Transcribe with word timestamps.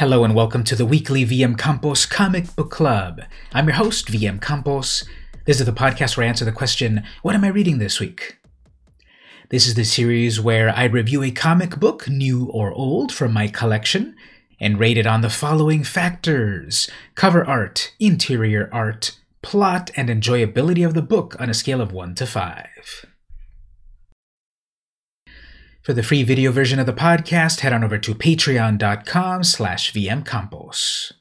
Hello 0.00 0.24
and 0.24 0.34
welcome 0.34 0.64
to 0.64 0.74
the 0.74 0.86
weekly 0.86 1.26
VM 1.26 1.58
Campos 1.58 2.06
Comic 2.06 2.56
Book 2.56 2.70
Club. 2.70 3.20
I'm 3.52 3.66
your 3.66 3.76
host, 3.76 4.06
VM 4.06 4.40
Campos. 4.40 5.04
This 5.44 5.60
is 5.60 5.66
the 5.66 5.72
podcast 5.72 6.16
where 6.16 6.24
I 6.24 6.28
answer 6.30 6.46
the 6.46 6.52
question, 6.52 7.04
What 7.20 7.34
am 7.34 7.44
I 7.44 7.48
reading 7.48 7.76
this 7.76 8.00
week? 8.00 8.38
This 9.50 9.66
is 9.66 9.74
the 9.74 9.84
series 9.84 10.40
where 10.40 10.74
I 10.74 10.84
review 10.84 11.22
a 11.22 11.30
comic 11.30 11.78
book, 11.78 12.08
new 12.08 12.46
or 12.46 12.72
old, 12.72 13.12
from 13.12 13.34
my 13.34 13.46
collection 13.46 14.16
and 14.58 14.80
rate 14.80 14.96
it 14.96 15.06
on 15.06 15.20
the 15.20 15.28
following 15.28 15.84
factors 15.84 16.90
cover 17.14 17.46
art, 17.46 17.92
interior 18.00 18.70
art, 18.72 19.18
plot, 19.42 19.90
and 19.96 20.08
enjoyability 20.08 20.82
of 20.82 20.94
the 20.94 21.02
book 21.02 21.38
on 21.38 21.50
a 21.50 21.54
scale 21.54 21.82
of 21.82 21.92
1 21.92 22.14
to 22.14 22.24
5. 22.24 23.09
For 25.82 25.94
the 25.94 26.02
free 26.02 26.22
video 26.24 26.52
version 26.52 26.78
of 26.78 26.84
the 26.84 26.92
podcast, 26.92 27.60
head 27.60 27.72
on 27.72 27.82
over 27.82 27.96
to 27.96 28.14
patreon.com 28.14 29.44
slash 29.44 29.94
vmcampos. 29.94 31.12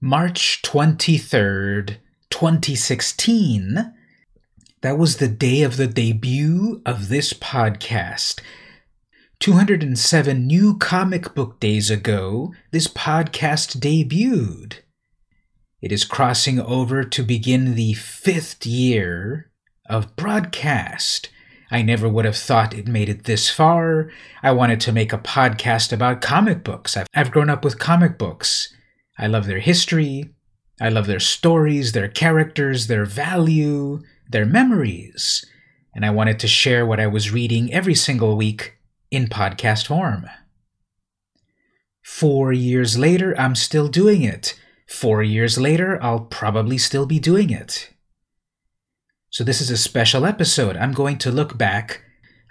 March 0.00 0.60
23rd, 0.62 1.98
2016. 2.30 3.94
That 4.82 4.98
was 4.98 5.18
the 5.18 5.28
day 5.28 5.62
of 5.62 5.76
the 5.76 5.86
debut 5.86 6.82
of 6.84 7.08
this 7.08 7.32
podcast. 7.32 8.40
207 9.38 10.46
new 10.46 10.76
comic 10.76 11.32
book 11.32 11.60
days 11.60 11.90
ago, 11.90 12.52
this 12.72 12.88
podcast 12.88 13.78
debuted. 13.78 14.78
It 15.80 15.92
is 15.92 16.04
crossing 16.04 16.58
over 16.58 17.04
to 17.04 17.22
begin 17.22 17.76
the 17.76 17.94
fifth 17.94 18.66
year 18.66 19.52
of 19.88 20.16
broadcast. 20.16 21.28
I 21.74 21.82
never 21.82 22.08
would 22.08 22.24
have 22.24 22.36
thought 22.36 22.72
it 22.72 22.86
made 22.86 23.08
it 23.08 23.24
this 23.24 23.50
far. 23.50 24.08
I 24.44 24.52
wanted 24.52 24.78
to 24.82 24.92
make 24.92 25.12
a 25.12 25.18
podcast 25.18 25.92
about 25.92 26.22
comic 26.22 26.62
books. 26.62 26.96
I've, 26.96 27.08
I've 27.12 27.32
grown 27.32 27.50
up 27.50 27.64
with 27.64 27.80
comic 27.80 28.16
books. 28.16 28.72
I 29.18 29.26
love 29.26 29.46
their 29.46 29.58
history. 29.58 30.30
I 30.80 30.88
love 30.88 31.08
their 31.08 31.18
stories, 31.18 31.90
their 31.90 32.06
characters, 32.06 32.86
their 32.86 33.04
value, 33.04 34.02
their 34.30 34.46
memories. 34.46 35.44
And 35.96 36.06
I 36.06 36.10
wanted 36.10 36.38
to 36.38 36.46
share 36.46 36.86
what 36.86 37.00
I 37.00 37.08
was 37.08 37.32
reading 37.32 37.74
every 37.74 37.96
single 37.96 38.36
week 38.36 38.74
in 39.10 39.26
podcast 39.26 39.88
form. 39.88 40.26
Four 42.04 42.52
years 42.52 42.96
later, 42.96 43.34
I'm 43.36 43.56
still 43.56 43.88
doing 43.88 44.22
it. 44.22 44.54
Four 44.86 45.24
years 45.24 45.58
later, 45.58 46.00
I'll 46.00 46.20
probably 46.20 46.78
still 46.78 47.04
be 47.04 47.18
doing 47.18 47.50
it. 47.50 47.90
So, 49.34 49.42
this 49.42 49.60
is 49.60 49.68
a 49.68 49.76
special 49.76 50.26
episode. 50.26 50.76
I'm 50.76 50.92
going 50.92 51.18
to 51.18 51.32
look 51.32 51.58
back. 51.58 52.02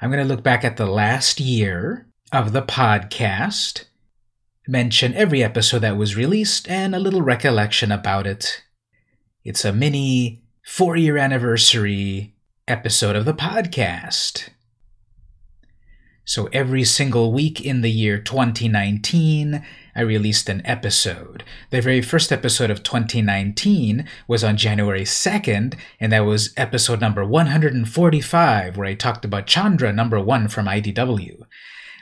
I'm 0.01 0.11
going 0.11 0.21
to 0.21 0.27
look 0.27 0.43
back 0.43 0.65
at 0.65 0.75
the 0.75 0.85
last 0.85 1.39
year 1.39 2.07
of 2.33 2.51
the 2.51 2.61
podcast, 2.61 3.85
mention 4.67 5.13
every 5.13 5.41
episode 5.41 5.79
that 5.79 5.95
was 5.95 6.17
released, 6.17 6.69
and 6.69 6.93
a 6.93 6.99
little 6.99 7.21
recollection 7.21 7.89
about 7.89 8.27
it. 8.27 8.63
It's 9.45 9.63
a 9.63 9.71
mini 9.71 10.43
four 10.61 10.97
year 10.97 11.15
anniversary 11.17 12.35
episode 12.67 13.15
of 13.15 13.23
the 13.23 13.33
podcast. 13.33 14.49
So, 16.25 16.49
every 16.51 16.83
single 16.83 17.31
week 17.31 17.61
in 17.61 17.79
the 17.79 17.91
year 17.91 18.19
2019, 18.19 19.65
I 19.95 20.01
released 20.01 20.49
an 20.49 20.61
episode. 20.65 21.43
The 21.69 21.81
very 21.81 22.01
first 22.01 22.31
episode 22.31 22.71
of 22.71 22.83
2019 22.83 24.07
was 24.27 24.43
on 24.43 24.57
January 24.57 25.03
2nd, 25.03 25.75
and 25.99 26.11
that 26.11 26.21
was 26.21 26.53
episode 26.57 26.99
number 26.99 27.23
145, 27.23 28.77
where 28.77 28.87
I 28.87 28.95
talked 28.95 29.23
about 29.23 29.45
Chandra 29.47 29.93
number 29.93 30.19
one 30.19 30.47
from 30.47 30.65
IDW. 30.65 31.43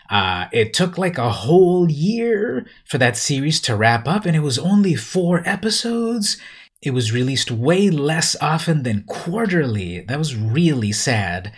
Uh, 0.10 0.48
it 0.52 0.74
took 0.74 0.98
like 0.98 1.18
a 1.18 1.32
whole 1.32 1.90
year 1.90 2.66
for 2.86 2.98
that 2.98 3.18
series 3.18 3.60
to 3.62 3.76
wrap 3.76 4.08
up, 4.08 4.26
and 4.26 4.36
it 4.36 4.42
was 4.42 4.60
only 4.60 4.96
four 4.96 5.42
episodes. 5.46 6.38
It 6.82 6.92
was 6.92 7.14
released 7.14 7.52
way 7.52 7.90
less 7.90 8.36
often 8.42 8.84
than 8.84 9.04
quarterly. 9.04 10.02
That 10.02 10.18
was 10.18 10.36
really 10.36 10.92
sad. 10.92 11.54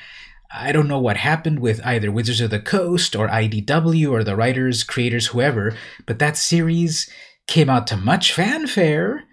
I 0.56 0.72
don't 0.72 0.88
know 0.88 1.00
what 1.00 1.18
happened 1.18 1.60
with 1.60 1.84
either 1.84 2.12
Wizards 2.12 2.40
of 2.40 2.52
the 2.52 2.60
Coast 2.60 3.16
or 3.16 3.28
IDW 3.28 4.12
or 4.12 4.24
the 4.24 4.36
writers, 4.36 4.84
creators, 4.84 5.28
whoever, 5.28 5.76
but 6.06 6.20
that 6.20 6.38
series 6.38 7.10
came 7.48 7.72
out 7.72 7.88
to 7.88 7.98
much 7.98 8.32
fanfare. 8.32 9.24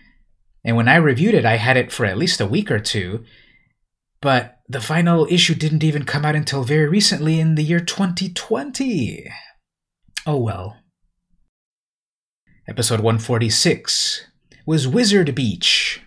And 0.65 0.77
when 0.77 0.89
I 0.89 0.97
reviewed 0.97 1.35
it, 1.35 1.45
I 1.45 1.57
had 1.57 1.77
it 1.77 1.93
for 1.93 2.07
at 2.07 2.17
least 2.17 2.41
a 2.41 2.47
week 2.47 2.71
or 2.71 2.79
two. 2.79 3.25
But 4.23 4.61
the 4.69 4.81
final 4.81 5.27
issue 5.31 5.55
didn't 5.55 5.85
even 5.85 6.05
come 6.05 6.25
out 6.25 6.35
until 6.35 6.65
very 6.65 6.89
recently 6.89 7.39
in 7.39 7.55
the 7.55 7.65
year 7.65 7.81
2020. 7.81 9.31
Oh 10.27 10.39
well. 10.39 10.77
Episode 12.67 13.01
146 13.01 14.27
was 14.65 14.89
Wizard 14.89 15.35
Beach. 15.35 16.01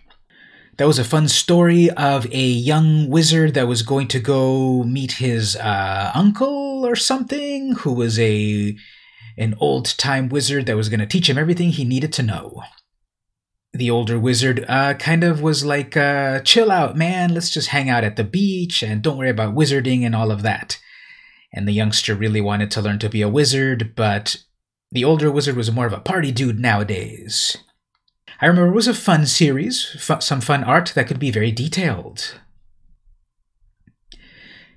That 0.78 0.88
was 0.88 0.98
a 0.98 1.04
fun 1.04 1.28
story 1.28 1.92
of 1.92 2.26
a 2.34 2.46
young 2.46 3.08
wizard 3.08 3.54
that 3.54 3.68
was 3.68 3.84
going 3.84 4.08
to 4.08 4.20
go 4.20 4.84
meet 4.84 5.14
his 5.14 5.56
uh, 5.56 6.12
uncle 6.16 6.84
or 6.84 6.96
something, 6.96 7.74
who 7.74 7.94
was 7.94 8.20
a 8.20 8.76
an 9.38 9.56
old 9.60 9.86
time 9.98 10.30
wizard 10.30 10.66
that 10.66 10.76
was 10.76 10.90
going 10.90 11.00
to 11.00 11.06
teach 11.06 11.30
him 11.30 11.38
everything 11.38 11.70
he 11.70 11.86
needed 11.86 12.12
to 12.14 12.24
know. 12.24 12.64
The 13.72 13.90
older 13.90 14.20
wizard 14.20 14.66
uh, 14.68 14.94
kind 14.96 15.24
of 15.24 15.42
was 15.42 15.66
like, 15.66 15.98
uh, 15.98 16.40
chill 16.42 16.72
out, 16.72 16.96
man, 16.96 17.34
let's 17.34 17.50
just 17.50 17.70
hang 17.70 17.90
out 17.90 18.04
at 18.04 18.16
the 18.16 18.24
beach 18.24 18.84
and 18.84 19.02
don't 19.02 19.18
worry 19.18 19.32
about 19.32 19.56
wizarding 19.56 20.04
and 20.06 20.16
all 20.16 20.32
of 20.32 20.44
that. 20.44 20.80
And 21.52 21.68
the 21.68 21.72
youngster 21.72 22.16
really 22.16 22.42
wanted 22.42 22.70
to 22.72 22.82
learn 22.82 23.00
to 23.00 23.10
be 23.10 23.22
a 23.22 23.30
wizard, 23.30 23.96
but 23.96 24.44
the 24.92 25.04
older 25.04 25.32
wizard 25.32 25.56
was 25.56 25.72
more 25.72 25.88
of 25.88 25.94
a 25.94 26.00
party 26.00 26.32
dude 26.32 26.60
nowadays. 26.60 27.58
I 28.44 28.48
remember 28.48 28.72
it 28.72 28.76
was 28.76 28.90
a 28.90 28.94
fun 28.94 29.26
series, 29.26 29.96
some 30.20 30.42
fun 30.42 30.66
art 30.66 30.92
that 30.96 31.08
could 31.08 31.18
be 31.18 31.32
very 31.32 31.50
detailed. 31.50 32.42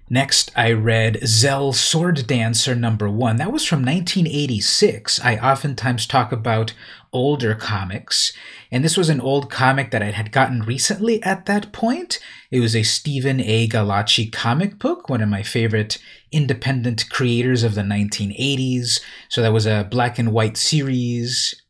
Next, 0.09 0.53
I 0.55 0.71
read 0.71 1.19
Zell 1.27 1.73
Sword 1.73 2.29
Dancer 2.29 2.77
number 2.77 3.11
one. 3.11 3.39
That 3.39 3.51
was 3.51 3.65
from 3.65 3.81
1986. 3.85 5.19
I 5.25 5.37
oftentimes 5.39 6.07
talk 6.07 6.31
about 6.31 6.75
older 7.13 7.57
comics, 7.57 8.33
and 8.71 8.85
this 8.85 8.97
was 8.97 9.09
an 9.09 9.21
old 9.21 9.51
comic 9.51 9.91
that 9.91 10.03
I 10.03 10.13
had 10.13 10.31
gotten 10.31 10.63
recently 10.63 11.21
at 11.25 11.47
that 11.47 11.73
point. 11.73 12.21
It 12.53 12.61
was 12.61 12.77
a 12.77 12.85
Stephen 12.85 13.41
A. 13.41 13.67
Gallacci 13.67 14.31
comic 14.31 14.79
book, 14.79 15.09
one 15.09 15.23
of 15.23 15.29
my 15.29 15.43
favorite 15.43 15.99
independent 16.31 17.11
creators 17.11 17.65
of 17.65 17.75
the 17.75 17.83
1980s. 17.83 19.01
So 19.29 19.43
that 19.43 19.53
was 19.53 19.67
a 19.67 19.89
black 19.91 20.21
and 20.21 20.31
white 20.31 20.57
series 20.57 21.66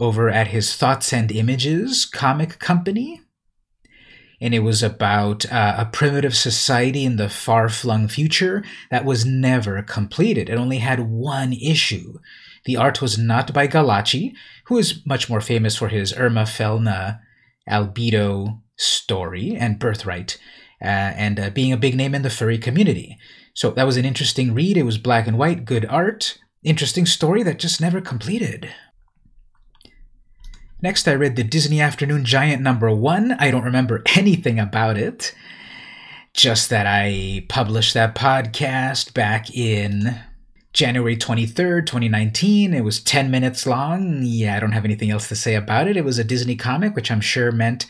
over 0.00 0.30
at 0.30 0.48
his 0.48 0.74
Thoughts 0.74 1.12
and 1.12 1.30
Images 1.30 2.04
comic 2.04 2.58
company. 2.58 3.20
And 4.40 4.54
it 4.54 4.60
was 4.60 4.82
about 4.82 5.44
uh, 5.52 5.74
a 5.78 5.84
primitive 5.84 6.34
society 6.34 7.04
in 7.04 7.16
the 7.16 7.28
far 7.28 7.68
flung 7.68 8.08
future 8.08 8.64
that 8.90 9.04
was 9.04 9.26
never 9.26 9.82
completed. 9.82 10.48
It 10.48 10.56
only 10.56 10.78
had 10.78 11.10
one 11.10 11.52
issue. 11.52 12.18
The 12.64 12.76
art 12.76 13.02
was 13.02 13.18
not 13.18 13.52
by 13.52 13.68
Gallacci, 13.68 14.32
who 14.66 14.78
is 14.78 15.04
much 15.04 15.28
more 15.28 15.42
famous 15.42 15.76
for 15.76 15.88
his 15.88 16.16
Erma 16.16 16.44
Felna 16.44 17.20
Albedo 17.68 18.62
story 18.76 19.54
and 19.54 19.78
Birthright, 19.78 20.38
uh, 20.82 20.86
and 20.86 21.38
uh, 21.38 21.50
being 21.50 21.72
a 21.72 21.76
big 21.76 21.94
name 21.94 22.14
in 22.14 22.22
the 22.22 22.30
furry 22.30 22.56
community. 22.56 23.18
So 23.52 23.70
that 23.72 23.86
was 23.86 23.98
an 23.98 24.06
interesting 24.06 24.54
read. 24.54 24.78
It 24.78 24.84
was 24.84 24.96
black 24.96 25.26
and 25.26 25.36
white, 25.36 25.66
good 25.66 25.84
art, 25.84 26.38
interesting 26.62 27.04
story 27.04 27.42
that 27.42 27.58
just 27.58 27.80
never 27.80 28.00
completed. 28.00 28.70
Next, 30.82 31.06
I 31.06 31.14
read 31.14 31.36
the 31.36 31.44
Disney 31.44 31.80
Afternoon 31.80 32.24
Giant 32.24 32.62
number 32.62 32.94
one. 32.94 33.32
I 33.32 33.50
don't 33.50 33.64
remember 33.64 34.02
anything 34.16 34.58
about 34.58 34.96
it. 34.96 35.34
Just 36.32 36.70
that 36.70 36.86
I 36.86 37.44
published 37.48 37.92
that 37.94 38.14
podcast 38.14 39.12
back 39.12 39.54
in 39.54 40.18
January 40.72 41.16
23rd, 41.16 41.86
2019. 41.86 42.72
It 42.72 42.84
was 42.84 43.00
10 43.00 43.30
minutes 43.30 43.66
long. 43.66 44.20
Yeah, 44.22 44.56
I 44.56 44.60
don't 44.60 44.72
have 44.72 44.84
anything 44.84 45.10
else 45.10 45.28
to 45.28 45.36
say 45.36 45.54
about 45.54 45.88
it. 45.88 45.96
It 45.96 46.04
was 46.04 46.18
a 46.18 46.24
Disney 46.24 46.56
comic, 46.56 46.94
which 46.94 47.10
I'm 47.10 47.20
sure 47.20 47.52
meant 47.52 47.86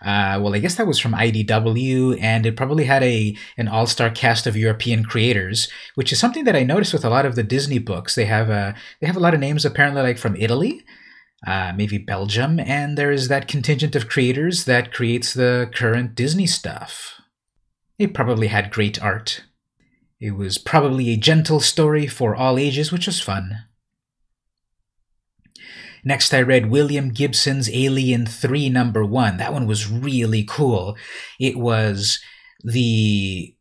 uh, 0.00 0.38
well, 0.40 0.54
I 0.54 0.60
guess 0.60 0.76
that 0.76 0.86
was 0.86 1.00
from 1.00 1.12
IDW, 1.12 2.22
and 2.22 2.46
it 2.46 2.56
probably 2.56 2.84
had 2.84 3.02
a 3.02 3.36
an 3.56 3.66
all 3.66 3.86
star 3.86 4.10
cast 4.10 4.46
of 4.46 4.56
European 4.56 5.04
creators, 5.04 5.68
which 5.96 6.12
is 6.12 6.20
something 6.20 6.44
that 6.44 6.54
I 6.54 6.62
noticed 6.62 6.92
with 6.92 7.04
a 7.04 7.10
lot 7.10 7.26
of 7.26 7.34
the 7.34 7.42
Disney 7.42 7.80
books. 7.80 8.14
They 8.14 8.26
have 8.26 8.48
a 8.48 8.76
they 9.00 9.08
have 9.08 9.16
a 9.16 9.20
lot 9.20 9.34
of 9.34 9.40
names 9.40 9.64
apparently 9.64 10.02
like 10.02 10.18
from 10.18 10.36
Italy, 10.36 10.84
uh, 11.46 11.72
maybe 11.76 11.98
Belgium, 11.98 12.58
and 12.58 12.98
there 12.98 13.12
is 13.12 13.28
that 13.28 13.48
contingent 13.48 13.94
of 13.94 14.08
creators 14.08 14.64
that 14.64 14.92
creates 14.92 15.32
the 15.32 15.70
current 15.74 16.14
Disney 16.14 16.46
stuff. 16.46 17.20
It 17.98 18.14
probably 18.14 18.48
had 18.48 18.72
great 18.72 19.02
art. 19.02 19.44
It 20.20 20.32
was 20.32 20.58
probably 20.58 21.10
a 21.10 21.16
gentle 21.16 21.60
story 21.60 22.06
for 22.06 22.34
all 22.34 22.58
ages, 22.58 22.90
which 22.90 23.06
was 23.06 23.20
fun. 23.20 23.64
Next, 26.04 26.32
I 26.32 26.42
read 26.42 26.70
William 26.70 27.10
Gibson's 27.10 27.70
Alien 27.70 28.26
3 28.26 28.68
number 28.68 29.04
1. 29.04 29.36
That 29.36 29.52
one 29.52 29.66
was 29.66 29.90
really 29.90 30.44
cool. 30.44 30.96
It 31.38 31.56
was 31.56 32.20
the 32.64 33.54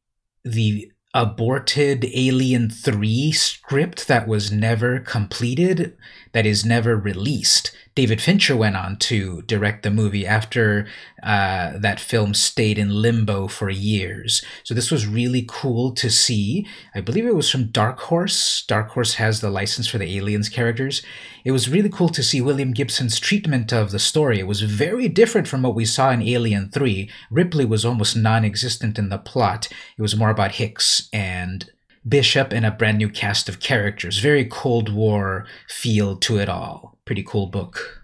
the 0.44 0.92
aborted 1.14 2.06
Alien 2.14 2.70
3 2.70 3.32
script 3.32 4.08
that 4.08 4.28
was 4.28 4.52
never 4.52 5.00
completed, 5.00 5.98
that 6.34 6.46
is 6.46 6.66
never 6.66 6.96
released. 6.96 7.72
David 7.96 8.22
Fincher 8.22 8.56
went 8.56 8.76
on 8.76 8.98
to 8.98 9.42
direct 9.44 9.82
the 9.82 9.90
movie 9.90 10.28
after 10.28 10.88
uh, 11.24 11.80
that 11.80 12.00
film 12.00 12.36
stayed 12.36 12.78
in 12.78 13.02
limbo 13.02 13.48
for 13.48 13.72
years. 13.72 14.44
So 14.64 14.76
this 14.76 14.92
was 14.92 15.08
really 15.08 15.44
cool 15.48 15.92
to 15.94 16.12
see. 16.12 16.68
I 16.94 17.02
believe 17.02 17.26
it 17.26 17.36
was 17.36 17.50
from 17.50 17.72
Dark 17.72 18.00
Horse. 18.02 18.64
Dark 18.68 18.90
Horse 18.90 19.16
has 19.16 19.42
the 19.42 19.50
license 19.50 19.88
for 19.88 19.98
the 19.98 20.16
aliens 20.16 20.48
characters. 20.48 21.02
It 21.44 21.52
was 21.52 21.70
really 21.70 21.90
cool 21.90 22.10
to 22.10 22.22
see 22.22 22.40
William 22.40 22.72
Gibson's 22.72 23.20
treatment 23.20 23.74
of 23.74 23.90
the 23.90 23.98
story. 24.00 24.38
It 24.40 24.48
was 24.48 24.62
very 24.62 25.10
different 25.10 25.48
from 25.48 25.64
what 25.64 25.74
we 25.74 25.86
saw 25.86 26.12
in 26.12 26.22
Alien 26.22 26.70
3. 26.70 27.10
Ripley 27.32 27.66
was 27.66 27.84
almost 27.84 28.16
non 28.16 28.46
existent 28.46 29.00
in 29.00 29.10
the 29.10 29.18
plot, 29.18 29.70
it 29.98 30.02
was 30.02 30.16
more 30.16 30.30
about 30.30 30.54
Hicks 30.54 31.10
and 31.12 31.72
Bishop 32.08 32.54
and 32.54 32.66
a 32.66 32.72
brand 32.72 32.98
new 32.98 33.10
cast 33.10 33.50
of 33.50 33.60
characters. 33.60 34.20
Very 34.20 34.46
Cold 34.46 34.94
War 34.94 35.46
feel 35.68 36.16
to 36.18 36.38
it 36.38 36.50
all. 36.50 36.98
Pretty 37.06 37.24
cool 37.24 37.48
book. 37.48 38.04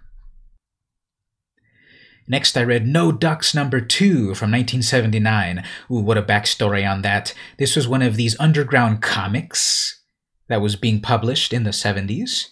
Next, 2.26 2.56
I 2.56 2.64
read 2.64 2.86
No 2.86 3.12
Ducks 3.12 3.54
number 3.54 3.80
two 3.80 4.34
from 4.34 4.50
1979. 4.50 5.62
Ooh, 5.90 5.94
what 5.96 6.16
a 6.16 6.22
backstory 6.22 6.90
on 6.90 7.02
that. 7.02 7.34
This 7.58 7.76
was 7.76 7.86
one 7.86 8.00
of 8.00 8.16
these 8.16 8.38
underground 8.40 9.02
comics 9.02 10.02
that 10.48 10.62
was 10.62 10.76
being 10.76 11.00
published 11.00 11.52
in 11.52 11.64
the 11.64 11.70
70s. 11.70 12.48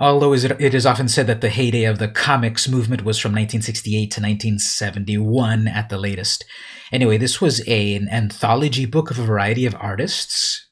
Although 0.00 0.32
it 0.32 0.74
is 0.74 0.86
often 0.86 1.08
said 1.08 1.26
that 1.26 1.40
the 1.40 1.48
heyday 1.48 1.82
of 1.82 1.98
the 1.98 2.06
comics 2.06 2.68
movement 2.68 3.02
was 3.02 3.18
from 3.18 3.32
1968 3.32 3.98
to 4.12 4.20
1971 4.20 5.66
at 5.66 5.88
the 5.88 5.98
latest. 5.98 6.44
Anyway, 6.92 7.16
this 7.16 7.40
was 7.40 7.66
a, 7.66 7.96
an 7.96 8.08
anthology 8.08 8.86
book 8.86 9.10
of 9.10 9.18
a 9.18 9.24
variety 9.24 9.66
of 9.66 9.74
artists 9.80 10.67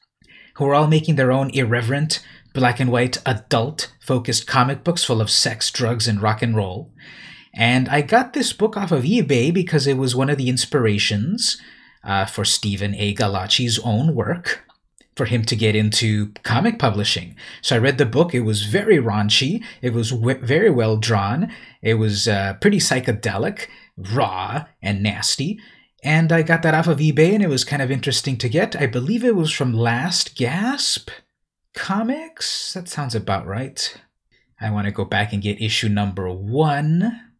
who 0.57 0.65
were 0.65 0.75
all 0.75 0.87
making 0.87 1.15
their 1.15 1.31
own 1.31 1.49
irreverent, 1.51 2.19
black 2.53 2.79
and 2.79 2.91
white, 2.91 3.17
adult 3.25 3.93
focused 3.99 4.47
comic 4.47 4.83
books 4.83 5.03
full 5.03 5.21
of 5.21 5.29
sex, 5.29 5.71
drugs, 5.71 6.07
and 6.07 6.21
rock 6.21 6.41
and 6.41 6.55
roll. 6.55 6.91
And 7.53 7.87
I 7.89 8.01
got 8.01 8.33
this 8.33 8.53
book 8.53 8.75
off 8.75 8.91
of 8.91 9.03
eBay 9.03 9.53
because 9.53 9.87
it 9.87 9.97
was 9.97 10.15
one 10.15 10.29
of 10.29 10.37
the 10.37 10.49
inspirations 10.49 11.61
uh, 12.03 12.25
for 12.25 12.45
Stephen 12.45 12.95
A. 12.95 13.13
Gallacci's 13.13 13.79
own 13.79 14.15
work 14.15 14.63
for 15.15 15.25
him 15.25 15.43
to 15.45 15.55
get 15.55 15.75
into 15.75 16.31
comic 16.43 16.77
publishing. 16.79 17.35
So 17.61 17.75
I 17.75 17.79
read 17.79 17.97
the 17.97 18.05
book. 18.05 18.33
It 18.33 18.41
was 18.41 18.63
very 18.65 18.97
raunchy. 18.97 19.63
It 19.81 19.93
was 19.93 20.11
w- 20.11 20.39
very 20.39 20.69
well 20.69 20.97
drawn. 20.97 21.51
It 21.81 21.95
was 21.95 22.27
uh, 22.27 22.53
pretty 22.61 22.77
psychedelic, 22.77 23.67
raw, 23.97 24.65
and 24.81 25.01
nasty. 25.01 25.59
And 26.07 26.31
I 26.31 26.41
got 26.41 26.61
that 26.61 26.73
off 26.73 26.87
of 26.87 26.99
eBay 26.99 27.33
and 27.33 27.43
it 27.43 27.49
was 27.49 27.65
kind 27.65 27.81
of 27.81 27.91
interesting 27.91 28.37
to 28.37 28.47
get. 28.47 28.77
I 28.77 28.85
believe 28.87 29.25
it 29.25 29.35
was 29.35 29.51
from 29.51 29.73
Last 29.73 30.37
Gasp 30.37 31.09
Comics. 31.73 32.71
That 32.71 32.87
sounds 32.87 33.13
about 33.13 33.45
right. 33.45 33.93
I 34.61 34.69
want 34.69 34.85
to 34.85 34.93
go 34.93 35.03
back 35.03 35.33
and 35.33 35.41
get 35.43 35.61
issue 35.61 35.89
number 35.89 36.31
one, 36.31 37.33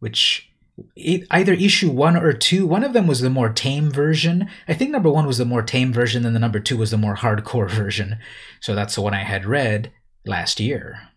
which 0.00 0.52
it, 0.94 1.26
either 1.30 1.54
issue 1.54 1.90
one 1.90 2.14
or 2.14 2.34
two. 2.34 2.66
One 2.66 2.84
of 2.84 2.92
them 2.92 3.06
was 3.06 3.22
the 3.22 3.30
more 3.30 3.48
tame 3.48 3.90
version. 3.90 4.50
I 4.68 4.74
think 4.74 4.90
number 4.90 5.10
one 5.10 5.26
was 5.26 5.38
the 5.38 5.46
more 5.46 5.62
tame 5.62 5.90
version, 5.90 6.26
and 6.26 6.36
the 6.36 6.40
number 6.40 6.60
two 6.60 6.76
was 6.76 6.90
the 6.90 6.98
more 6.98 7.16
hardcore 7.16 7.70
version. 7.70 8.18
So 8.60 8.74
that's 8.74 8.96
the 8.96 9.02
one 9.02 9.14
I 9.14 9.24
had 9.24 9.46
read 9.46 9.90
last 10.26 10.60
year. 10.60 11.08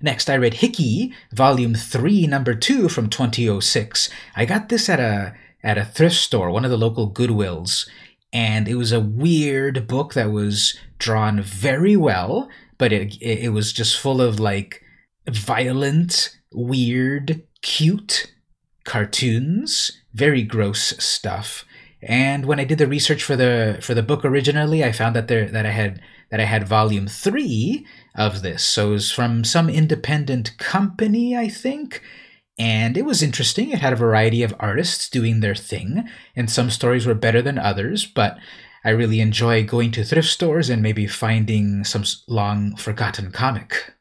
Next, 0.00 0.28
I 0.28 0.36
read 0.36 0.54
Hickey, 0.54 1.14
Volume 1.32 1.74
3, 1.74 2.26
Number 2.26 2.54
2 2.54 2.88
from 2.88 3.08
2006. 3.08 4.10
I 4.36 4.44
got 4.44 4.68
this 4.68 4.88
at 4.88 5.00
a 5.00 5.34
at 5.62 5.78
a 5.78 5.84
thrift 5.84 6.16
store, 6.16 6.50
one 6.50 6.64
of 6.64 6.70
the 6.70 6.76
local 6.76 7.10
Goodwills, 7.10 7.88
and 8.32 8.68
it 8.68 8.74
was 8.74 8.92
a 8.92 9.00
weird 9.00 9.88
book 9.88 10.12
that 10.12 10.30
was 10.30 10.76
drawn 10.98 11.40
very 11.40 11.96
well, 11.96 12.50
but 12.76 12.92
it 12.92 13.16
it 13.20 13.52
was 13.52 13.72
just 13.72 13.98
full 13.98 14.20
of 14.20 14.38
like 14.38 14.82
violent, 15.28 16.36
weird, 16.52 17.42
cute 17.62 18.32
cartoons, 18.84 19.90
very 20.12 20.42
gross 20.42 20.94
stuff. 21.02 21.64
And 22.02 22.44
when 22.44 22.60
I 22.60 22.64
did 22.64 22.78
the 22.78 22.86
research 22.86 23.24
for 23.24 23.36
the 23.36 23.78
for 23.80 23.94
the 23.94 24.02
book 24.02 24.24
originally, 24.24 24.84
I 24.84 24.92
found 24.92 25.16
that 25.16 25.28
there 25.28 25.48
that 25.48 25.64
I 25.64 25.70
had 25.70 26.02
that 26.30 26.40
I 26.40 26.44
had 26.44 26.68
volume 26.68 27.06
three 27.06 27.86
of 28.14 28.42
this. 28.42 28.62
So 28.62 28.88
it 28.88 28.92
was 28.92 29.10
from 29.10 29.44
some 29.44 29.68
independent 29.68 30.56
company, 30.58 31.36
I 31.36 31.48
think. 31.48 32.02
And 32.58 32.96
it 32.96 33.04
was 33.04 33.22
interesting. 33.22 33.70
It 33.70 33.80
had 33.80 33.92
a 33.92 33.96
variety 33.96 34.42
of 34.42 34.54
artists 34.60 35.08
doing 35.08 35.40
their 35.40 35.56
thing, 35.56 36.08
and 36.36 36.48
some 36.48 36.70
stories 36.70 37.04
were 37.04 37.14
better 37.14 37.42
than 37.42 37.58
others, 37.58 38.06
but 38.06 38.38
I 38.84 38.90
really 38.90 39.20
enjoy 39.20 39.64
going 39.64 39.90
to 39.92 40.04
thrift 40.04 40.28
stores 40.28 40.70
and 40.70 40.80
maybe 40.82 41.06
finding 41.06 41.82
some 41.84 42.04
long 42.28 42.76
forgotten 42.76 43.32
comic. 43.32 43.94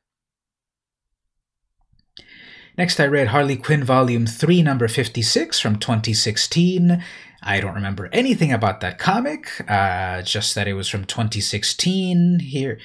Next, 2.77 2.99
I 2.99 3.05
read 3.05 3.27
Harley 3.27 3.55
Quinn 3.55 3.83
Volume 3.83 4.25
3, 4.25 4.61
number 4.61 4.87
56 4.87 5.59
from 5.59 5.77
2016. 5.77 7.03
I 7.43 7.59
don't 7.59 7.75
remember 7.75 8.09
anything 8.11 8.51
about 8.51 8.81
that 8.81 8.97
comic, 8.97 9.49
uh, 9.69 10.21
just 10.21 10.55
that 10.55 10.67
it 10.67 10.73
was 10.73 10.89
from 10.89 11.05
2016 11.05 12.39
here. 12.39 12.79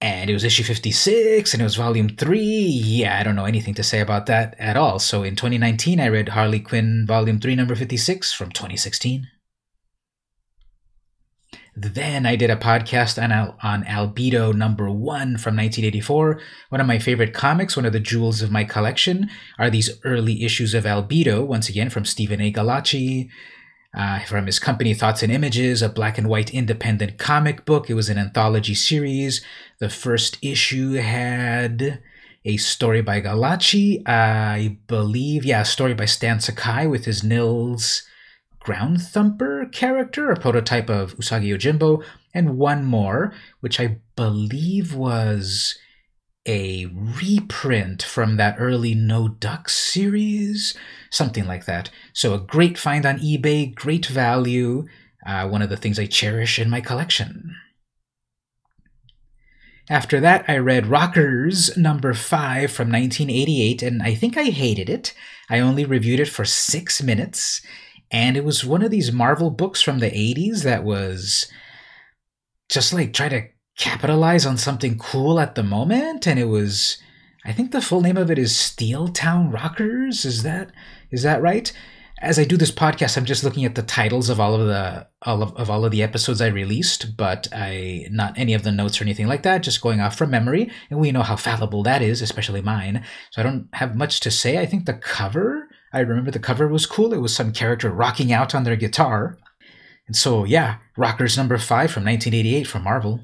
And 0.00 0.28
it 0.28 0.34
was 0.34 0.44
issue 0.44 0.64
56 0.64 1.54
and 1.54 1.60
it 1.60 1.64
was 1.64 1.76
volume 1.76 2.10
3. 2.10 2.38
Yeah, 2.40 3.18
I 3.18 3.22
don't 3.22 3.36
know 3.36 3.46
anything 3.46 3.74
to 3.74 3.82
say 3.82 4.00
about 4.00 4.26
that 4.26 4.54
at 4.58 4.76
all. 4.76 4.98
So 4.98 5.22
in 5.22 5.34
2019, 5.34 5.98
I 5.98 6.08
read 6.08 6.30
Harley 6.30 6.60
Quinn 6.60 7.04
volume 7.06 7.40
3, 7.40 7.54
number 7.54 7.74
56 7.74 8.32
from 8.32 8.50
2016. 8.50 9.28
Then 11.76 12.24
I 12.24 12.36
did 12.36 12.50
a 12.50 12.56
podcast 12.56 13.20
on, 13.20 13.32
Al- 13.32 13.58
on 13.62 13.82
Albedo 13.84 14.54
number 14.54 14.88
one 14.88 15.38
from 15.38 15.56
1984. 15.56 16.40
One 16.68 16.80
of 16.80 16.86
my 16.86 17.00
favorite 17.00 17.34
comics, 17.34 17.76
one 17.76 17.84
of 17.84 17.92
the 17.92 17.98
jewels 17.98 18.42
of 18.42 18.52
my 18.52 18.62
collection, 18.62 19.28
are 19.58 19.70
these 19.70 19.90
early 20.04 20.44
issues 20.44 20.74
of 20.74 20.84
Albedo, 20.84 21.44
once 21.44 21.68
again 21.68 21.90
from 21.90 22.04
Stephen 22.04 22.40
A. 22.40 22.52
Gallacci. 22.52 23.28
Uh, 23.96 24.18
from 24.24 24.46
his 24.46 24.58
company 24.58 24.92
Thoughts 24.92 25.22
and 25.22 25.30
Images, 25.30 25.80
a 25.80 25.88
black 25.88 26.18
and 26.18 26.28
white 26.28 26.52
independent 26.52 27.16
comic 27.16 27.64
book. 27.64 27.88
It 27.88 27.94
was 27.94 28.08
an 28.08 28.18
anthology 28.18 28.74
series. 28.74 29.40
The 29.78 29.88
first 29.88 30.36
issue 30.42 30.94
had 30.94 32.00
a 32.44 32.56
story 32.56 33.02
by 33.02 33.20
Gallacci, 33.20 34.02
I 34.06 34.78
believe, 34.88 35.44
yeah, 35.44 35.60
a 35.60 35.64
story 35.64 35.94
by 35.94 36.06
Stan 36.06 36.40
Sakai 36.40 36.88
with 36.88 37.04
his 37.04 37.22
Nils 37.22 38.02
Ground 38.58 39.00
Thumper 39.00 39.66
character, 39.66 40.30
a 40.30 40.40
prototype 40.40 40.90
of 40.90 41.16
Usagi 41.16 41.48
Yojimbo, 41.48 42.02
and 42.34 42.58
one 42.58 42.84
more, 42.84 43.32
which 43.60 43.78
I 43.78 43.98
believe 44.16 44.94
was 44.94 45.78
a 46.46 46.86
reprint 46.86 48.02
from 48.02 48.36
that 48.36 48.56
early 48.58 48.94
No 48.94 49.28
Ducks 49.28 49.74
series, 49.74 50.76
something 51.10 51.46
like 51.46 51.64
that. 51.64 51.90
So 52.12 52.34
a 52.34 52.38
great 52.38 52.76
find 52.78 53.06
on 53.06 53.18
eBay, 53.18 53.74
great 53.74 54.06
value, 54.06 54.86
uh, 55.26 55.48
one 55.48 55.62
of 55.62 55.70
the 55.70 55.76
things 55.76 55.98
I 55.98 56.06
cherish 56.06 56.58
in 56.58 56.68
my 56.68 56.80
collection. 56.80 57.56
After 59.90 60.18
that, 60.20 60.44
I 60.48 60.56
read 60.56 60.86
Rockers 60.86 61.76
number 61.76 62.14
5 62.14 62.70
from 62.70 62.90
1988, 62.90 63.82
and 63.82 64.02
I 64.02 64.14
think 64.14 64.36
I 64.38 64.44
hated 64.44 64.88
it. 64.88 65.12
I 65.50 65.60
only 65.60 65.84
reviewed 65.84 66.20
it 66.20 66.28
for 66.28 66.46
six 66.46 67.02
minutes. 67.02 67.60
And 68.10 68.36
it 68.36 68.44
was 68.44 68.64
one 68.64 68.82
of 68.82 68.90
these 68.90 69.12
Marvel 69.12 69.50
books 69.50 69.82
from 69.82 69.98
the 69.98 70.10
80s 70.10 70.62
that 70.62 70.84
was 70.84 71.50
just 72.70 72.94
like 72.94 73.12
try 73.12 73.28
to 73.28 73.48
capitalize 73.76 74.46
on 74.46 74.56
something 74.56 74.98
cool 74.98 75.40
at 75.40 75.54
the 75.54 75.62
moment. 75.62 76.26
And 76.26 76.38
it 76.38 76.46
was, 76.46 76.98
I 77.44 77.52
think 77.52 77.72
the 77.72 77.82
full 77.82 78.00
name 78.00 78.16
of 78.16 78.30
it 78.30 78.38
is 78.38 78.56
Steel 78.56 79.08
Town 79.08 79.50
Rockers. 79.50 80.24
Is 80.24 80.42
that, 80.42 80.70
is 81.10 81.22
that 81.22 81.42
right? 81.42 81.72
As 82.20 82.38
I 82.38 82.44
do 82.44 82.56
this 82.56 82.70
podcast, 82.70 83.18
I'm 83.18 83.24
just 83.24 83.44
looking 83.44 83.64
at 83.64 83.74
the 83.74 83.82
titles 83.82 84.30
of 84.30 84.40
all 84.40 84.54
of 84.54 84.66
the 84.66 85.06
all 85.22 85.42
of, 85.42 85.52
of 85.56 85.68
all 85.68 85.84
of 85.84 85.90
the 85.90 86.02
episodes 86.02 86.40
I 86.40 86.46
released, 86.46 87.16
but 87.18 87.48
I 87.52 88.06
not 88.10 88.38
any 88.38 88.54
of 88.54 88.62
the 88.62 88.72
notes 88.72 88.98
or 88.98 89.04
anything 89.04 89.26
like 89.26 89.42
that, 89.42 89.62
just 89.62 89.82
going 89.82 90.00
off 90.00 90.16
from 90.16 90.30
memory. 90.30 90.70
And 90.88 91.00
we 91.00 91.12
know 91.12 91.22
how 91.22 91.36
fallible 91.36 91.82
that 91.82 92.00
is, 92.00 92.22
especially 92.22 92.62
mine. 92.62 93.04
So 93.32 93.42
I 93.42 93.44
don't 93.44 93.68
have 93.74 93.96
much 93.96 94.20
to 94.20 94.30
say. 94.30 94.58
I 94.58 94.64
think 94.64 94.86
the 94.86 94.94
cover 94.94 95.68
I 95.94 96.00
remember 96.00 96.32
the 96.32 96.40
cover 96.40 96.66
was 96.66 96.86
cool. 96.86 97.14
It 97.14 97.20
was 97.20 97.34
some 97.34 97.52
character 97.52 97.88
rocking 97.88 98.32
out 98.32 98.52
on 98.52 98.64
their 98.64 98.74
guitar. 98.74 99.38
And 100.08 100.16
so, 100.16 100.42
yeah, 100.42 100.78
Rockers 100.96 101.36
number 101.36 101.56
5 101.56 101.90
from 101.90 102.04
1988 102.04 102.66
from 102.66 102.82
Marvel. 102.82 103.20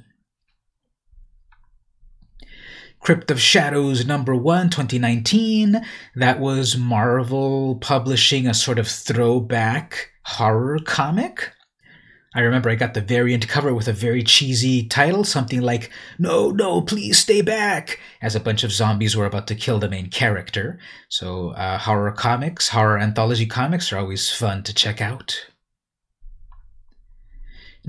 Crypt 3.01 3.31
of 3.31 3.41
Shadows 3.41 4.07
number 4.07 4.37
1, 4.37 4.69
2019. 4.69 5.81
That 6.17 6.39
was 6.39 6.77
Marvel 6.77 7.77
publishing 7.77 8.47
a 8.47 8.53
sort 8.53 8.79
of 8.79 8.87
throwback 8.87 10.11
horror 10.23 10.79
comic. 10.85 11.51
I 12.35 12.41
remember 12.41 12.69
I 12.69 12.75
got 12.75 12.93
the 12.93 13.01
variant 13.01 13.49
cover 13.49 13.75
with 13.75 13.89
a 13.89 13.95
very 13.95 14.23
cheesy 14.23 14.87
title, 14.87 15.25
something 15.25 15.63
like, 15.63 15.91
No, 16.19 16.51
no, 16.51 16.83
please 16.83 17.19
stay 17.19 17.41
back, 17.41 17.99
as 18.21 18.37
a 18.37 18.41
bunch 18.41 18.65
of 18.65 18.71
zombies 18.71 19.17
were 19.17 19.27
about 19.27 19.47
to 19.49 19.55
kill 19.55 19.79
the 19.79 19.89
main 19.89 20.11
character. 20.11 20.79
So, 21.09 21.51
uh, 21.51 21.79
horror 21.79 22.13
comics, 22.13 22.69
horror 22.69 22.99
anthology 22.99 23.47
comics 23.47 23.93
are 23.93 23.99
always 23.99 24.31
fun 24.31 24.63
to 24.65 24.75
check 24.75 25.01
out. 25.01 25.50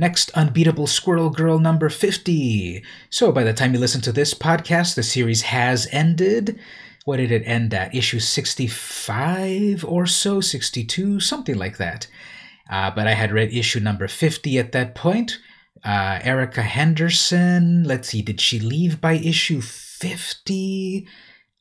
Next, 0.02 0.32
Unbeatable 0.32 0.88
Squirrel 0.88 1.30
Girl 1.30 1.60
number 1.60 1.88
50. 1.88 2.84
So, 3.12 3.32
by 3.32 3.44
the 3.44 3.54
time 3.54 3.72
you 3.72 3.80
listen 3.80 4.02
to 4.02 4.12
this 4.12 4.34
podcast, 4.34 4.96
the 4.96 5.04
series 5.04 5.44
has 5.44 5.88
ended. 5.92 6.60
What 7.06 7.18
did 7.18 7.32
it 7.32 7.44
end 7.46 7.72
at? 7.76 7.94
Issue 7.94 8.18
65 8.18 9.86
or 9.86 10.08
so? 10.08 10.42
62? 10.42 11.20
Something 11.20 11.56
like 11.56 11.78
that. 11.78 12.08
Uh, 12.68 12.90
but 12.90 13.08
I 13.08 13.14
had 13.14 13.32
read 13.32 13.54
issue 13.54 13.80
number 13.80 14.08
50 14.08 14.58
at 14.58 14.72
that 14.72 14.96
point. 14.96 15.38
Uh, 15.86 16.18
Erica 16.24 16.64
Henderson, 16.64 17.84
let's 17.84 18.10
see, 18.10 18.24
did 18.24 18.42
she 18.42 18.60
leave 18.60 19.00
by 19.02 19.14
issue 19.14 19.62
50? 19.62 21.08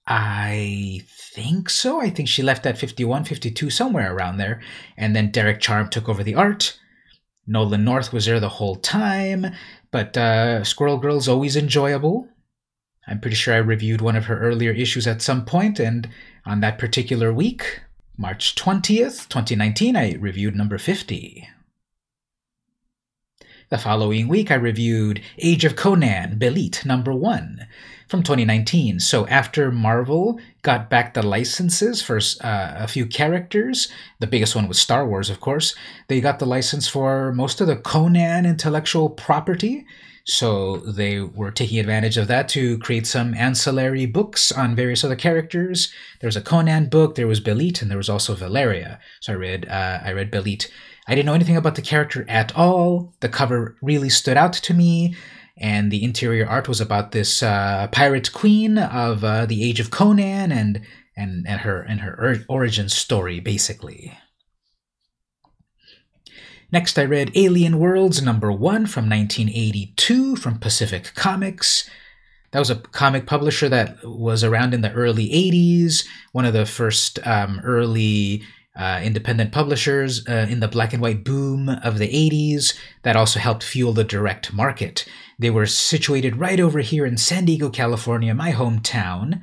I 0.06 1.02
think 1.06 1.68
so. 1.68 2.00
I 2.00 2.09
think 2.09 2.30
she 2.30 2.42
left 2.42 2.64
at 2.64 2.78
51, 2.78 3.25
52, 3.25 3.68
somewhere 3.68 4.14
around 4.14 4.38
there. 4.38 4.62
And 4.97 5.14
then 5.14 5.30
Derek 5.30 5.61
Charm 5.61 5.90
took 5.90 6.09
over 6.09 6.25
the 6.25 6.37
art. 6.37 6.78
Nolan 7.50 7.83
North 7.83 8.12
was 8.12 8.26
there 8.26 8.38
the 8.38 8.49
whole 8.49 8.76
time, 8.76 9.45
but 9.90 10.16
uh, 10.16 10.62
Squirrel 10.62 10.99
Girl's 10.99 11.26
always 11.26 11.57
enjoyable. 11.57 12.28
I'm 13.09 13.21
pretty 13.21 13.35
sure 13.35 13.52
I 13.54 13.59
reviewed 13.59 14.00
one 14.00 14.14
of 14.14 14.26
her 14.26 14.38
earlier 14.38 14.71
issues 14.71 15.09
at 15.09 15.21
some 15.21 15.45
point, 15.45 15.80
and 15.80 16.09
on 16.47 16.61
that 16.61 16.78
particular 16.78 17.33
week, 17.33 17.80
March 18.16 18.54
20th, 18.54 19.28
2019, 19.28 19.97
I 19.97 20.12
reviewed 20.14 20.54
number 20.54 20.78
50. 20.78 21.49
The 23.69 23.78
following 23.78 24.28
week, 24.28 24.52
I 24.52 24.54
reviewed 24.54 25.21
Age 25.38 25.64
of 25.64 25.75
Conan, 25.75 26.38
Belit, 26.38 26.87
number 26.87 27.12
1 27.12 27.66
from 28.11 28.25
2019. 28.25 28.99
So 28.99 29.25
after 29.29 29.71
Marvel 29.71 30.40
got 30.62 30.90
back 30.90 31.14
the 31.14 31.23
licenses 31.23 32.02
for 32.02 32.19
uh, 32.43 32.75
a 32.76 32.88
few 32.88 33.07
characters, 33.07 33.88
the 34.19 34.26
biggest 34.26 34.57
one 34.57 34.67
was 34.67 34.81
Star 34.81 35.07
Wars, 35.07 35.31
of 35.31 35.40
course, 35.40 35.76
they 36.09 36.21
got 36.21 36.40
the 36.40 36.45
license 36.47 36.88
for 36.88 37.33
most 37.33 37.61
of 37.61 37.69
the 37.69 37.76
Conan 37.76 38.47
intellectual 38.47 39.09
property. 39.09 39.87
So 40.25 40.79
they 40.79 41.21
were 41.21 41.52
taking 41.52 41.79
advantage 41.79 42.17
of 42.17 42.26
that 42.29 42.49
to 42.50 42.79
create 42.79 43.07
some 43.07 43.33
ancillary 43.35 44.07
books 44.07 44.50
on 44.52 44.76
various 44.76 45.05
other 45.05 45.17
characters. 45.17 45.93
There 46.21 46.29
was 46.29 46.37
a 46.37 46.43
Conan 46.43 46.88
book, 46.88 47.14
there 47.14 47.29
was 47.29 47.40
Belit, 47.40 47.81
and 47.81 47.90
there 47.90 47.97
was 47.97 48.11
also 48.11 48.35
Valeria. 48.35 48.99
So 49.21 49.33
I 49.33 49.37
read 49.37 49.69
uh, 49.69 50.00
I 50.05 50.12
read 50.12 50.33
Belit. 50.33 50.69
I 51.07 51.14
didn't 51.14 51.26
know 51.26 51.35
anything 51.35 51.57
about 51.57 51.76
the 51.76 51.83
character 51.83 52.25
at 52.29 52.55
all. 52.55 53.14
The 53.21 53.29
cover 53.29 53.76
really 53.81 54.11
stood 54.11 54.37
out 54.37 54.52
to 54.52 54.75
me 54.75 55.17
and 55.61 55.93
the 55.93 56.02
interior 56.02 56.47
art 56.47 56.69
was 56.69 56.81
about 56.81 57.12
this 57.12 57.43
uh, 57.43 57.87
pirate 57.93 58.33
queen 58.33 58.79
of 58.79 59.23
uh, 59.23 59.45
the 59.47 59.62
age 59.62 59.79
of 59.79 59.90
Conan 59.90 60.50
and 60.50 60.81
and 61.17 61.47
and 61.47 61.61
her 61.61 61.83
and 61.83 62.00
her 62.00 62.45
origin 62.49 62.88
story 62.88 63.40
basically. 63.40 64.17
Next, 66.73 66.99
I 66.99 67.05
read 67.05 67.33
Alien 67.35 67.81
Worlds 67.81 68.23
number 68.23 68.52
one 68.52 68.87
from 68.87 69.09
1982 69.09 70.37
from 70.37 70.59
Pacific 70.59 71.12
Comics. 71.17 71.90
That 72.52 72.61
was 72.61 72.71
a 72.71 72.76
comic 72.76 73.26
publisher 73.26 73.69
that 73.69 74.05
was 74.05 74.45
around 74.45 74.73
in 74.73 74.81
the 74.81 74.93
early 74.93 75.29
80s, 75.29 76.07
one 76.33 76.45
of 76.45 76.52
the 76.52 76.67
first 76.67 77.19
um, 77.26 77.61
early 77.64 78.43
uh, 78.76 79.00
independent 79.02 79.52
publishers 79.52 80.26
uh, 80.28 80.46
in 80.48 80.60
the 80.60 80.68
black 80.68 80.92
and 80.92 81.02
white 81.02 81.24
boom 81.24 81.68
of 81.68 81.98
the 81.98 82.08
80s 82.08 82.74
that 83.02 83.16
also 83.16 83.40
helped 83.40 83.64
fuel 83.64 83.92
the 83.92 84.04
direct 84.04 84.52
market. 84.52 85.04
They 85.38 85.50
were 85.50 85.66
situated 85.66 86.36
right 86.36 86.60
over 86.60 86.80
here 86.80 87.04
in 87.04 87.16
San 87.16 87.46
Diego, 87.46 87.70
California, 87.70 88.34
my 88.34 88.52
hometown. 88.52 89.40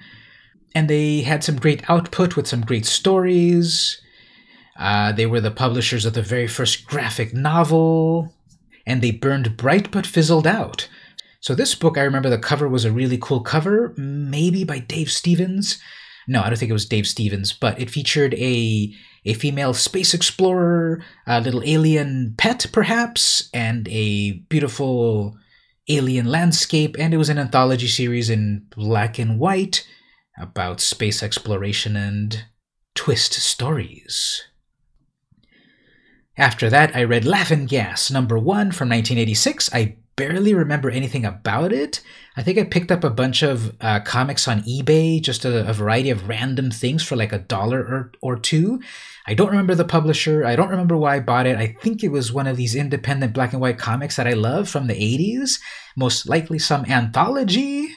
And 0.73 0.89
they 0.89 1.21
had 1.21 1.43
some 1.43 1.57
great 1.57 1.89
output 1.89 2.35
with 2.35 2.47
some 2.47 2.61
great 2.61 2.85
stories. 2.85 3.99
Uh, 4.77 5.11
they 5.11 5.25
were 5.25 5.41
the 5.41 5.51
publishers 5.51 6.05
of 6.05 6.13
the 6.13 6.21
very 6.21 6.47
first 6.47 6.85
graphic 6.85 7.33
novel. 7.33 8.33
And 8.85 9.01
they 9.01 9.11
burned 9.11 9.57
bright 9.57 9.91
but 9.91 10.05
fizzled 10.05 10.47
out. 10.47 10.87
So, 11.39 11.53
this 11.53 11.75
book, 11.75 11.97
I 11.97 12.01
remember 12.01 12.29
the 12.29 12.37
cover 12.37 12.67
was 12.67 12.85
a 12.85 12.91
really 12.91 13.17
cool 13.17 13.41
cover, 13.41 13.93
maybe 13.97 14.63
by 14.63 14.79
Dave 14.79 15.11
Stevens. 15.11 15.79
No, 16.27 16.41
I 16.41 16.49
don't 16.49 16.57
think 16.57 16.69
it 16.69 16.73
was 16.73 16.85
Dave 16.85 17.07
Stevens, 17.07 17.53
but 17.53 17.79
it 17.79 17.89
featured 17.89 18.33
a 18.35 18.93
a 19.27 19.33
female 19.33 19.73
space 19.73 20.13
explorer, 20.13 21.03
a 21.27 21.41
little 21.41 21.61
alien 21.65 22.33
pet, 22.37 22.65
perhaps, 22.71 23.49
and 23.53 23.87
a 23.89 24.31
beautiful 24.49 25.37
alien 25.89 26.25
landscape, 26.25 26.95
and 26.97 27.13
it 27.13 27.17
was 27.17 27.29
an 27.29 27.37
anthology 27.37 27.87
series 27.87 28.29
in 28.29 28.65
black 28.75 29.19
and 29.19 29.37
white 29.37 29.85
about 30.39 30.79
space 30.79 31.21
exploration 31.21 31.95
and 31.95 32.45
twist 32.95 33.33
stories. 33.33 34.43
After 36.37 36.69
that, 36.69 36.95
I 36.95 37.03
read 37.03 37.25
Laughing 37.25 37.65
Gas, 37.65 38.09
number 38.09 38.37
one 38.37 38.71
from 38.71 38.89
1986. 38.89 39.73
I 39.73 39.97
barely 40.17 40.53
remember 40.53 40.89
anything 40.89 41.23
about 41.23 41.71
it. 41.71 42.01
I 42.35 42.43
think 42.43 42.57
I 42.57 42.63
picked 42.63 42.91
up 42.91 43.03
a 43.03 43.09
bunch 43.09 43.43
of 43.43 43.75
uh, 43.79 44.01
comics 44.01 44.47
on 44.47 44.63
eBay, 44.63 45.21
just 45.21 45.45
a, 45.45 45.69
a, 45.69 45.73
variety 45.73 46.09
of 46.09 46.27
random 46.27 46.71
things 46.71 47.03
for 47.03 47.15
like 47.15 47.31
a 47.31 47.39
dollar 47.39 47.79
or, 47.79 48.11
or 48.21 48.35
two. 48.37 48.81
I 49.27 49.35
don't 49.35 49.51
remember 49.51 49.75
the 49.75 49.85
publisher. 49.85 50.45
I 50.45 50.55
don't 50.55 50.69
remember 50.69 50.97
why 50.97 51.15
I 51.15 51.19
bought 51.19 51.45
it. 51.45 51.57
I 51.57 51.77
think 51.81 52.03
it 52.03 52.11
was 52.11 52.33
one 52.33 52.47
of 52.47 52.57
these 52.57 52.75
independent 52.75 53.33
black 53.33 53.53
and 53.53 53.61
white 53.61 53.77
comics 53.77 54.17
that 54.17 54.27
I 54.27 54.33
love 54.33 54.67
from 54.67 54.87
the 54.87 54.93
80s, 54.93 55.59
most 55.95 56.27
likely 56.27 56.59
some 56.59 56.85
anthology. 56.85 57.87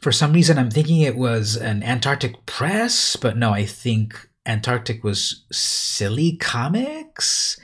For 0.00 0.12
some 0.12 0.32
reason, 0.32 0.58
I'm 0.58 0.70
thinking 0.70 1.00
it 1.00 1.16
was 1.16 1.56
an 1.56 1.82
Antarctic 1.82 2.46
Press, 2.46 3.16
but 3.16 3.36
no, 3.36 3.52
I 3.52 3.66
think 3.66 4.28
Antarctic 4.46 5.04
was 5.04 5.44
Silly 5.52 6.36
Comics. 6.36 7.59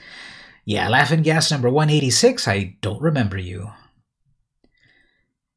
Yeah, 0.67 0.89
Laughing 0.89 1.21
Gas 1.21 1.49
number 1.49 1.69
186. 1.69 2.45
I 2.45 2.75
don't 2.81 3.01
remember 3.01 3.37
you. 3.37 3.71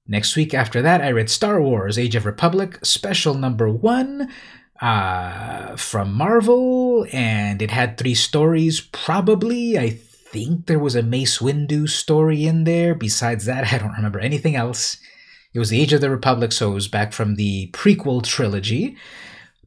Next 0.07 0.37
week 0.37 0.55
after 0.55 0.83
that, 0.83 1.01
I 1.01 1.11
read 1.11 1.29
Star 1.29 1.61
Wars 1.61 1.99
Age 1.99 2.15
of 2.15 2.25
Republic, 2.25 2.79
special 2.85 3.35
number 3.35 3.69
one 3.69 4.31
uh, 4.81 5.75
from 5.75 6.15
Marvel, 6.15 7.09
and 7.13 7.61
it 7.61 7.73
had 7.73 7.99
three 7.99 8.15
stories. 8.15 8.81
Probably, 8.81 9.77
I 9.77 9.91
think 9.91 10.67
there 10.67 10.79
was 10.79 10.95
a 10.95 11.03
Mace 11.03 11.39
Windu 11.39 11.89
story 11.89 12.47
in 12.47 12.63
there. 12.63 12.95
Besides 12.95 13.47
that, 13.47 13.65
I 13.73 13.79
don't 13.79 13.97
remember 13.97 14.21
anything 14.21 14.55
else. 14.55 14.97
It 15.53 15.59
was 15.59 15.71
the 15.71 15.81
Age 15.81 15.93
of 15.93 16.03
the 16.03 16.11
Republic, 16.11 16.53
so 16.53 16.71
it 16.71 16.75
was 16.75 16.87
back 16.87 17.13
from 17.13 17.35
the 17.35 17.69
prequel 17.73 18.23
trilogy. 18.23 18.97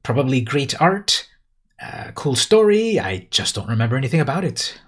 Probably 0.03 0.39
great 0.39 0.79
art, 0.81 1.27
uh, 1.81 2.11
cool 2.15 2.35
story. 2.37 2.97
I 2.97 3.27
just 3.29 3.55
don't 3.55 3.67
remember 3.67 3.97
anything 3.97 4.21
about 4.21 4.45
it. 4.45 4.79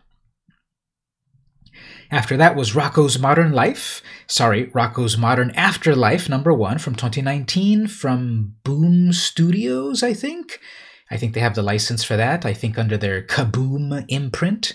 After 2.12 2.38
that 2.38 2.56
was 2.56 2.72
Rocko's 2.74 3.18
Modern 3.20 3.52
Life. 3.52 4.02
Sorry, 4.28 4.68
Rocko's 4.68 5.18
Modern 5.18 5.52
Afterlife, 5.52 6.30
number 6.30 6.54
one 6.54 6.78
from 6.78 6.96
2019 6.96 7.88
from 7.88 8.56
Boom 8.64 9.12
Studios, 9.12 10.04
I 10.04 10.14
think. 10.14 10.60
I 11.10 11.18
think 11.18 11.34
they 11.34 11.40
have 11.40 11.56
the 11.56 11.64
license 11.64 12.04
for 12.04 12.16
that. 12.18 12.46
I 12.46 12.54
think 12.54 12.78
under 12.78 12.98
their 12.98 13.22
Kaboom 13.22 14.06
imprint. 14.08 14.74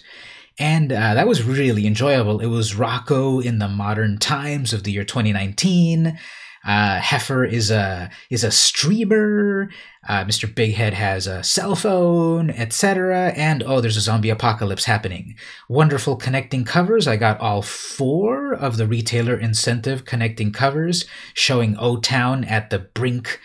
And 0.59 0.93
uh, 0.93 1.15
that 1.15 1.29
was 1.29 1.43
really 1.43 1.87
enjoyable. 1.87 2.41
It 2.41 2.47
was 2.47 2.75
Rocko 2.75 3.43
in 3.43 3.59
the 3.59 3.69
modern 3.69 4.19
times 4.19 4.73
of 4.73 4.83
the 4.85 4.93
year 4.93 5.05
2019. 5.05 6.19
Uh, 6.65 7.01
Heffer 7.01 7.51
is 7.51 7.71
a 7.71 8.11
is 8.29 8.45
a 8.45 8.51
streamer. 8.51 9.71
Uh, 10.09 10.25
Mr. 10.25 10.53
Bighead 10.53 10.93
has 10.93 11.27
a 11.27 11.43
cell 11.43 11.75
phone, 11.75 12.51
etc. 12.51 13.33
And 13.35 13.63
oh, 13.63 13.81
there's 13.81 13.97
a 13.97 14.03
zombie 14.03 14.31
apocalypse 14.31 14.85
happening. 14.85 15.37
Wonderful 15.69 16.17
connecting 16.17 16.65
covers. 16.65 17.09
I 17.09 17.17
got 17.17 17.41
all 17.41 17.63
four 17.63 18.53
of 18.53 18.77
the 18.77 18.87
retailer 18.87 19.39
incentive 19.39 20.05
connecting 20.05 20.53
covers 20.53 21.07
showing 21.35 21.77
O 21.79 21.97
Town 21.97 22.45
at 22.45 22.71
the 22.71 22.79
brink 22.79 23.41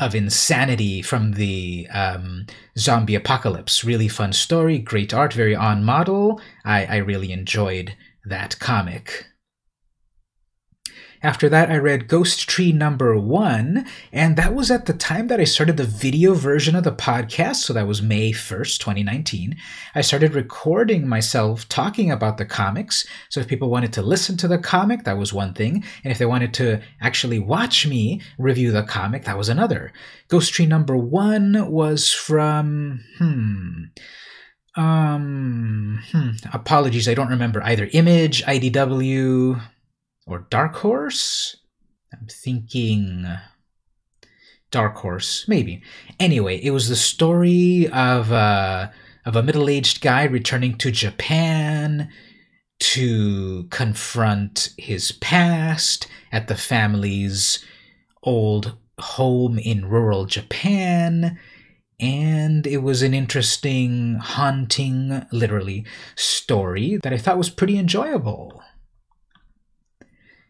of 0.00 0.14
insanity 0.14 1.00
from 1.00 1.32
the 1.32 1.86
um, 1.92 2.46
zombie 2.76 3.14
apocalypse. 3.14 3.84
Really 3.84 4.08
fun 4.08 4.32
story, 4.32 4.78
great 4.78 5.14
art, 5.14 5.32
very 5.32 5.54
on 5.54 5.84
model. 5.84 6.40
I, 6.64 6.84
I 6.86 6.96
really 6.96 7.32
enjoyed 7.32 7.96
that 8.24 8.58
comic. 8.58 9.26
After 11.24 11.48
that, 11.48 11.70
I 11.70 11.78
read 11.78 12.06
Ghost 12.06 12.46
Tree 12.50 12.70
number 12.70 13.18
one, 13.18 13.86
and 14.12 14.36
that 14.36 14.54
was 14.54 14.70
at 14.70 14.84
the 14.84 14.92
time 14.92 15.28
that 15.28 15.40
I 15.40 15.44
started 15.44 15.78
the 15.78 15.84
video 15.84 16.34
version 16.34 16.76
of 16.76 16.84
the 16.84 16.92
podcast. 16.92 17.56
So 17.56 17.72
that 17.72 17.86
was 17.86 18.02
May 18.02 18.30
1st, 18.30 18.78
2019. 18.78 19.56
I 19.94 20.02
started 20.02 20.34
recording 20.34 21.08
myself 21.08 21.66
talking 21.70 22.10
about 22.10 22.36
the 22.36 22.44
comics. 22.44 23.06
So 23.30 23.40
if 23.40 23.48
people 23.48 23.70
wanted 23.70 23.90
to 23.94 24.02
listen 24.02 24.36
to 24.36 24.48
the 24.48 24.58
comic, 24.58 25.04
that 25.04 25.16
was 25.16 25.32
one 25.32 25.54
thing. 25.54 25.82
And 26.04 26.12
if 26.12 26.18
they 26.18 26.26
wanted 26.26 26.52
to 26.54 26.82
actually 27.00 27.38
watch 27.38 27.86
me 27.86 28.20
review 28.36 28.70
the 28.70 28.82
comic, 28.82 29.24
that 29.24 29.38
was 29.38 29.48
another. 29.48 29.94
Ghost 30.28 30.52
Tree 30.52 30.66
number 30.66 30.94
one 30.94 31.70
was 31.70 32.12
from, 32.12 33.02
hmm, 33.16 33.84
um, 34.76 36.02
hmm, 36.12 36.30
apologies, 36.52 37.08
I 37.08 37.14
don't 37.14 37.30
remember 37.30 37.62
either. 37.62 37.88
Image, 37.94 38.44
IDW, 38.44 39.62
or 40.26 40.46
Dark 40.50 40.76
Horse? 40.76 41.56
I'm 42.12 42.26
thinking 42.28 43.26
Dark 44.70 44.96
Horse, 44.96 45.46
maybe. 45.48 45.82
Anyway, 46.18 46.58
it 46.62 46.70
was 46.70 46.88
the 46.88 46.96
story 46.96 47.88
of 47.88 48.32
uh, 48.32 48.90
of 49.24 49.36
a 49.36 49.42
middle 49.42 49.68
aged 49.68 50.00
guy 50.00 50.24
returning 50.24 50.76
to 50.78 50.90
Japan 50.90 52.10
to 52.80 53.66
confront 53.70 54.74
his 54.76 55.12
past 55.12 56.06
at 56.32 56.48
the 56.48 56.56
family's 56.56 57.64
old 58.22 58.76
home 58.98 59.58
in 59.58 59.86
rural 59.86 60.26
Japan. 60.26 61.38
And 62.00 62.66
it 62.66 62.78
was 62.78 63.02
an 63.02 63.14
interesting, 63.14 64.16
haunting, 64.16 65.24
literally, 65.30 65.86
story 66.16 66.98
that 67.02 67.12
I 67.12 67.18
thought 67.18 67.38
was 67.38 67.50
pretty 67.50 67.78
enjoyable. 67.78 68.53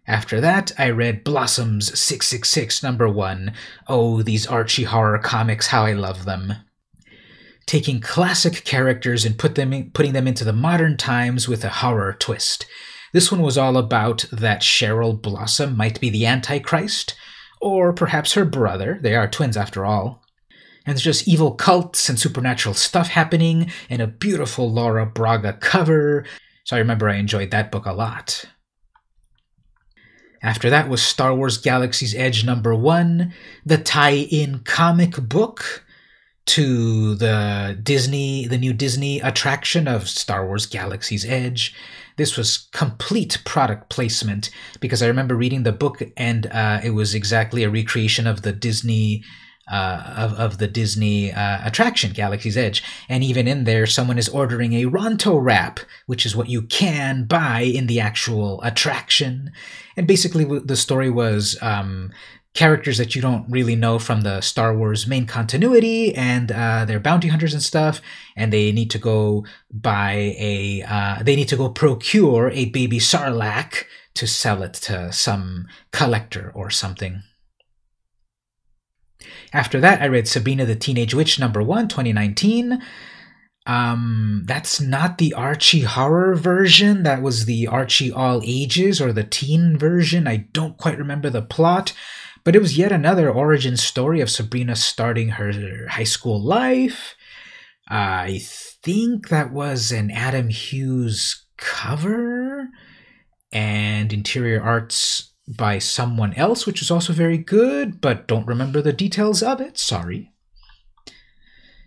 After 0.06 0.40
that, 0.40 0.72
I 0.78 0.90
read 0.90 1.24
Blossom's 1.24 1.98
666 1.98 2.82
number 2.82 3.08
one. 3.08 3.54
Oh, 3.88 4.22
these 4.22 4.46
Archie 4.46 4.84
horror 4.84 5.18
comics, 5.18 5.68
how 5.68 5.84
I 5.84 5.92
love 5.92 6.26
them. 6.26 6.54
Taking 7.64 8.00
classic 8.00 8.64
characters 8.64 9.24
and 9.24 9.38
put 9.38 9.54
them 9.54 9.72
in, 9.72 9.90
putting 9.92 10.12
them 10.12 10.28
into 10.28 10.44
the 10.44 10.52
modern 10.52 10.98
times 10.98 11.48
with 11.48 11.64
a 11.64 11.70
horror 11.70 12.12
twist. 12.12 12.66
This 13.14 13.32
one 13.32 13.40
was 13.40 13.56
all 13.56 13.78
about 13.78 14.26
that 14.30 14.60
Cheryl 14.60 15.20
Blossom 15.20 15.74
might 15.74 16.00
be 16.00 16.10
the 16.10 16.26
Antichrist, 16.26 17.14
or 17.62 17.94
perhaps 17.94 18.34
her 18.34 18.44
brother. 18.44 18.98
They 19.00 19.14
are 19.14 19.26
twins 19.26 19.56
after 19.56 19.86
all. 19.86 20.22
And 20.84 20.94
there's 20.94 21.02
just 21.02 21.26
evil 21.26 21.52
cults 21.52 22.10
and 22.10 22.18
supernatural 22.18 22.74
stuff 22.74 23.08
happening, 23.08 23.70
and 23.88 24.02
a 24.02 24.06
beautiful 24.06 24.70
Laura 24.70 25.06
Braga 25.06 25.54
cover. 25.54 26.26
So 26.64 26.76
I 26.76 26.80
remember 26.80 27.08
I 27.08 27.16
enjoyed 27.16 27.52
that 27.52 27.72
book 27.72 27.86
a 27.86 27.92
lot. 27.92 28.44
After 30.44 30.68
that 30.68 30.90
was 30.90 31.02
Star 31.02 31.34
Wars 31.34 31.56
Galaxy's 31.56 32.14
Edge 32.14 32.44
number 32.44 32.74
one, 32.74 33.32
the 33.64 33.78
tie 33.78 34.10
in 34.10 34.58
comic 34.58 35.16
book 35.16 35.86
to 36.44 37.14
the 37.14 37.78
Disney, 37.82 38.46
the 38.46 38.58
new 38.58 38.74
Disney 38.74 39.20
attraction 39.20 39.88
of 39.88 40.06
Star 40.06 40.46
Wars 40.46 40.66
Galaxy's 40.66 41.24
Edge. 41.24 41.74
This 42.18 42.36
was 42.36 42.68
complete 42.72 43.38
product 43.46 43.88
placement 43.88 44.50
because 44.80 45.02
I 45.02 45.06
remember 45.06 45.34
reading 45.34 45.62
the 45.62 45.72
book 45.72 46.02
and 46.14 46.46
uh, 46.48 46.78
it 46.84 46.90
was 46.90 47.14
exactly 47.14 47.62
a 47.62 47.70
recreation 47.70 48.26
of 48.26 48.42
the 48.42 48.52
Disney 48.52 49.24
uh, 49.70 50.14
of, 50.16 50.34
of 50.34 50.58
the 50.58 50.68
Disney 50.68 51.32
uh, 51.32 51.60
attraction, 51.64 52.12
Galaxy's 52.12 52.56
Edge. 52.56 52.82
And 53.08 53.24
even 53.24 53.48
in 53.48 53.64
there, 53.64 53.86
someone 53.86 54.18
is 54.18 54.28
ordering 54.28 54.74
a 54.74 54.86
Ronto 54.86 55.42
wrap, 55.42 55.80
which 56.06 56.26
is 56.26 56.36
what 56.36 56.48
you 56.48 56.62
can 56.62 57.24
buy 57.24 57.60
in 57.60 57.86
the 57.86 58.00
actual 58.00 58.62
attraction. 58.62 59.52
And 59.96 60.06
basically, 60.06 60.44
the 60.44 60.76
story 60.76 61.10
was 61.10 61.56
um, 61.62 62.12
characters 62.54 62.98
that 62.98 63.14
you 63.14 63.20
don't 63.20 63.50
really 63.50 63.74
know 63.74 63.98
from 63.98 64.20
the 64.20 64.40
Star 64.40 64.76
Wars 64.76 65.06
main 65.06 65.26
continuity, 65.26 66.14
and 66.14 66.52
uh, 66.52 66.84
they're 66.84 67.00
bounty 67.00 67.28
hunters 67.28 67.52
and 67.52 67.62
stuff, 67.62 68.00
and 68.36 68.52
they 68.52 68.70
need 68.72 68.90
to 68.90 68.98
go 68.98 69.44
buy 69.70 70.34
a, 70.38 70.82
uh, 70.86 71.22
they 71.22 71.36
need 71.36 71.48
to 71.48 71.56
go 71.56 71.68
procure 71.68 72.50
a 72.50 72.66
baby 72.66 72.98
Sarlacc 72.98 73.84
to 74.14 74.26
sell 74.26 74.62
it 74.62 74.74
to 74.74 75.12
some 75.12 75.66
collector 75.90 76.52
or 76.54 76.70
something. 76.70 77.22
After 79.54 79.80
that, 79.80 80.02
I 80.02 80.06
read 80.06 80.26
Sabrina 80.26 80.66
the 80.66 80.74
Teenage 80.74 81.14
Witch 81.14 81.38
number 81.38 81.62
one, 81.62 81.86
2019. 81.86 82.82
Um, 83.66 84.42
that's 84.46 84.80
not 84.80 85.18
the 85.18 85.32
Archie 85.32 85.82
horror 85.82 86.34
version. 86.34 87.04
That 87.04 87.22
was 87.22 87.44
the 87.44 87.68
Archie 87.68 88.10
all 88.10 88.42
ages 88.44 89.00
or 89.00 89.12
the 89.12 89.22
teen 89.22 89.78
version. 89.78 90.26
I 90.26 90.48
don't 90.52 90.76
quite 90.76 90.98
remember 90.98 91.30
the 91.30 91.40
plot, 91.40 91.92
but 92.42 92.56
it 92.56 92.58
was 92.60 92.76
yet 92.76 92.90
another 92.90 93.30
origin 93.30 93.76
story 93.76 94.20
of 94.20 94.28
Sabrina 94.28 94.74
starting 94.74 95.28
her 95.30 95.86
high 95.88 96.02
school 96.02 96.42
life. 96.42 97.14
I 97.88 98.40
think 98.42 99.28
that 99.28 99.52
was 99.52 99.92
an 99.92 100.10
Adam 100.10 100.48
Hughes 100.48 101.46
cover 101.58 102.70
and 103.52 104.12
interior 104.12 104.60
arts 104.60 105.33
by 105.46 105.78
someone 105.78 106.32
else, 106.34 106.66
which 106.66 106.80
was 106.80 106.90
also 106.90 107.12
very 107.12 107.38
good, 107.38 108.00
but 108.00 108.26
don't 108.26 108.46
remember 108.46 108.80
the 108.80 108.92
details 108.92 109.42
of 109.42 109.60
it. 109.60 109.78
Sorry. 109.78 110.32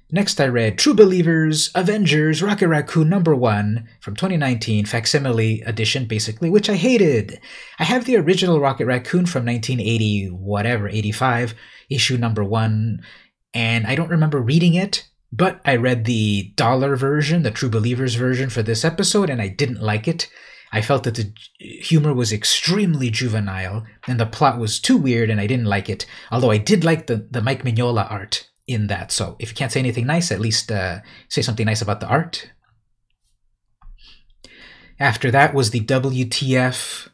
Next, 0.09 0.39
I 0.39 0.47
read 0.47 0.77
True 0.77 0.93
Believers, 0.93 1.69
Avengers, 1.75 2.41
Rocket 2.41 2.69
Raccoon 2.69 3.09
number 3.09 3.35
one 3.35 3.89
from 3.99 4.15
2019, 4.15 4.85
facsimile 4.85 5.61
edition, 5.65 6.05
basically, 6.05 6.49
which 6.49 6.69
I 6.69 6.75
hated. 6.75 7.41
I 7.77 7.83
have 7.83 8.05
the 8.05 8.15
original 8.15 8.61
Rocket 8.61 8.85
Raccoon 8.85 9.25
from 9.25 9.45
1980, 9.45 10.27
whatever, 10.27 10.87
85, 10.87 11.55
issue 11.89 12.17
number 12.17 12.41
one, 12.41 13.01
and 13.53 13.85
I 13.85 13.95
don't 13.95 14.09
remember 14.09 14.39
reading 14.39 14.75
it, 14.75 15.09
but 15.33 15.59
I 15.65 15.75
read 15.75 16.05
the 16.05 16.53
dollar 16.55 16.95
version, 16.95 17.43
the 17.43 17.51
True 17.51 17.69
Believers 17.69 18.15
version 18.15 18.49
for 18.49 18.63
this 18.63 18.85
episode, 18.85 19.29
and 19.29 19.41
I 19.41 19.49
didn't 19.49 19.81
like 19.81 20.07
it. 20.07 20.29
I 20.71 20.81
felt 20.81 21.03
that 21.03 21.15
the 21.15 21.33
humor 21.59 22.13
was 22.13 22.33
extremely 22.33 23.09
juvenile 23.09 23.85
and 24.05 24.19
the 24.19 24.25
plot 24.25 24.59
was 24.59 24.79
too 24.79 24.97
weird 24.97 25.29
and 25.29 25.39
I 25.39 25.47
didn't 25.47 25.65
like 25.65 25.89
it. 25.89 26.05
Although 26.31 26.51
I 26.51 26.57
did 26.57 26.83
like 26.83 27.07
the, 27.07 27.27
the 27.31 27.41
Mike 27.41 27.63
Mignola 27.63 28.09
art 28.11 28.49
in 28.67 28.87
that. 28.87 29.11
So 29.11 29.37
if 29.39 29.49
you 29.49 29.55
can't 29.55 29.71
say 29.71 29.79
anything 29.79 30.05
nice, 30.05 30.31
at 30.31 30.41
least 30.41 30.71
uh, 30.71 30.99
say 31.29 31.41
something 31.41 31.65
nice 31.65 31.81
about 31.81 32.01
the 32.01 32.07
art. 32.07 32.51
After 34.99 35.31
that 35.31 35.53
was 35.53 35.69
the 35.69 35.81
WTF 35.81 37.09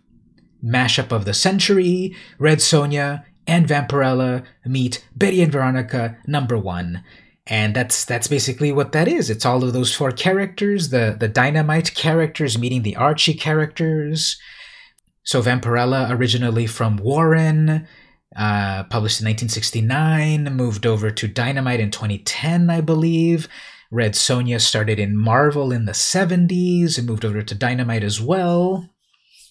mashup 0.64 1.12
of 1.12 1.26
the 1.26 1.34
century, 1.34 2.16
Red 2.40 2.60
Sonja 2.60 3.26
and 3.46 3.68
Vampirella 3.68 4.46
meet 4.66 5.06
Betty 5.16 5.42
and 5.42 5.52
Veronica 5.52 6.18
number 6.26 6.58
one 6.58 7.04
and 7.48 7.76
that's 7.76 8.06
that's 8.06 8.28
basically 8.28 8.72
what 8.72 8.94
that 8.94 9.08
is. 9.08 9.30
It's 9.30 9.46
all 9.46 9.64
of 9.64 9.74
those 9.74 9.94
four 9.94 10.12
characters 10.12 10.90
the 10.90 11.16
the 11.20 11.28
dynamite 11.28 11.94
characters 11.94 12.58
meeting 12.58 12.84
the 12.84 12.96
archie 12.96 13.34
characters. 13.34 14.40
So 15.24 15.42
vampirella 15.42 16.10
originally 16.12 16.68
from 16.68 16.98
warren 16.98 17.88
uh, 18.36 18.84
published 18.86 19.22
in 19.22 19.28
1969 19.28 20.46
moved 20.56 20.86
over 20.86 21.12
to 21.12 21.28
dynamite 21.28 21.80
in 21.80 21.92
2010 21.92 22.70
i 22.70 22.82
believe. 22.82 23.48
Red 23.92 24.14
sonja 24.14 24.60
started 24.60 24.98
in 24.98 25.16
marvel 25.16 25.72
in 25.72 25.86
the 25.86 25.92
70s 25.92 26.98
and 26.98 27.06
moved 27.06 27.24
over 27.24 27.44
to 27.44 27.56
dynamite 27.56 28.04
as 28.04 28.20
well. 28.20 28.90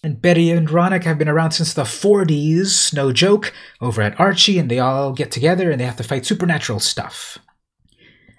And 0.02 0.20
Betty 0.20 0.50
and 0.50 0.66
Ronick 0.66 1.04
have 1.04 1.16
been 1.16 1.28
around 1.28 1.52
since 1.52 1.72
the 1.72 1.84
40s, 1.84 2.92
no 2.92 3.12
joke, 3.12 3.52
over 3.80 4.02
at 4.02 4.18
Archie, 4.18 4.58
and 4.58 4.68
they 4.68 4.80
all 4.80 5.12
get 5.12 5.30
together 5.30 5.70
and 5.70 5.80
they 5.80 5.84
have 5.84 5.96
to 5.98 6.02
fight 6.02 6.26
supernatural 6.26 6.80
stuff. 6.80 7.38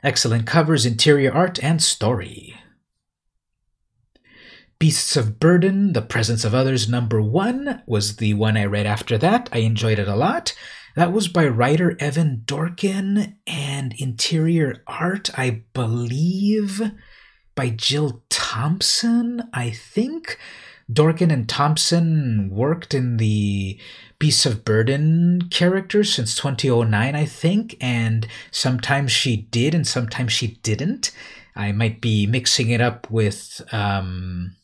Excellent 0.03 0.45
covers, 0.45 0.85
interior 0.85 1.31
art, 1.31 1.63
and 1.63 1.81
story. 1.81 2.55
Beasts 4.77 5.15
of 5.15 5.39
Burden, 5.39 5.93
The 5.93 6.01
Presence 6.01 6.43
of 6.43 6.53
Others, 6.53 6.89
number 6.89 7.21
one, 7.21 7.81
was 7.87 8.17
the 8.17 8.33
one 8.33 8.57
I 8.57 8.65
read 8.65 8.85
after 8.85 9.17
that. 9.19 9.47
I 9.53 9.59
enjoyed 9.59 9.99
it 9.99 10.09
a 10.09 10.15
lot. 10.15 10.53
That 10.97 11.13
was 11.13 11.29
by 11.29 11.47
writer 11.47 11.95
Evan 12.01 12.43
Dorkin 12.45 13.37
and 13.47 13.93
interior 13.97 14.83
art, 14.85 15.29
I 15.39 15.63
believe, 15.73 16.81
by 17.55 17.69
Jill 17.69 18.23
Thompson, 18.29 19.43
I 19.53 19.71
think. 19.71 20.37
Dorkin 20.91 21.31
and 21.31 21.47
Thompson 21.47 22.49
worked 22.51 22.93
in 22.93 23.17
the 23.17 23.79
Beasts 24.23 24.45
of 24.45 24.63
Burden 24.63 25.49
character 25.51 26.01
since 26.01 26.33
2009, 26.33 27.13
I 27.13 27.25
think, 27.25 27.75
and 27.81 28.25
sometimes 28.51 29.11
she 29.11 29.35
did 29.35 29.75
and 29.75 29.85
sometimes 29.85 30.31
she 30.31 30.61
didn't. 30.63 31.11
I 31.57 31.73
might 31.73 31.99
be 31.99 32.25
mixing 32.25 32.69
it 32.69 32.79
up 32.79 33.11
with 33.11 33.59
um 33.73 34.55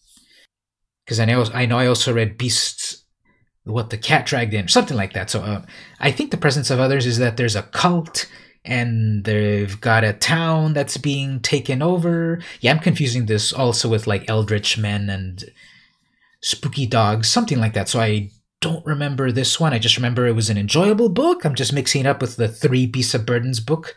because 1.03 1.19
I 1.19 1.25
know 1.25 1.43
I 1.53 1.65
know 1.65 1.77
I 1.77 1.87
also 1.87 2.13
read 2.13 2.37
Beasts 2.37 3.03
what 3.65 3.89
the 3.89 3.97
cat 3.97 4.25
dragged 4.25 4.53
in 4.53 4.69
something 4.69 4.95
like 4.95 5.11
that. 5.11 5.29
So 5.29 5.41
uh, 5.41 5.63
I 5.99 6.11
think 6.11 6.31
the 6.31 6.37
presence 6.37 6.69
of 6.69 6.79
others 6.79 7.05
is 7.05 7.17
that 7.17 7.35
there's 7.35 7.57
a 7.57 7.63
cult 7.63 8.31
and 8.63 9.25
they've 9.25 9.81
got 9.81 10.05
a 10.05 10.13
town 10.13 10.71
that's 10.71 10.95
being 10.95 11.41
taken 11.41 11.81
over. 11.81 12.39
Yeah, 12.61 12.71
I'm 12.71 12.79
confusing 12.79 13.25
this 13.25 13.51
also 13.51 13.89
with 13.89 14.07
like 14.07 14.29
Eldritch 14.29 14.77
Men 14.77 15.09
and 15.09 15.43
spooky 16.41 16.85
dogs, 16.85 17.27
something 17.27 17.59
like 17.59 17.73
that. 17.73 17.89
So 17.89 17.99
I 17.99 18.31
don't 18.61 18.85
remember 18.85 19.31
this 19.31 19.59
one. 19.59 19.73
I 19.73 19.79
just 19.79 19.95
remember 19.95 20.27
it 20.27 20.35
was 20.35 20.49
an 20.49 20.57
enjoyable 20.57 21.09
book. 21.09 21.45
I'm 21.45 21.55
just 21.55 21.73
mixing 21.73 22.01
it 22.01 22.07
up 22.07 22.21
with 22.21 22.35
the 22.35 22.47
Three 22.47 22.85
Beasts 22.85 23.13
of 23.13 23.25
Burdens 23.25 23.59
book 23.59 23.95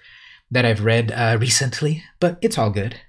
that 0.51 0.65
I've 0.65 0.85
read 0.85 1.11
uh, 1.13 1.37
recently, 1.41 2.05
but 2.21 2.39
it's 2.41 2.59
all 2.59 2.71
good. 2.71 3.01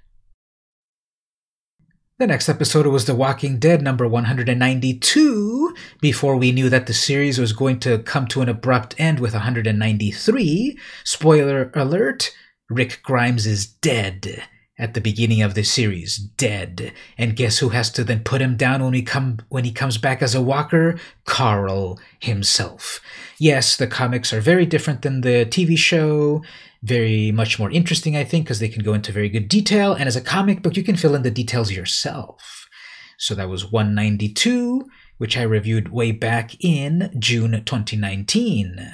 The 2.18 2.26
next 2.28 2.48
episode 2.48 2.86
was 2.86 3.06
The 3.06 3.14
Walking 3.14 3.58
Dead 3.58 3.82
number 3.82 4.06
192, 4.06 5.74
before 6.00 6.36
we 6.36 6.52
knew 6.52 6.68
that 6.68 6.86
the 6.86 6.94
series 6.94 7.38
was 7.38 7.52
going 7.52 7.80
to 7.80 7.98
come 7.98 8.28
to 8.28 8.40
an 8.40 8.48
abrupt 8.48 8.94
end 8.98 9.18
with 9.18 9.32
193. 9.32 10.78
Spoiler 11.02 11.72
alert 11.74 12.32
Rick 12.70 13.00
Grimes 13.02 13.46
is 13.46 13.66
dead 13.66 14.44
at 14.76 14.94
the 14.94 15.00
beginning 15.00 15.40
of 15.40 15.54
the 15.54 15.62
series, 15.62 16.16
dead. 16.16 16.92
And 17.16 17.36
guess 17.36 17.58
who 17.58 17.68
has 17.70 17.90
to 17.90 18.04
then 18.04 18.24
put 18.24 18.42
him 18.42 18.56
down 18.56 18.82
when 18.82 18.94
he 18.94 19.02
come 19.02 19.38
when 19.48 19.64
he 19.64 19.72
comes 19.72 19.98
back 19.98 20.22
as 20.22 20.34
a 20.34 20.42
walker? 20.42 20.98
Carl 21.24 22.00
himself. 22.18 23.00
Yes, 23.38 23.76
the 23.76 23.86
comics 23.86 24.32
are 24.32 24.40
very 24.40 24.66
different 24.66 25.02
than 25.02 25.20
the 25.20 25.46
TV 25.46 25.78
show, 25.78 26.42
very 26.82 27.30
much 27.30 27.58
more 27.58 27.70
interesting, 27.70 28.16
I 28.16 28.24
think, 28.24 28.46
because 28.46 28.58
they 28.58 28.68
can 28.68 28.82
go 28.82 28.94
into 28.94 29.12
very 29.12 29.28
good 29.28 29.48
detail. 29.48 29.92
And 29.92 30.08
as 30.08 30.16
a 30.16 30.20
comic 30.20 30.62
book, 30.62 30.76
you 30.76 30.82
can 30.82 30.96
fill 30.96 31.14
in 31.14 31.22
the 31.22 31.30
details 31.30 31.70
yourself. 31.70 32.68
So 33.16 33.34
that 33.36 33.48
was 33.48 33.70
192, 33.70 34.88
which 35.18 35.36
I 35.36 35.42
reviewed 35.42 35.92
way 35.92 36.10
back 36.10 36.56
in 36.60 37.14
June 37.18 37.62
2019. 37.64 38.92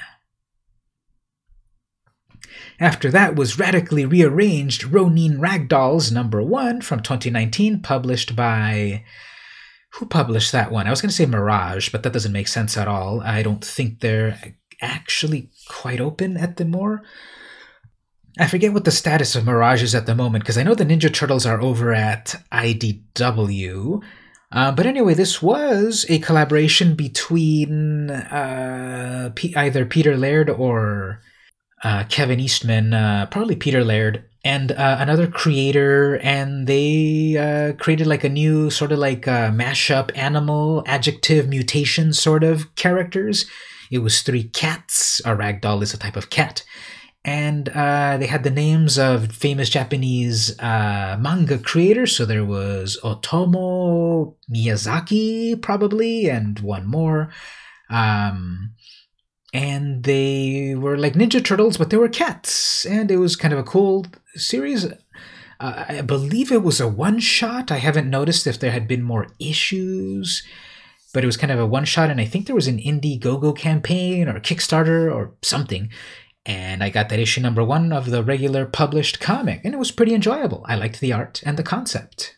After 2.78 3.10
that 3.10 3.36
was 3.36 3.58
radically 3.58 4.04
rearranged 4.04 4.84
Ronin 4.84 5.38
Ragdolls 5.38 6.12
number 6.12 6.42
1 6.42 6.80
from 6.80 7.00
2019, 7.00 7.82
published 7.82 8.34
by. 8.36 9.04
Who 9.94 10.06
published 10.06 10.52
that 10.52 10.70
one? 10.70 10.86
I 10.86 10.90
was 10.90 11.00
going 11.00 11.10
to 11.10 11.14
say 11.14 11.26
Mirage, 11.26 11.88
but 11.88 12.04
that 12.04 12.12
doesn't 12.12 12.32
make 12.32 12.46
sense 12.46 12.76
at 12.76 12.86
all. 12.86 13.20
I 13.22 13.42
don't 13.42 13.64
think 13.64 13.98
they're 13.98 14.38
actually 14.80 15.50
quite 15.68 16.00
open 16.00 16.36
at 16.36 16.56
the 16.56 16.64
more. 16.64 17.02
I 18.38 18.46
forget 18.46 18.72
what 18.72 18.84
the 18.84 18.90
status 18.90 19.34
of 19.34 19.44
Mirage 19.44 19.82
is 19.82 19.94
at 19.94 20.06
the 20.06 20.14
moment 20.14 20.44
because 20.44 20.56
I 20.56 20.62
know 20.62 20.74
the 20.74 20.84
Ninja 20.84 21.12
Turtles 21.12 21.44
are 21.44 21.60
over 21.60 21.92
at 21.92 22.36
IDW. 22.52 24.00
Uh, 24.52 24.72
but 24.72 24.86
anyway, 24.86 25.14
this 25.14 25.40
was 25.40 26.06
a 26.08 26.18
collaboration 26.18 26.94
between 26.94 28.10
uh, 28.10 29.30
P- 29.34 29.54
either 29.54 29.84
Peter 29.84 30.16
Laird 30.16 30.50
or 30.50 31.20
uh, 31.82 32.04
Kevin 32.08 32.40
Eastman, 32.40 32.92
uh, 32.94 33.26
probably 33.26 33.56
Peter 33.56 33.84
Laird, 33.84 34.24
and 34.44 34.72
uh, 34.72 34.96
another 34.98 35.26
creator, 35.26 36.18
and 36.22 36.66
they 36.66 37.36
uh, 37.36 37.72
created 37.74 38.06
like 38.06 38.24
a 38.24 38.28
new 38.28 38.70
sort 38.70 38.92
of 38.92 38.98
like 38.98 39.22
mashup 39.22 40.10
animal 40.16 40.82
adjective 40.86 41.48
mutation 41.48 42.12
sort 42.12 42.42
of 42.42 42.74
characters. 42.74 43.46
It 43.90 43.98
was 43.98 44.22
three 44.22 44.44
cats. 44.44 45.20
A 45.24 45.30
ragdoll 45.30 45.82
is 45.82 45.92
a 45.92 45.98
type 45.98 46.16
of 46.16 46.30
cat. 46.30 46.62
And 47.22 47.68
uh, 47.68 48.16
they 48.16 48.26
had 48.26 48.44
the 48.44 48.50
names 48.50 48.98
of 48.98 49.32
famous 49.32 49.68
Japanese 49.68 50.58
uh, 50.58 51.18
manga 51.20 51.58
creators. 51.58 52.16
So 52.16 52.24
there 52.24 52.46
was 52.46 52.98
Otomo 53.02 54.36
Miyazaki, 54.50 55.60
probably, 55.60 56.30
and 56.30 56.58
one 56.60 56.86
more. 56.86 57.30
Um, 57.90 58.72
and 59.52 60.04
they 60.04 60.74
were 60.76 60.96
like 60.96 61.14
Ninja 61.14 61.44
Turtles, 61.44 61.76
but 61.76 61.90
they 61.90 61.96
were 61.96 62.08
cats. 62.08 62.84
And 62.84 63.10
it 63.10 63.16
was 63.16 63.36
kind 63.36 63.52
of 63.52 63.58
a 63.58 63.64
cool 63.64 64.06
series. 64.34 64.86
Uh, 65.58 65.84
I 65.88 66.00
believe 66.02 66.52
it 66.52 66.62
was 66.62 66.80
a 66.80 66.88
one 66.88 67.18
shot. 67.18 67.70
I 67.70 67.78
haven't 67.78 68.08
noticed 68.08 68.46
if 68.46 68.58
there 68.58 68.70
had 68.70 68.86
been 68.86 69.02
more 69.02 69.26
issues, 69.38 70.42
but 71.12 71.24
it 71.24 71.26
was 71.26 71.36
kind 71.36 71.52
of 71.52 71.58
a 71.58 71.66
one 71.66 71.84
shot. 71.84 72.10
And 72.10 72.20
I 72.20 72.24
think 72.24 72.46
there 72.46 72.54
was 72.54 72.68
an 72.68 72.78
Indiegogo 72.78 73.56
campaign 73.56 74.28
or 74.28 74.40
Kickstarter 74.40 75.12
or 75.12 75.34
something. 75.42 75.90
And 76.46 76.82
I 76.82 76.88
got 76.88 77.10
that 77.10 77.18
issue 77.18 77.40
number 77.40 77.62
one 77.62 77.92
of 77.92 78.10
the 78.10 78.24
regular 78.24 78.64
published 78.64 79.20
comic, 79.20 79.60
and 79.62 79.74
it 79.74 79.78
was 79.78 79.90
pretty 79.90 80.14
enjoyable. 80.14 80.64
I 80.66 80.74
liked 80.74 81.00
the 81.00 81.12
art 81.12 81.42
and 81.44 81.58
the 81.58 81.62
concept. 81.62 82.36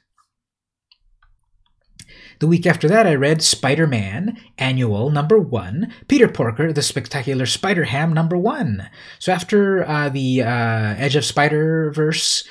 The 2.42 2.48
week 2.48 2.66
after 2.66 2.88
that, 2.88 3.06
I 3.06 3.14
read 3.14 3.40
Spider 3.40 3.86
Man 3.86 4.36
Annual 4.58 5.10
number 5.10 5.38
one, 5.38 5.94
Peter 6.08 6.26
Porker, 6.26 6.72
The 6.72 6.82
Spectacular 6.82 7.46
Spider 7.46 7.84
Ham 7.84 8.12
number 8.12 8.36
one. 8.36 8.90
So 9.20 9.30
after 9.30 9.88
uh, 9.88 10.08
the 10.08 10.42
uh, 10.42 10.96
Edge 10.98 11.14
of 11.14 11.24
Spider 11.24 11.92
Verse 11.92 12.42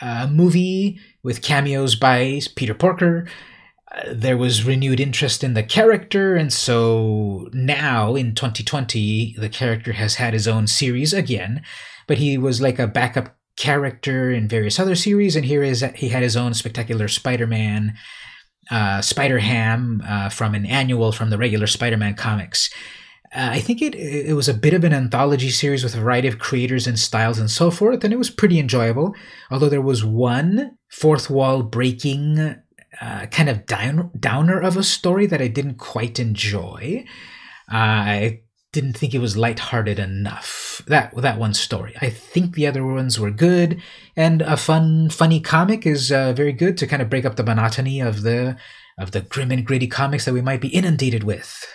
uh, 0.00 0.26
movie 0.26 0.98
with 1.22 1.40
cameos 1.40 1.94
by 1.94 2.40
Peter 2.56 2.74
Porker, 2.74 3.28
uh, 3.94 4.12
there 4.12 4.36
was 4.36 4.64
renewed 4.64 4.98
interest 4.98 5.44
in 5.44 5.54
the 5.54 5.62
character, 5.62 6.34
and 6.34 6.52
so 6.52 7.48
now 7.52 8.16
in 8.16 8.34
2020, 8.34 9.36
the 9.38 9.48
character 9.48 9.92
has 9.92 10.16
had 10.16 10.32
his 10.32 10.48
own 10.48 10.66
series 10.66 11.12
again, 11.12 11.62
but 12.08 12.18
he 12.18 12.36
was 12.36 12.60
like 12.60 12.80
a 12.80 12.88
backup 12.88 13.36
character 13.54 14.32
in 14.32 14.48
various 14.48 14.80
other 14.80 14.96
series, 14.96 15.36
and 15.36 15.44
here 15.44 15.62
is 15.62 15.84
he 15.94 16.08
had 16.08 16.24
his 16.24 16.36
own 16.36 16.54
spectacular 16.54 17.06
Spider-Man 17.06 17.94
uh, 18.70 19.00
Spider 19.00 19.38
Ham 19.38 20.02
uh, 20.06 20.28
from 20.28 20.54
an 20.54 20.66
annual 20.66 21.12
from 21.12 21.30
the 21.30 21.38
regular 21.38 21.66
Spider 21.66 21.96
Man 21.96 22.14
comics. 22.14 22.70
Uh, 23.34 23.50
I 23.52 23.60
think 23.60 23.82
it 23.82 23.94
it 23.94 24.34
was 24.34 24.48
a 24.48 24.54
bit 24.54 24.74
of 24.74 24.84
an 24.84 24.94
anthology 24.94 25.50
series 25.50 25.84
with 25.84 25.94
a 25.94 26.00
variety 26.00 26.28
of 26.28 26.38
creators 26.38 26.86
and 26.86 26.98
styles 26.98 27.38
and 27.38 27.50
so 27.50 27.70
forth, 27.70 28.04
and 28.04 28.12
it 28.12 28.18
was 28.18 28.30
pretty 28.30 28.58
enjoyable. 28.58 29.14
Although 29.50 29.68
there 29.68 29.82
was 29.82 30.04
one 30.04 30.78
fourth 30.88 31.28
wall 31.28 31.62
breaking 31.62 32.56
uh, 33.00 33.26
kind 33.26 33.48
of 33.48 33.66
down, 33.66 34.10
downer 34.18 34.60
of 34.60 34.76
a 34.76 34.82
story 34.82 35.26
that 35.26 35.42
I 35.42 35.48
didn't 35.48 35.76
quite 35.76 36.18
enjoy. 36.18 37.04
Uh, 37.70 37.76
I 37.76 38.40
didn't 38.78 38.96
think 38.96 39.12
it 39.12 39.18
was 39.18 39.36
lighthearted 39.36 39.98
enough. 39.98 40.82
That 40.86 41.12
that 41.16 41.36
one 41.36 41.52
story. 41.52 41.96
I 42.00 42.10
think 42.10 42.54
the 42.54 42.68
other 42.68 42.86
ones 42.86 43.18
were 43.18 43.32
good, 43.32 43.82
and 44.14 44.40
a 44.40 44.56
fun, 44.56 45.10
funny 45.10 45.40
comic 45.40 45.84
is 45.84 46.12
uh, 46.12 46.32
very 46.32 46.52
good 46.52 46.78
to 46.78 46.86
kind 46.86 47.02
of 47.02 47.10
break 47.10 47.24
up 47.24 47.34
the 47.34 47.42
monotony 47.42 48.00
of 48.00 48.22
the 48.22 48.56
of 48.96 49.10
the 49.10 49.22
grim 49.22 49.50
and 49.50 49.66
gritty 49.66 49.88
comics 49.88 50.26
that 50.26 50.34
we 50.34 50.42
might 50.42 50.60
be 50.60 50.68
inundated 50.68 51.24
with. 51.24 51.66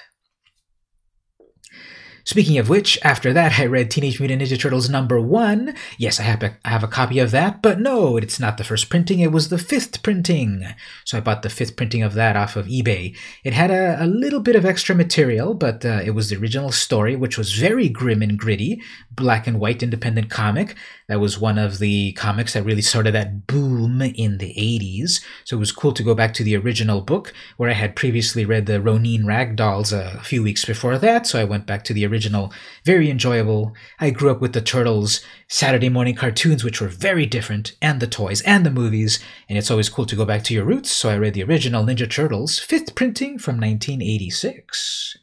Speaking 2.26 2.58
of 2.58 2.70
which, 2.70 2.98
after 3.04 3.34
that, 3.34 3.60
I 3.60 3.66
read 3.66 3.92
Teenage 3.92 4.18
Mutant 4.18 4.42
Ninja 4.42 4.58
Turtles 4.58 4.90
number 4.90 5.20
one. 5.20 5.76
Yes, 5.98 6.22
I 6.22 6.24
have, 6.24 6.42
a, 6.42 6.56
I 6.64 6.70
have 6.70 6.84
a 6.84 6.88
copy 6.88 7.20
of 7.20 7.32
that, 7.32 7.62
but 7.62 7.82
no, 7.82 8.16
it's 8.16 8.40
not 8.40 8.58
the 8.58 8.64
first 8.64 8.90
printing, 8.90 9.20
it 9.20 9.34
was 9.34 9.50
the 9.50 9.58
fifth 9.58 10.02
printing. 10.04 10.66
So 11.04 11.18
I 11.18 11.22
bought 11.22 11.42
the 11.42 11.50
fifth 11.50 11.76
printing 11.76 12.02
of 12.02 12.14
that 12.14 12.38
off 12.38 12.56
of 12.56 12.68
eBay. 12.68 13.18
It 13.44 13.52
had 13.52 13.72
a, 13.72 14.02
a 14.02 14.08
little 14.08 14.40
bit 14.40 14.56
of 14.56 14.66
extra 14.66 14.96
material, 14.96 15.54
but 15.54 15.84
uh, 15.84 16.02
it 16.06 16.12
was 16.12 16.30
the 16.30 16.38
original 16.38 16.72
story, 16.72 17.18
which 17.18 17.38
was 17.38 17.54
very 17.54 17.90
grim 17.90 18.22
and 18.22 18.40
gritty, 18.40 18.82
black 19.12 19.46
and 19.46 19.60
white 19.60 19.84
independent 19.84 20.30
comic. 20.30 20.76
That 21.10 21.20
was 21.20 21.38
one 21.38 21.58
of 21.58 21.80
the 21.80 22.14
comics 22.14 22.54
that 22.54 22.64
really 22.64 22.82
started 22.82 23.14
that 23.14 23.48
boom 23.48 24.02
in 24.02 24.38
the 24.38 24.54
80s. 24.54 25.22
So 25.44 25.58
it 25.58 25.60
was 25.60 25.74
cool 25.74 25.92
to 25.92 26.04
go 26.04 26.16
back 26.16 26.34
to 26.36 26.44
the 26.44 26.56
original 26.56 27.02
book, 27.02 27.34
where 27.58 27.70
I 27.70 27.74
had 27.74 27.98
previously 27.98 28.46
read 28.46 28.66
the 28.66 28.82
Ronin 28.82 29.26
Ragdolls 29.26 29.92
a 29.92 30.24
few 30.24 30.42
weeks 30.42 30.64
before 30.64 30.98
that, 30.98 31.28
so 31.28 31.40
I 31.40 31.44
went 31.44 31.68
back 31.68 31.84
to 31.86 31.94
the 31.94 32.06
original. 32.14 32.54
Very 32.86 33.10
enjoyable. 33.10 33.74
I 34.00 34.12
grew 34.12 34.30
up 34.30 34.40
with 34.40 34.54
the 34.54 34.62
Turtles 34.62 35.22
Saturday 35.50 35.90
morning 35.90 36.16
cartoons, 36.16 36.64
which 36.64 36.80
were 36.80 36.88
very 36.88 37.26
different, 37.26 37.76
and 37.82 38.00
the 38.00 38.08
toys 38.08 38.42
and 38.42 38.64
the 38.64 38.72
movies, 38.72 39.20
and 39.50 39.58
it's 39.58 39.72
always 39.72 39.90
cool 39.90 40.06
to 40.06 40.16
go 40.16 40.26
back 40.26 40.44
to 40.44 40.54
your 40.54 40.64
roots, 40.64 40.92
so 40.92 41.10
I 41.10 41.18
read 41.18 41.34
the 41.34 41.44
original 41.44 41.84
Ninja 41.84 42.10
Turtles, 42.10 42.60
fifth 42.60 42.94
printing 42.94 43.40
from 43.40 43.56
1986. 43.56 45.18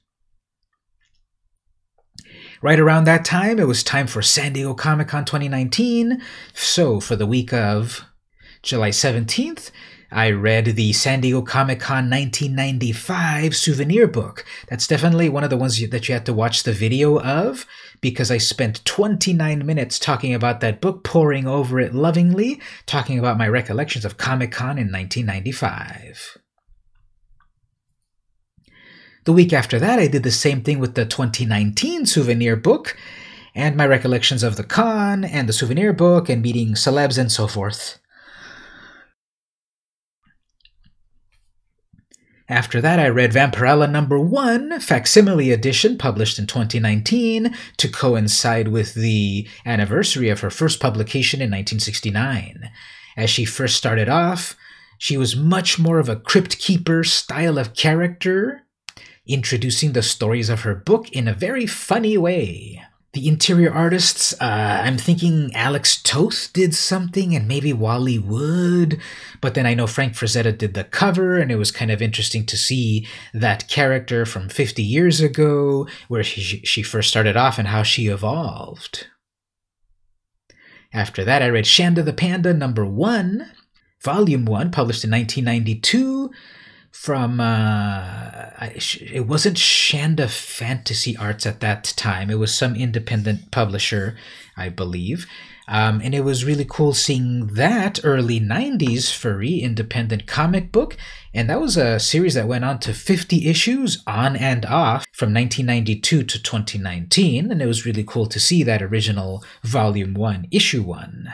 Right 2.61 2.81
around 2.81 3.05
that 3.05 3.24
time, 3.24 3.59
it 3.59 3.68
was 3.68 3.83
time 3.83 4.07
for 4.07 4.20
San 4.20 4.53
Diego 4.53 4.74
Comic 4.74 5.09
Con 5.09 5.24
2019. 5.24 6.20
So, 6.53 7.00
for 7.00 7.16
the 7.16 7.26
week 7.26 7.55
of 7.55 8.05
July 8.62 8.90
17th, 8.90 9.70
I 10.12 10.31
read 10.31 10.64
the 10.64 10.92
San 10.92 11.20
Diego 11.20 11.40
Comic 11.40 11.79
Con 11.79 12.11
1995 12.11 13.55
souvenir 13.55 14.09
book. 14.09 14.44
That's 14.68 14.88
definitely 14.88 15.29
one 15.29 15.44
of 15.44 15.51
the 15.51 15.57
ones 15.57 15.81
that 15.88 16.09
you 16.09 16.14
had 16.14 16.27
to 16.27 16.33
watch 16.33 16.64
the 16.64 16.73
video 16.73 17.20
of 17.20 17.64
because 18.01 18.31
I 18.31 18.38
spent 18.38 18.85
29 18.85 19.64
minutes 19.64 20.01
talking 20.01 20.35
about 20.35 20.61
that 20.61 20.81
book, 20.81 21.05
poring 21.05 21.46
over 21.46 21.79
it 21.79 21.94
lovingly, 21.94 22.61
talking 22.87 23.20
about 23.20 23.38
my 23.38 23.46
recollections 23.46 24.05
of 24.05 24.16
Comic 24.16 24.51
Con 24.51 24.79
in 24.79 24.90
1995. 24.90 26.38
The 29.27 29.33
week 29.33 29.53
after 29.53 29.79
that, 29.79 30.01
I 30.01 30.09
did 30.09 30.25
the 30.25 30.33
same 30.33 30.62
thing 30.62 30.81
with 30.81 30.96
the 30.96 31.07
2019 31.07 32.07
souvenir 32.07 32.57
book 32.57 32.96
and 33.55 33.77
my 33.77 33.87
recollections 33.87 34.42
of 34.42 34.57
the 34.57 34.64
con 34.64 35.25
and 35.25 35.49
the 35.49 35.53
souvenir 35.53 35.92
book 35.92 36.29
and 36.29 36.42
meeting 36.42 36.75
celebs 36.75 37.16
and 37.16 37.31
so 37.31 37.46
forth. 37.46 38.00
After 42.51 42.81
that, 42.81 42.99
I 42.99 43.09
read 43.09 43.31
Vampirella 43.31 43.89
number 43.89 44.19
1, 44.19 44.81
facsimile 44.81 45.53
edition, 45.53 45.97
published 45.97 46.37
in 46.37 46.49
2019 46.49 47.55
to 47.77 47.89
coincide 47.89 48.67
with 48.67 48.95
the 48.95 49.47
anniversary 49.65 50.29
of 50.31 50.41
her 50.41 50.51
first 50.51 50.81
publication 50.81 51.41
in 51.41 51.45
1969. 51.45 52.69
As 53.17 53.31
she 53.31 53.45
first 53.45 53.77
started 53.77 54.09
off, 54.09 54.57
she 54.99 55.17
was 55.17 55.37
much 55.37 55.79
more 55.79 56.01
of 56.01 56.09
a 56.09 56.17
crypt 56.17 56.59
keeper 56.59 57.05
style 57.05 57.57
of 57.57 57.75
character 57.75 58.63
introducing 59.29 59.93
the 59.93 60.03
stories 60.03 60.49
of 60.49 60.63
her 60.63 60.75
book 60.75 61.09
in 61.13 61.29
a 61.29 61.35
very 61.35 61.69
funny 61.69 62.19
way. 62.19 62.83
The 63.12 63.27
interior 63.27 63.73
artists, 63.73 64.33
uh, 64.35 64.83
I'm 64.85 64.96
thinking 64.96 65.51
Alex 65.53 66.01
Toth 66.01 66.53
did 66.53 66.77
something 66.77 67.35
and 67.35 67.49
maybe 67.49 67.73
Wally 67.73 68.20
Wood, 68.20 69.01
but 69.40 69.55
then 69.55 69.66
I 69.66 69.75
know 69.75 69.88
Frank 69.88 70.12
Frazetta 70.12 70.57
did 70.57 70.75
the 70.75 70.85
cover 70.85 71.37
and 71.37 71.51
it 71.51 71.57
was 71.57 71.73
kind 71.73 71.90
of 71.90 72.01
interesting 72.01 72.46
to 72.46 72.57
see 72.57 73.09
that 73.35 73.66
character 73.66 74.25
from 74.25 74.49
50 74.49 74.81
years 74.85 75.20
ago, 75.20 75.88
where 76.07 76.23
she, 76.23 76.61
she 76.64 76.83
first 76.85 77.09
started 77.09 77.37
off 77.37 77.59
and 77.59 77.66
how 77.66 77.83
she 77.83 78.07
evolved. 78.07 79.09
After 80.92 81.25
that, 81.25 81.42
I 81.42 81.49
read 81.49 81.64
Shanda 81.64 82.05
the 82.05 82.12
Panda 82.12 82.55
number 82.55 82.87
one, 82.87 83.51
volume 84.05 84.44
one, 84.44 84.70
published 84.70 85.03
in 85.03 85.11
1992 85.11 86.31
from 86.90 87.40
uh, 87.40 88.50
it 88.61 89.26
wasn't 89.26 89.57
Shanda 89.57 90.29
Fantasy 90.29 91.16
Arts 91.16 91.46
at 91.46 91.61
that 91.61 91.85
time. 91.96 92.31
It 92.31 92.38
was 92.38 92.55
some 92.55 92.74
independent 92.76 93.50
publisher, 93.50 94.16
I 94.57 94.68
believe. 94.68 95.26
Um, 95.70 96.00
and 96.03 96.16
it 96.16 96.24
was 96.24 96.44
really 96.44 96.66
cool 96.68 96.92
seeing 96.92 97.46
that 97.55 98.00
early 98.03 98.40
90s 98.40 99.14
furry 99.14 99.61
independent 99.61 100.26
comic 100.26 100.72
book. 100.72 100.96
And 101.33 101.48
that 101.48 101.61
was 101.61 101.76
a 101.76 102.00
series 102.00 102.35
that 102.35 102.48
went 102.48 102.64
on 102.64 102.81
to 102.81 102.92
50 102.92 103.48
issues 103.48 104.03
on 104.05 104.35
and 104.35 104.66
off 104.66 105.07
from 105.12 105.33
1992 105.33 106.24
to 106.24 106.42
2019. 106.42 107.53
And 107.53 107.62
it 107.62 107.66
was 107.66 107.87
really 107.87 108.03
cool 108.03 108.26
to 108.26 108.40
see 108.40 108.64
that 108.64 108.83
original 108.83 109.44
Volume 109.62 110.14
1, 110.14 110.48
Issue 110.50 110.83
1. 110.83 111.33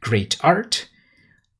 Great 0.00 0.36
art. 0.40 0.87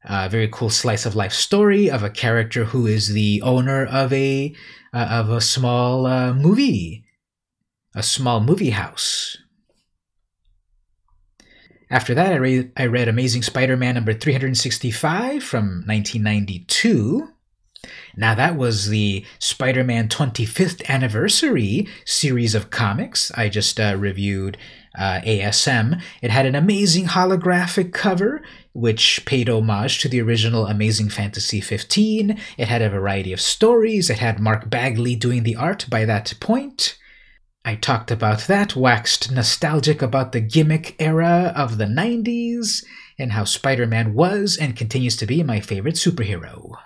A 0.09 0.29
very 0.29 0.49
cool 0.49 0.71
slice 0.71 1.05
of 1.05 1.15
life 1.15 1.33
story 1.33 1.91
of 1.91 2.03
a 2.03 2.11
character 2.11 2.65
who 2.65 2.87
is 2.87 3.09
the 3.09 3.43
owner 3.43 3.85
of 3.85 4.13
a 4.13 4.55
uh, 4.93 5.09
of 5.11 5.31
a 5.31 5.41
small 5.41 6.07
uh, 6.07 6.33
movie, 6.33 7.05
a 7.95 8.03
small 8.03 8.41
movie 8.41 8.71
house 8.71 9.37
after 11.91 12.15
that, 12.15 12.33
I 12.33 12.37
read, 12.37 12.73
I 12.77 12.87
read 12.87 13.09
Amazing 13.09 13.43
Spider 13.43 13.77
Man 13.77 13.95
number 13.95 14.13
365 14.13 15.43
from 15.43 15.85
1992. 15.87 17.29
Now, 18.17 18.35
that 18.35 18.57
was 18.57 18.89
the 18.89 19.25
Spider 19.39 19.85
Man 19.85 20.09
25th 20.09 20.87
anniversary 20.89 21.89
series 22.05 22.55
of 22.55 22.71
comics. 22.71 23.33
I 23.37 23.49
just 23.49 23.81
uh, 23.81 23.97
reviewed 23.97 24.59
uh, 24.99 25.21
ASM. 25.25 26.03
It 26.21 26.31
had 26.31 26.45
an 26.45 26.55
amazing 26.55 27.07
holographic 27.07 27.95
cover, 27.95 28.43
which 28.79 29.25
paid 29.27 29.49
homage 29.49 29.99
to 29.99 30.09
the 30.09 30.21
original 30.21 30.67
Amazing 30.67 31.09
Fantasy 31.09 31.61
15. 31.61 32.39
It 32.57 32.69
had 32.69 32.81
a 32.81 32.89
variety 32.89 33.33
of 33.33 33.41
stories. 33.41 34.09
It 34.09 34.19
had 34.19 34.39
Mark 34.39 34.71
Bagley 34.71 35.17
doing 35.17 35.43
the 35.43 35.57
art 35.57 35.87
by 35.91 36.05
that 36.05 36.35
point. 36.41 36.97
I 37.65 37.75
talked 37.75 38.11
about 38.11 38.47
that, 38.47 38.77
waxed 38.77 39.33
nostalgic 39.33 40.01
about 40.01 40.33
the 40.33 40.41
gimmick 40.41 40.95
era 40.99 41.53
of 41.57 41.77
the 41.77 41.87
90s, 41.87 42.85
and 43.19 43.33
how 43.33 43.45
Spider 43.45 43.87
Man 43.87 44.15
was 44.15 44.57
and 44.57 44.77
continues 44.77 45.17
to 45.17 45.27
be 45.27 45.43
my 45.43 45.61
favorite 45.61 45.97
superhero. 45.97 46.77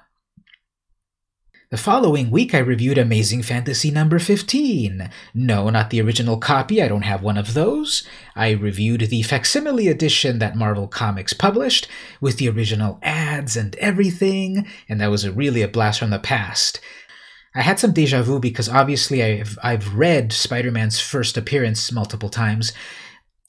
The 1.73 1.79
following 1.79 2.31
week, 2.31 2.55
I 2.55 2.59
reviewed 2.59 2.99
Amazing 2.99 3.45
Fantasy 3.45 3.91
number 3.91 4.19
15. 4.19 5.09
No, 5.33 5.71
not 5.71 5.89
the 5.89 6.03
original 6.03 6.37
copy, 6.37 6.83
I 6.83 6.89
don't 6.89 7.01
have 7.01 7.23
one 7.23 7.39
of 7.39 7.55
those. 7.55 8.07
I 8.37 8.51
reviewed 8.51 9.01
the 9.01 9.23
facsimile 9.23 9.89
edition 9.89 10.39
that 10.39 10.55
Marvel 10.55 10.87
Comics 10.87 11.33
published, 11.33 11.89
with 12.21 12.37
the 12.37 12.51
original 12.51 12.99
ads 13.03 13.57
and 13.57 13.75
everything, 13.77 14.67
and 14.87 15.01
that 15.01 15.11
was 15.11 15.25
a 15.25 15.33
really 15.33 15.63
a 15.63 15.67
blast 15.67 16.01
from 16.01 16.11
the 16.11 16.19
past. 16.19 16.79
I 17.55 17.63
had 17.63 17.79
some 17.79 17.95
deja 17.95 18.21
vu 18.21 18.39
because 18.39 18.69
obviously 18.69 19.23
I've 19.23 19.59
I've 19.63 19.95
read 19.95 20.35
Spider-Man's 20.35 21.01
first 21.01 21.39
appearance 21.39 21.91
multiple 21.91 22.29
times, 22.29 22.75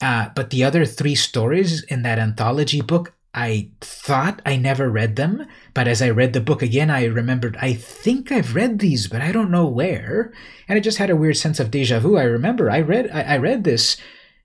uh, 0.00 0.30
but 0.34 0.48
the 0.48 0.64
other 0.64 0.86
three 0.86 1.14
stories 1.14 1.82
in 1.82 2.00
that 2.04 2.18
anthology 2.18 2.80
book, 2.80 3.12
I 3.34 3.70
thought 3.80 4.40
I 4.46 4.56
never 4.56 4.88
read 4.88 5.16
them. 5.16 5.46
But 5.74 5.88
as 5.88 6.00
I 6.00 6.10
read 6.10 6.32
the 6.32 6.40
book 6.40 6.62
again, 6.62 6.88
I 6.88 7.04
remembered 7.04 7.56
I 7.60 7.74
think 7.74 8.30
I've 8.30 8.54
read 8.54 8.78
these, 8.78 9.08
but 9.08 9.20
I 9.20 9.32
don't 9.32 9.50
know 9.50 9.66
where, 9.66 10.32
and 10.68 10.76
I 10.76 10.80
just 10.80 10.98
had 10.98 11.10
a 11.10 11.16
weird 11.16 11.36
sense 11.36 11.58
of 11.58 11.70
deja 11.70 11.98
vu. 11.98 12.16
I 12.16 12.22
remember 12.22 12.70
I 12.70 12.80
read 12.80 13.10
I, 13.12 13.22
I 13.22 13.36
read 13.38 13.64
this 13.64 13.96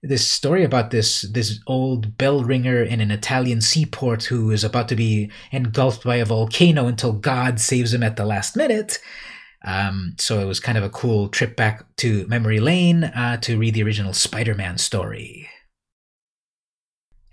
this 0.01 0.25
story 0.25 0.63
about 0.63 0.91
this 0.91 1.21
this 1.21 1.59
old 1.67 2.17
bell 2.17 2.43
ringer 2.43 2.81
in 2.81 2.99
an 2.99 3.11
Italian 3.11 3.61
seaport 3.61 4.23
who 4.25 4.49
is 4.49 4.63
about 4.63 4.87
to 4.89 4.95
be 4.95 5.29
engulfed 5.51 6.03
by 6.03 6.15
a 6.15 6.25
volcano 6.25 6.87
until 6.87 7.13
God 7.13 7.59
saves 7.59 7.93
him 7.93 8.03
at 8.03 8.15
the 8.15 8.25
last 8.25 8.55
minute. 8.55 8.99
Um, 9.65 10.15
so 10.17 10.39
it 10.39 10.45
was 10.45 10.59
kind 10.59 10.77
of 10.77 10.83
a 10.83 10.89
cool 10.89 11.27
trip 11.27 11.55
back 11.55 11.83
to 11.97 12.25
memory 12.27 12.59
lane 12.59 13.03
uh, 13.03 13.37
to 13.41 13.57
read 13.57 13.73
the 13.73 13.83
original 13.83 14.13
Spider 14.13 14.55
Man 14.55 14.77
story. 14.77 15.49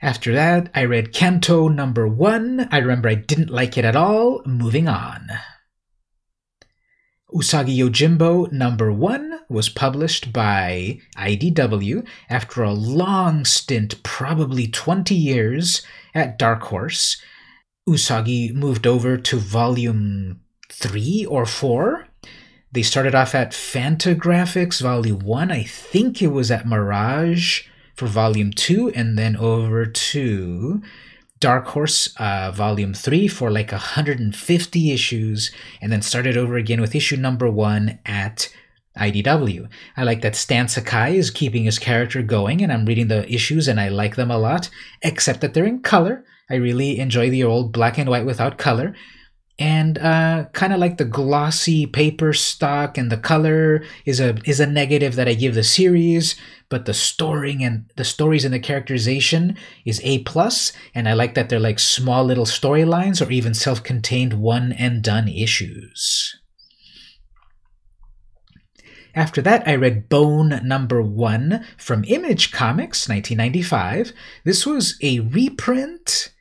After 0.03 0.33
that, 0.35 0.71
I 0.75 0.85
read 0.85 1.13
Canto 1.13 1.69
number 1.69 2.07
one. 2.07 2.69
I 2.71 2.79
remember 2.79 3.09
I 3.09 3.15
didn't 3.15 3.51
like 3.51 3.79
it 3.79 3.85
at 3.85 3.97
all. 3.97 4.43
Moving 4.45 4.89
on. 4.89 5.29
Usagi 7.35 7.77
Yojimbo 7.77 8.53
number 8.53 8.93
one 8.93 9.41
was 9.49 9.69
published 9.69 10.33
by 10.33 11.01
IDW 11.17 12.07
after 12.31 12.63
a 12.63 12.73
long 12.73 13.45
stint, 13.45 14.03
probably 14.03 14.69
20 14.69 15.15
years, 15.15 15.83
at 16.15 16.39
Dark 16.39 16.63
Horse. 16.65 17.21
Usagi 17.89 18.55
moved 18.55 18.87
over 18.87 19.17
to 19.17 19.37
volume 19.39 20.41
three 20.71 21.27
or 21.29 21.47
four 21.47 22.07
they 22.77 22.83
started 22.83 23.15
off 23.15 23.35
at 23.35 23.53
Fantagraphics 23.53 24.83
Volume 24.83 25.21
1. 25.21 25.51
I 25.51 25.63
think 25.63 26.21
it 26.21 26.27
was 26.27 26.51
at 26.51 26.67
Mirage 26.67 27.63
for 27.97 28.07
Volume 28.07 28.53
2, 28.53 28.91
and 28.91 29.19
then 29.19 29.37
over 29.37 29.87
to 29.87 30.83
Dark 31.41 31.67
Horse 31.69 32.15
uh, 32.19 32.53
Volume 32.53 32.95
3 32.95 33.27
for 33.29 33.51
like 33.51 33.73
150 33.73 34.93
issues, 34.93 35.51
and 35.81 35.91
then 35.91 36.03
started 36.03 36.37
over 36.37 36.57
again 36.57 36.81
with 36.81 36.95
issue 36.95 37.17
number 37.17 37.51
1 37.51 37.99
at 38.07 38.53
IDW. 38.99 39.69
I 39.97 40.03
like 40.05 40.23
that 40.23 40.37
Stan 40.37 40.69
Sakai 40.69 41.17
is 41.17 41.31
keeping 41.31 41.65
his 41.65 41.79
character 41.79 42.23
going, 42.23 42.63
and 42.63 42.73
I'm 42.73 42.87
reading 42.87 43.09
the 43.09 43.31
issues 43.33 43.69
and 43.69 43.81
I 43.81 43.89
like 43.89 44.17
them 44.17 44.31
a 44.31 44.39
lot, 44.39 44.71
except 45.03 45.41
that 45.41 45.55
they're 45.55 45.67
in 45.67 45.81
color. 45.81 46.25
I 46.49 46.55
really 46.55 46.99
enjoy 46.99 47.31
the 47.31 47.45
old 47.45 47.73
black 47.73 47.99
and 47.99 48.09
white 48.09 48.25
without 48.25 48.59
color 48.59 48.95
and 49.59 49.99
uh, 49.99 50.47
kind 50.53 50.73
of 50.73 50.79
like 50.79 50.99
the 50.99 51.05
glossy 51.05 51.87
paper 51.87 52.33
stock 52.33 52.99
and 52.99 53.11
the 53.11 53.17
color 53.17 53.83
is 54.05 54.21
a 54.21 54.37
is 54.45 54.61
a 54.61 54.67
negative 54.67 55.15
that 55.17 55.29
I 55.29 55.35
give 55.35 55.55
the 55.55 55.65
series, 55.65 56.37
but 56.69 56.85
the 56.85 56.93
storing 56.93 57.65
and 57.65 57.91
the 57.97 58.05
stories 58.05 58.45
and 58.45 58.53
the 58.53 58.61
characterization 58.61 59.57
is 59.87 60.01
a 60.05 60.19
plus, 60.25 60.73
and 60.95 61.09
I 61.09 61.15
like 61.15 61.35
that 61.35 61.49
they're 61.49 61.59
like 61.59 61.79
small 61.79 62.25
little 62.25 62.45
storylines 62.45 63.27
or 63.27 63.31
even 63.31 63.55
self-contained 63.55 64.35
one 64.35 64.73
and 64.73 65.03
done 65.03 65.29
issues. 65.29 66.37
After 69.15 69.41
that, 69.41 69.67
I 69.67 69.77
read 69.77 70.11
Bone 70.11 70.61
Number 70.63 71.01
One 71.01 71.65
from 71.79 72.05
Image 72.05 72.53
Comics, 72.53 73.09
1995. 73.09 74.13
This 74.45 74.67
was 74.67 74.99
a 75.03 75.21
reprint 75.21 76.35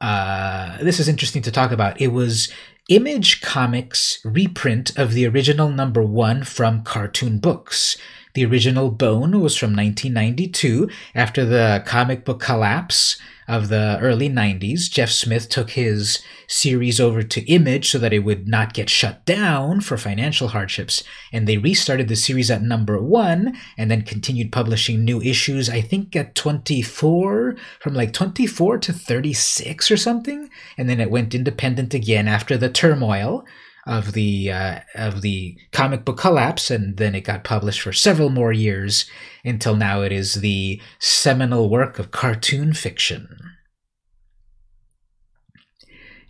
uh, 0.00 0.78
this 0.78 1.00
is 1.00 1.08
interesting 1.08 1.42
to 1.42 1.52
talk 1.52 1.70
about. 1.70 2.00
It 2.00 2.08
was 2.08 2.52
Image 2.88 3.40
Comics 3.40 4.18
reprint 4.24 4.96
of 4.98 5.12
the 5.12 5.26
original 5.26 5.70
number 5.70 6.02
one 6.02 6.44
from 6.44 6.82
Cartoon 6.82 7.38
Books. 7.38 7.96
The 8.34 8.44
original 8.44 8.90
Bone 8.90 9.40
was 9.40 9.56
from 9.56 9.74
1992 9.74 10.88
after 11.14 11.44
the 11.44 11.82
comic 11.86 12.24
book 12.24 12.40
collapse 12.40 13.18
of 13.48 13.70
the 13.70 13.98
early 14.00 14.28
90s, 14.28 14.90
Jeff 14.90 15.10
Smith 15.10 15.48
took 15.48 15.70
his 15.70 16.22
series 16.46 17.00
over 17.00 17.22
to 17.22 17.50
Image 17.50 17.90
so 17.90 17.98
that 17.98 18.12
it 18.12 18.20
would 18.20 18.46
not 18.46 18.74
get 18.74 18.90
shut 18.90 19.24
down 19.24 19.80
for 19.80 19.96
financial 19.96 20.48
hardships. 20.48 21.02
And 21.32 21.48
they 21.48 21.56
restarted 21.56 22.08
the 22.08 22.16
series 22.16 22.50
at 22.50 22.62
number 22.62 23.02
one 23.02 23.56
and 23.76 23.90
then 23.90 24.02
continued 24.02 24.52
publishing 24.52 25.04
new 25.04 25.20
issues, 25.22 25.70
I 25.70 25.80
think 25.80 26.14
at 26.14 26.34
24, 26.34 27.56
from 27.80 27.94
like 27.94 28.12
24 28.12 28.78
to 28.78 28.92
36 28.92 29.90
or 29.90 29.96
something. 29.96 30.50
And 30.76 30.88
then 30.88 31.00
it 31.00 31.10
went 31.10 31.34
independent 31.34 31.94
again 31.94 32.28
after 32.28 32.58
the 32.58 32.68
turmoil 32.68 33.44
of 33.88 34.12
the 34.12 34.52
uh, 34.52 34.80
of 34.94 35.22
the 35.22 35.58
comic 35.72 36.04
book 36.04 36.18
collapse, 36.18 36.70
and 36.70 36.96
then 36.98 37.14
it 37.14 37.22
got 37.22 37.42
published 37.42 37.80
for 37.80 37.92
several 37.92 38.28
more 38.28 38.52
years 38.52 39.10
until 39.44 39.74
now. 39.74 40.02
It 40.02 40.12
is 40.12 40.34
the 40.34 40.80
seminal 40.98 41.70
work 41.70 41.98
of 41.98 42.10
cartoon 42.10 42.74
fiction. 42.74 43.28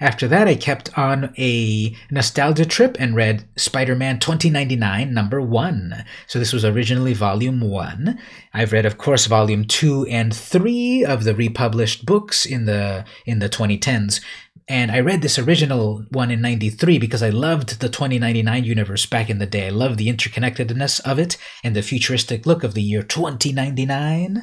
After 0.01 0.29
that, 0.29 0.47
I 0.47 0.55
kept 0.55 0.97
on 0.97 1.35
a 1.37 1.97
nostalgia 2.09 2.65
trip 2.65 2.97
and 3.01 3.17
read 3.17 3.49
Spider 3.57 3.97
Man 3.97 4.21
2099, 4.21 5.13
number 5.13 5.41
one. 5.41 6.05
So 6.29 6.39
this 6.39 6.53
was 6.53 6.65
originally 6.65 7.15
volume 7.15 7.61
one. 7.61 8.17
I've 8.55 8.73
read, 8.73 8.87
of 8.87 8.97
course, 8.97 9.27
volume 9.27 9.65
two 9.65 10.07
and 10.07 10.35
three 10.35 11.05
of 11.05 11.25
the 11.25 11.35
republished 11.35 12.07
books 12.07 12.47
in 12.47 12.67
the 12.67 13.05
in 13.27 13.41
the 13.41 13.49
2010s. 13.49 14.21
And 14.69 14.91
I 14.91 15.01
read 15.01 15.23
this 15.23 15.39
original 15.39 16.05
one 16.11 16.31
in 16.31 16.43
93 16.43 16.99
because 16.99 17.23
I 17.23 17.31
loved 17.31 17.81
the 17.81 17.89
2099 17.89 18.65
universe 18.65 19.07
back 19.07 19.31
in 19.31 19.39
the 19.39 19.47
day. 19.47 19.69
I 19.69 19.71
loved 19.71 19.99
the 19.99 20.09
interconnectedness 20.09 21.01
of 21.01 21.19
it 21.19 21.39
and 21.65 21.75
the 21.75 21.81
futuristic 21.81 22.45
look 22.45 22.63
of 22.63 22.75
the 22.75 22.83
year 22.83 23.03
2099. 23.03 24.43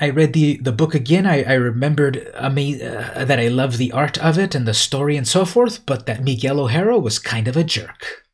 I 0.00 0.10
read 0.10 0.32
the, 0.32 0.58
the 0.58 0.70
book 0.70 0.94
again. 0.94 1.26
I, 1.26 1.42
I 1.42 1.54
remembered 1.54 2.30
ama- 2.34 2.78
uh, 2.78 3.24
that 3.24 3.40
I 3.40 3.48
loved 3.48 3.78
the 3.78 3.90
art 3.90 4.16
of 4.18 4.38
it 4.38 4.54
and 4.54 4.66
the 4.66 4.74
story 4.74 5.16
and 5.16 5.26
so 5.26 5.44
forth, 5.44 5.84
but 5.84 6.06
that 6.06 6.22
Miguel 6.22 6.60
O'Hara 6.60 7.00
was 7.00 7.18
kind 7.18 7.48
of 7.48 7.56
a 7.56 7.64
jerk. 7.64 8.27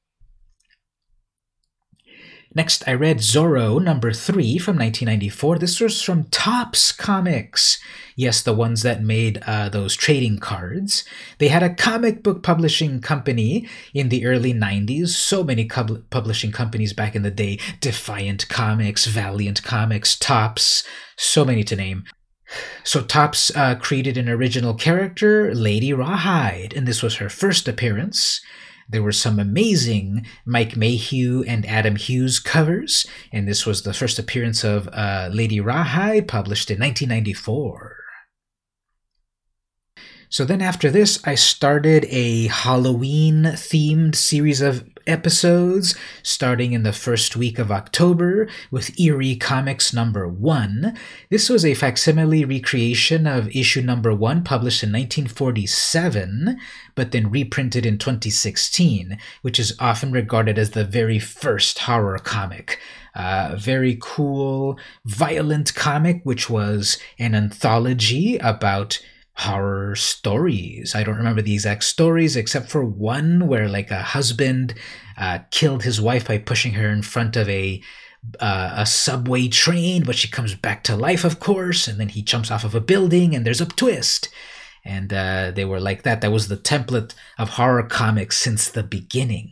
Next, 2.56 2.86
I 2.86 2.94
read 2.94 3.18
Zorro 3.18 3.82
number 3.82 4.12
3 4.12 4.58
from 4.58 4.76
1994. 4.76 5.58
This 5.58 5.80
was 5.80 6.00
from 6.00 6.24
Topps 6.30 6.92
Comics. 6.92 7.80
Yes, 8.14 8.42
the 8.42 8.54
ones 8.54 8.82
that 8.82 9.02
made 9.02 9.42
uh, 9.44 9.68
those 9.68 9.96
trading 9.96 10.38
cards. 10.38 11.04
They 11.38 11.48
had 11.48 11.64
a 11.64 11.74
comic 11.74 12.22
book 12.22 12.44
publishing 12.44 13.00
company 13.00 13.68
in 13.92 14.08
the 14.08 14.24
early 14.24 14.54
90s. 14.54 15.08
So 15.08 15.42
many 15.42 15.64
pub- 15.64 16.08
publishing 16.10 16.52
companies 16.52 16.92
back 16.92 17.16
in 17.16 17.22
the 17.22 17.30
day 17.32 17.58
Defiant 17.80 18.48
Comics, 18.48 19.06
Valiant 19.06 19.64
Comics, 19.64 20.16
Topps, 20.16 20.84
so 21.16 21.44
many 21.44 21.64
to 21.64 21.74
name. 21.74 22.04
So 22.84 23.02
Topps 23.02 23.50
uh, 23.56 23.74
created 23.74 24.16
an 24.16 24.28
original 24.28 24.74
character, 24.74 25.52
Lady 25.52 25.92
Rawhide, 25.92 26.72
and 26.72 26.86
this 26.86 27.02
was 27.02 27.16
her 27.16 27.28
first 27.28 27.66
appearance. 27.66 28.40
There 28.88 29.02
were 29.02 29.12
some 29.12 29.38
amazing 29.38 30.26
Mike 30.44 30.76
Mayhew 30.76 31.42
and 31.46 31.66
Adam 31.66 31.96
Hughes 31.96 32.38
covers, 32.38 33.06
and 33.32 33.48
this 33.48 33.66
was 33.66 33.82
the 33.82 33.94
first 33.94 34.18
appearance 34.18 34.64
of 34.64 34.88
uh, 34.92 35.30
Lady 35.32 35.60
Rawhide, 35.60 36.28
published 36.28 36.70
in 36.70 36.78
1994. 36.80 38.03
So 40.34 40.44
then 40.44 40.60
after 40.60 40.90
this, 40.90 41.20
I 41.22 41.36
started 41.36 42.06
a 42.10 42.48
Halloween 42.48 43.44
themed 43.44 44.16
series 44.16 44.60
of 44.60 44.84
episodes 45.06 45.94
starting 46.24 46.72
in 46.72 46.82
the 46.82 46.92
first 46.92 47.36
week 47.36 47.60
of 47.60 47.70
October 47.70 48.48
with 48.68 48.98
Eerie 48.98 49.36
Comics 49.36 49.94
number 49.94 50.26
1. 50.26 50.98
This 51.30 51.48
was 51.48 51.64
a 51.64 51.74
facsimile 51.74 52.44
recreation 52.44 53.28
of 53.28 53.46
issue 53.54 53.80
number 53.80 54.12
1 54.12 54.42
published 54.42 54.82
in 54.82 54.88
1947 54.88 56.58
but 56.96 57.12
then 57.12 57.30
reprinted 57.30 57.86
in 57.86 57.96
2016, 57.96 59.16
which 59.42 59.60
is 59.60 59.76
often 59.78 60.10
regarded 60.10 60.58
as 60.58 60.70
the 60.70 60.84
very 60.84 61.20
first 61.20 61.78
horror 61.78 62.18
comic. 62.18 62.80
Uh, 63.14 63.54
very 63.56 63.96
cool, 64.00 64.76
violent 65.04 65.72
comic, 65.76 66.22
which 66.24 66.50
was 66.50 66.98
an 67.20 67.36
anthology 67.36 68.36
about 68.38 68.98
horror 69.36 69.96
stories. 69.96 70.94
I 70.94 71.02
don't 71.02 71.16
remember 71.16 71.42
the 71.42 71.54
exact 71.54 71.84
stories 71.84 72.36
except 72.36 72.70
for 72.70 72.84
one 72.84 73.48
where 73.48 73.68
like 73.68 73.90
a 73.90 74.02
husband 74.02 74.74
uh, 75.18 75.40
killed 75.50 75.82
his 75.82 76.00
wife 76.00 76.28
by 76.28 76.38
pushing 76.38 76.74
her 76.74 76.88
in 76.88 77.02
front 77.02 77.36
of 77.36 77.48
a 77.48 77.82
uh, 78.40 78.72
a 78.76 78.86
subway 78.86 79.48
train, 79.48 80.02
but 80.02 80.16
she 80.16 80.28
comes 80.28 80.54
back 80.54 80.82
to 80.84 80.96
life, 80.96 81.24
of 81.24 81.40
course, 81.40 81.86
and 81.86 82.00
then 82.00 82.08
he 82.08 82.22
jumps 82.22 82.50
off 82.50 82.64
of 82.64 82.74
a 82.74 82.80
building 82.80 83.34
and 83.34 83.44
there's 83.44 83.60
a 83.60 83.66
twist. 83.66 84.30
And 84.82 85.12
uh, 85.12 85.50
they 85.50 85.64
were 85.64 85.80
like 85.80 86.02
that. 86.02 86.20
That 86.20 86.32
was 86.32 86.48
the 86.48 86.56
template 86.56 87.14
of 87.38 87.50
horror 87.50 87.82
comics 87.82 88.38
since 88.38 88.68
the 88.70 88.82
beginning. 88.82 89.50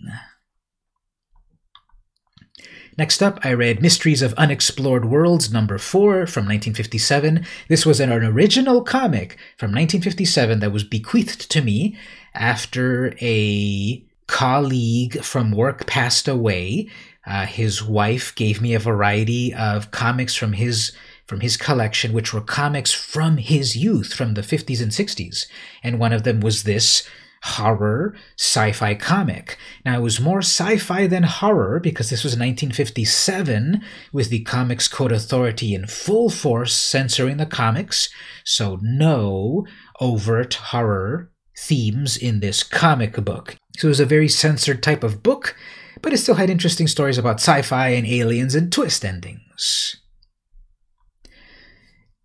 Next 3.03 3.21
up, 3.21 3.41
I 3.43 3.53
read 3.53 3.83
Mysteries 3.83 4.23
of 4.23 4.33
Unexplored 4.35 5.07
Worlds 5.07 5.53
number 5.53 5.77
4 5.77 6.25
from 6.29 6.45
1957. 6.45 7.45
This 7.67 7.85
was 7.85 7.99
an 7.99 8.13
original 8.13 8.81
comic 8.81 9.33
from 9.57 9.73
1957 9.73 10.61
that 10.61 10.71
was 10.71 10.85
bequeathed 10.85 11.51
to 11.51 11.63
me 11.63 11.99
after 12.33 13.17
a 13.21 14.01
colleague 14.29 15.21
from 15.21 15.51
work 15.51 15.85
passed 15.89 16.29
away. 16.29 16.89
Uh, 17.27 17.45
his 17.45 17.83
wife 17.83 18.33
gave 18.37 18.63
me 18.63 18.73
a 18.73 18.79
variety 18.79 19.53
of 19.53 19.91
comics 19.91 20.37
from 20.37 20.53
his 20.53 20.93
from 21.27 21.41
his 21.41 21.57
collection, 21.57 22.13
which 22.13 22.33
were 22.33 22.41
comics 22.41 22.93
from 22.93 23.37
his 23.39 23.75
youth, 23.75 24.13
from 24.15 24.35
the 24.35 24.43
50s 24.43 24.81
and 24.81 24.93
60s. 24.93 25.47
And 25.83 25.99
one 25.99 26.13
of 26.13 26.23
them 26.23 26.39
was 26.39 26.63
this 26.63 27.03
horror 27.43 28.15
sci 28.37 28.73
fi 28.73 28.95
comic. 28.95 29.59
Now, 29.85 29.99
it 29.99 30.03
was 30.03 30.21
more 30.21 30.39
sci 30.39 30.77
fi 30.79 31.07
than 31.07 31.25
horror 31.25 31.81
because 31.81 32.11
this 32.11 32.23
was 32.23 32.33
1957 32.33 33.83
with 34.13 34.31
the 34.31 34.45
Comics 34.45 34.89
Code 34.89 35.13
Authority 35.13 35.75
in 35.75 35.87
full 35.87 36.31
force 36.31 36.77
censoring 36.77 37.39
the 37.39 37.47
comics, 37.47 38.09
so 38.45 38.79
no 38.81 39.67
overt 40.01 40.55
horror 40.55 41.31
themes 41.59 42.17
in 42.17 42.41
this 42.41 42.63
comic 42.63 43.23
book. 43.25 43.57
So 43.77 43.89
it 43.89 43.91
was 43.91 44.01
a 44.01 44.07
very 44.07 44.29
censored 44.29 44.83
type 44.83 45.03
of 45.03 45.23
book, 45.23 45.57
but 46.01 46.13
it 46.13 46.19
still 46.19 46.37
had 46.37 46.51
interesting 46.51 46.87
stories 46.87 47.19
about 47.19 47.41
sci 47.41 47.63
fi 47.63 47.89
and 47.89 48.07
aliens 48.07 48.55
and 48.55 48.73
twist 48.73 49.05
endings. 49.05 49.97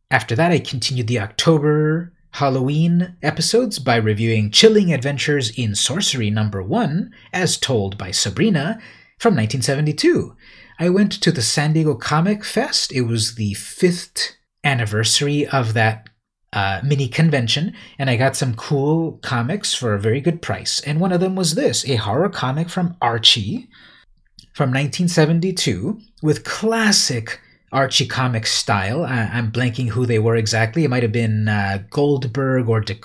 After 0.10 0.36
that, 0.36 0.52
I 0.52 0.60
continued 0.60 1.08
the 1.08 1.20
October 1.20 2.14
Halloween 2.38 3.18
episodes 3.24 3.80
by 3.80 3.96
reviewing 3.96 4.52
Chilling 4.52 4.94
Adventures 4.94 5.50
in 5.58 5.74
Sorcery 5.74 6.30
number 6.30 6.62
1, 6.62 7.12
as 7.34 7.58
told 7.58 7.98
by 7.98 8.12
Sabrina, 8.12 8.80
from 9.18 9.34
1972. 9.34 10.36
I 10.78 10.90
went 10.90 11.12
to 11.14 11.32
the 11.32 11.42
San 11.42 11.74
Diego 11.74 11.96
Comic 11.96 12.46
Fest. 12.46 12.92
It 12.92 13.02
was 13.02 13.34
the 13.34 13.56
fifth 13.56 14.36
anniversary 14.64 15.48
of 15.48 15.74
that 15.74 16.10
uh, 16.54 16.82
mini 16.84 17.08
convention, 17.08 17.74
and 17.98 18.08
I 18.08 18.18
got 18.18 18.36
some 18.36 18.54
cool 18.54 19.14
comics 19.24 19.74
for 19.74 19.96
a 19.96 20.00
very 20.00 20.22
good 20.22 20.40
price. 20.40 20.80
And 20.82 21.00
one 21.00 21.12
of 21.12 21.20
them 21.20 21.36
was 21.36 21.56
this 21.56 21.90
a 21.90 21.96
horror 21.96 22.30
comic 22.30 22.70
from 22.70 22.96
Archie 23.02 23.68
from 24.54 24.70
1972 24.70 26.00
with 26.22 26.44
classic 26.44 27.42
Archie 27.72 28.08
comic 28.08 28.48
style. 28.48 29.04
I, 29.04 29.38
am 29.38 29.52
blanking 29.52 29.90
who 29.90 30.06
they 30.06 30.20
were 30.20 30.36
exactly. 30.36 30.84
It 30.84 30.90
might 30.90 31.04
have 31.04 31.12
been 31.12 31.48
uh, 31.48 31.84
Goldberg 31.90 32.70
or 32.70 32.80
De, 32.82 32.96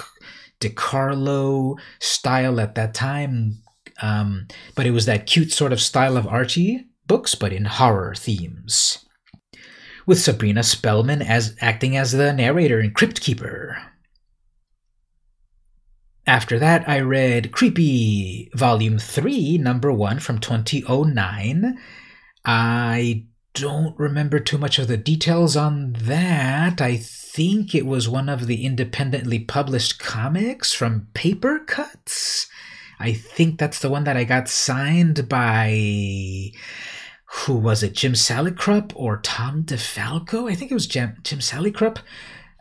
DeCarlo 0.61 1.79
style 2.01 2.61
at 2.61 2.75
that 2.77 2.94
time. 2.94 3.62
Um, 4.01 4.46
but 4.75 4.87
it 4.87 4.92
was 4.92 5.07
that 5.07 5.27
cute 5.27 5.53
sort 5.53 5.72
of 5.72 5.81
style 5.81 6.16
of 6.16 6.27
Archie 6.27 6.87
books, 7.07 7.35
but 7.35 7.53
in 7.53 7.64
horror 7.64 8.14
themes. 8.14 9.05
With 10.07 10.20
Sabrina 10.20 10.62
Spellman 10.62 11.22
as 11.22 11.57
acting 11.61 11.96
as 11.96 12.12
the 12.12 12.33
narrator 12.33 12.81
and 12.81 12.94
Crypt 12.94 13.20
Keeper. 13.20 13.79
After 16.27 16.59
that, 16.61 16.88
I 16.88 17.01
read 17.01 17.51
Creepy 17.51 18.51
Volume 18.55 18.98
3, 18.98 19.59
Number 19.59 19.92
1 19.92 20.20
from 20.20 20.38
2009. 20.38 21.79
I 22.44 23.27
don't 23.55 23.99
remember 23.99 24.41
too 24.41 24.59
much 24.59 24.79
of 24.79 24.88
the 24.88 24.97
details 24.97 25.57
on 25.57 25.93
that. 26.01 26.81
I 26.81 26.97
think 26.97 27.75
it 27.75 27.87
was 27.87 28.09
one 28.09 28.29
of 28.29 28.47
the 28.47 28.65
independently 28.65 29.38
published 29.38 29.99
comics 29.99 30.73
from 30.73 31.09
Papercutz. 31.15 32.47
I 32.99 33.12
think 33.12 33.59
that's 33.59 33.81
the 33.81 33.91
one 33.91 34.05
that 34.05 34.17
I 34.17 34.25
got 34.25 34.49
signed 34.49 35.29
by. 35.29 36.53
Who 37.27 37.57
was 37.57 37.83
it? 37.83 37.95
Jim 37.95 38.12
Salicrup 38.12 38.93
or 38.95 39.19
Tom 39.19 39.65
DeFalco? 39.65 40.51
I 40.51 40.55
think 40.55 40.71
it 40.71 40.75
was 40.75 40.87
Jim, 40.87 41.17
Jim 41.23 41.41
Salicrup. 41.41 41.99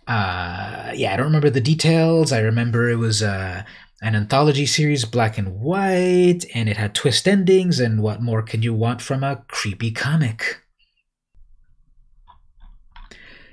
Uh, 0.08 0.92
yeah, 0.96 1.14
I 1.14 1.18
don't 1.18 1.28
remember 1.28 1.50
the 1.50 1.62
details. 1.62 2.32
I 2.32 2.40
remember 2.40 2.90
it 2.90 2.96
was 2.96 3.22
uh, 3.22 3.64
an 4.02 4.16
anthology 4.16 4.66
series, 4.66 5.06
black 5.06 5.38
and 5.38 5.60
white, 5.60 6.46
and 6.56 6.68
it 6.68 6.78
had 6.78 6.96
twist 6.96 7.28
endings. 7.28 7.80
And 7.80 8.02
what 8.02 8.22
more 8.22 8.42
can 8.42 8.62
you 8.62 8.74
want 8.74 9.02
from 9.02 9.24
a 9.24 9.44
creepy 9.48 9.92
comic? 9.92 10.62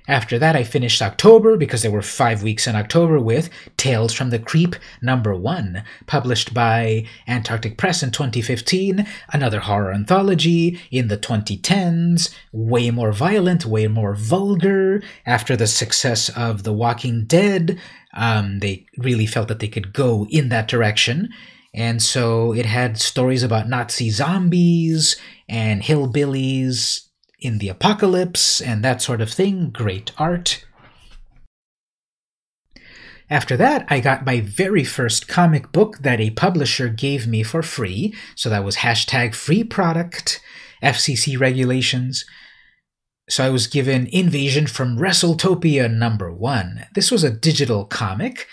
After 0.09 0.38
that, 0.38 0.57
I 0.57 0.64
finished 0.64 1.03
October 1.03 1.59
because 1.59 1.83
there 1.83 1.90
were 1.90 2.01
five 2.01 2.42
weeks 2.42 2.66
in 2.66 2.75
October 2.75 3.21
with 3.21 3.51
Tales 3.77 4.14
from 4.14 4.31
the 4.31 4.38
Creep 4.38 4.75
number 5.03 5.35
one, 5.35 5.85
published 6.07 6.55
by 6.55 7.05
Antarctic 7.29 7.77
Press 7.77 8.03
in 8.03 8.11
2015, 8.11 9.07
another 9.35 9.61
horror 9.61 9.92
anthology 9.92 10.81
in 10.90 11.09
the 11.09 11.18
2010s, 11.18 12.35
way 12.53 12.90
more 12.90 13.12
violent, 13.12 13.66
way 13.66 13.87
more 13.87 14.14
vulgar. 14.14 15.03
After 15.27 15.57
the 15.57 15.66
success 15.66 16.31
of 16.31 16.62
The 16.62 16.73
Walking 16.73 17.27
Dead, 17.27 17.79
um, 18.14 18.61
they 18.61 18.87
really 18.97 19.27
felt 19.27 19.49
that 19.49 19.59
they 19.59 19.68
could 19.68 19.92
go 19.92 20.27
in 20.31 20.49
that 20.49 20.68
direction. 20.68 21.29
And 21.75 22.03
so 22.03 22.55
it 22.55 22.64
had 22.64 22.99
stories 22.99 23.42
about 23.42 23.68
Nazi 23.68 24.09
zombies 24.09 25.21
and 25.51 25.83
hillbillies, 25.83 27.08
in 27.38 27.59
the 27.59 27.68
apocalypse 27.68 28.61
and 28.61 28.85
that 28.85 29.03
sort 29.03 29.20
of 29.20 29.31
thing. 29.31 29.70
Great 29.70 30.12
art. 30.18 30.64
After 33.31 33.57
that, 33.59 33.87
I 33.88 34.01
got 34.01 34.24
my 34.24 34.40
very 34.40 34.85
first 34.85 35.29
comic 35.29 35.70
book 35.70 35.98
that 35.98 36.20
a 36.20 36.31
publisher 36.31 36.88
gave 36.88 37.27
me 37.27 37.42
for 37.42 37.62
free. 37.62 38.14
So 38.35 38.48
that 38.48 38.64
was 38.64 38.77
hashtag 38.77 39.35
free 39.35 39.64
product, 39.64 40.40
FCC 40.83 41.38
regulations. 41.38 42.24
So 43.29 43.44
I 43.44 43.51
was 43.51 43.66
given 43.66 44.07
Invasion 44.07 44.66
from 44.66 44.96
WrestleTopia 44.96 45.93
number 45.93 46.32
one. 46.32 46.86
This 46.95 47.11
was 47.11 47.22
a 47.22 47.30
digital 47.30 47.84
comic 47.84 48.47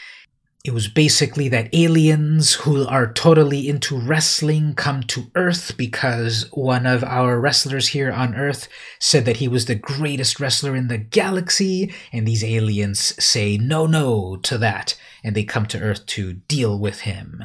it 0.65 0.73
was 0.73 0.87
basically 0.87 1.47
that 1.47 1.69
aliens 1.73 2.53
who 2.55 2.87
are 2.87 3.13
totally 3.13 3.69
into 3.69 3.95
wrestling 3.95 4.73
come 4.73 5.03
to 5.03 5.29
Earth 5.35 5.77
because 5.77 6.49
one 6.53 6.87
of 6.87 7.03
our 7.03 7.39
wrestlers 7.39 7.89
here 7.89 8.11
on 8.11 8.33
Earth 8.33 8.67
said 8.99 9.25
that 9.25 9.37
he 9.37 9.47
was 9.47 9.67
the 9.67 9.75
greatest 9.75 10.39
wrestler 10.39 10.75
in 10.75 10.87
the 10.87 10.97
galaxy, 10.97 11.93
and 12.11 12.27
these 12.27 12.43
aliens 12.43 12.99
say 13.23 13.57
no, 13.57 13.85
no 13.85 14.37
to 14.37 14.57
that, 14.57 14.97
and 15.23 15.35
they 15.35 15.43
come 15.43 15.67
to 15.67 15.79
Earth 15.79 16.03
to 16.07 16.33
deal 16.33 16.79
with 16.79 17.01
him. 17.01 17.43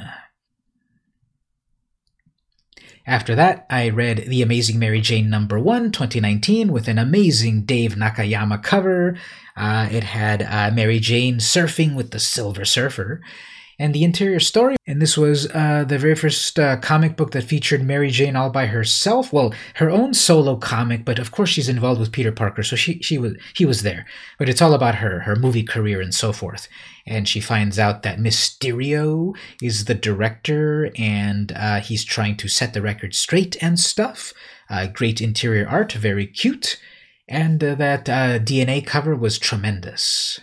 After 3.10 3.34
that, 3.34 3.66
I 3.68 3.88
read 3.88 4.26
The 4.28 4.40
Amazing 4.40 4.78
Mary 4.78 5.00
Jane 5.00 5.28
number 5.28 5.58
1, 5.58 5.90
2019, 5.90 6.70
with 6.70 6.86
an 6.86 6.96
amazing 6.96 7.62
Dave 7.62 7.96
Nakayama 7.96 8.62
cover. 8.62 9.16
Uh, 9.56 9.88
it 9.90 10.04
had 10.04 10.42
uh, 10.42 10.70
Mary 10.72 11.00
Jane 11.00 11.38
surfing 11.38 11.96
with 11.96 12.12
the 12.12 12.20
Silver 12.20 12.64
Surfer 12.64 13.20
and 13.80 13.94
the 13.94 14.04
interior 14.04 14.38
story. 14.38 14.76
And 14.86 15.00
this 15.00 15.16
was 15.16 15.50
uh, 15.52 15.84
the 15.88 15.98
very 15.98 16.14
first 16.14 16.58
uh, 16.58 16.76
comic 16.76 17.16
book 17.16 17.30
that 17.30 17.44
featured 17.44 17.82
Mary 17.82 18.10
Jane 18.10 18.36
all 18.36 18.50
by 18.50 18.66
herself. 18.66 19.32
Well, 19.32 19.54
her 19.76 19.88
own 19.88 20.12
solo 20.12 20.56
comic, 20.56 21.06
but 21.06 21.18
of 21.18 21.30
course 21.30 21.48
she's 21.48 21.68
involved 21.68 21.98
with 21.98 22.12
Peter 22.12 22.30
Parker, 22.30 22.62
so 22.62 22.76
she 22.76 23.00
she 23.00 23.16
was 23.16 23.32
he 23.54 23.64
was 23.64 23.82
there. 23.82 24.06
But 24.38 24.50
it's 24.50 24.60
all 24.60 24.74
about 24.74 24.96
her 24.96 25.20
her 25.20 25.34
movie 25.34 25.62
career 25.62 26.00
and 26.02 26.14
so 26.14 26.32
forth. 26.32 26.68
And 27.06 27.26
she 27.26 27.40
finds 27.40 27.78
out 27.78 28.02
that 28.02 28.18
Mysterio 28.18 29.34
is 29.62 29.86
the 29.86 29.94
director, 29.94 30.90
and 30.96 31.50
uh, 31.56 31.80
he's 31.80 32.04
trying 32.04 32.36
to 32.36 32.48
set 32.48 32.74
the 32.74 32.82
record 32.82 33.14
straight 33.14 33.56
and 33.62 33.80
stuff. 33.80 34.34
Uh, 34.68 34.88
great 34.88 35.22
interior 35.22 35.66
art, 35.66 35.92
very 35.92 36.26
cute, 36.26 36.78
and 37.26 37.64
uh, 37.64 37.74
that 37.76 38.08
uh, 38.10 38.38
DNA 38.38 38.86
cover 38.86 39.16
was 39.16 39.38
tremendous. 39.38 40.38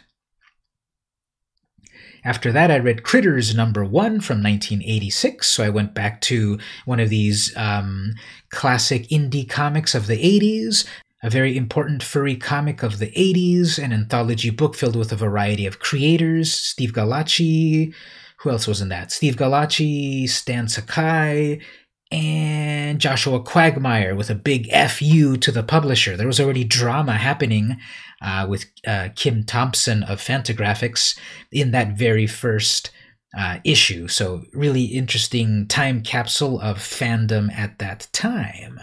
After 2.28 2.52
that, 2.52 2.70
I 2.70 2.78
read 2.80 3.04
Critters 3.04 3.56
number 3.56 3.86
one 3.86 4.20
from 4.20 4.44
1986. 4.44 5.48
So 5.48 5.64
I 5.64 5.70
went 5.70 5.94
back 5.94 6.20
to 6.24 6.60
one 6.84 7.00
of 7.00 7.08
these 7.08 7.56
um, 7.56 8.16
classic 8.50 9.08
indie 9.08 9.50
comics 9.50 9.96
of 9.96 10.08
the 10.08 10.18
80s, 10.18 10.86
a 11.24 11.30
very 11.30 11.56
important 11.56 12.04
furry 12.04 12.36
comic 12.36 12.84
of 12.84 13.00
the 13.00 13.12
80s, 13.12 13.82
an 13.82 13.94
anthology 13.94 14.50
book 14.50 14.76
filled 14.76 14.98
with 14.98 15.14
a 15.14 15.16
variety 15.16 15.66
of 15.66 15.80
creators 15.80 16.54
Steve 16.54 16.92
Gallacci. 16.92 17.94
Who 18.40 18.50
else 18.50 18.68
was 18.68 18.82
in 18.82 18.90
that? 18.90 19.14
Steve 19.14 19.38
Gallacci, 19.38 20.28
Stan 20.28 20.68
Sakai, 20.68 21.62
and 22.12 23.00
Joshua 23.00 23.42
Quagmire 23.42 24.16
with 24.16 24.30
a 24.30 24.36
big 24.36 24.70
FU 24.72 25.38
to 25.38 25.52
the 25.52 25.64
publisher. 25.64 26.18
There 26.18 26.28
was 26.28 26.42
already 26.42 26.66
drama 26.66 27.14
happening 27.14 27.78
uh, 28.22 28.46
with 28.50 28.66
uh, 28.86 29.10
Kim 29.16 29.44
Thompson 29.44 30.04
of 30.04 30.20
Fantagraphics 30.20 31.18
in 31.52 31.72
that 31.72 31.98
very 31.98 32.28
first 32.28 32.92
uh, 33.38 33.60
issue. 33.64 34.08
So, 34.08 34.44
really 34.54 34.86
interesting 34.86 35.68
time 35.68 36.02
capsule 36.02 36.60
of 36.60 36.78
fandom 36.78 37.52
at 37.54 37.80
that 37.80 38.08
time. 38.14 38.80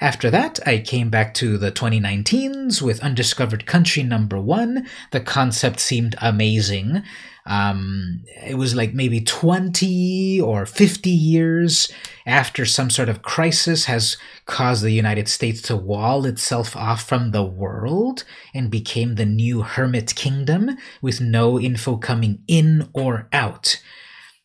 After 0.00 0.30
that, 0.30 0.58
I 0.66 0.78
came 0.78 1.10
back 1.10 1.34
to 1.34 1.58
the 1.58 1.70
2019s 1.70 2.80
with 2.80 3.02
Undiscovered 3.02 3.66
Country 3.66 4.02
number 4.02 4.40
one. 4.40 4.86
The 5.10 5.20
concept 5.20 5.78
seemed 5.78 6.14
amazing. 6.22 7.02
Um, 7.44 8.22
it 8.42 8.56
was 8.56 8.74
like 8.74 8.94
maybe 8.94 9.20
20 9.20 10.40
or 10.40 10.64
50 10.64 11.10
years 11.10 11.92
after 12.24 12.64
some 12.64 12.88
sort 12.88 13.10
of 13.10 13.20
crisis 13.20 13.84
has 13.86 14.16
caused 14.46 14.82
the 14.82 14.90
United 14.90 15.28
States 15.28 15.60
to 15.62 15.76
wall 15.76 16.24
itself 16.24 16.74
off 16.74 17.06
from 17.06 17.32
the 17.32 17.44
world 17.44 18.24
and 18.54 18.70
became 18.70 19.16
the 19.16 19.26
new 19.26 19.60
hermit 19.60 20.14
kingdom 20.14 20.78
with 21.02 21.20
no 21.20 21.60
info 21.60 21.98
coming 21.98 22.42
in 22.48 22.88
or 22.94 23.28
out 23.34 23.82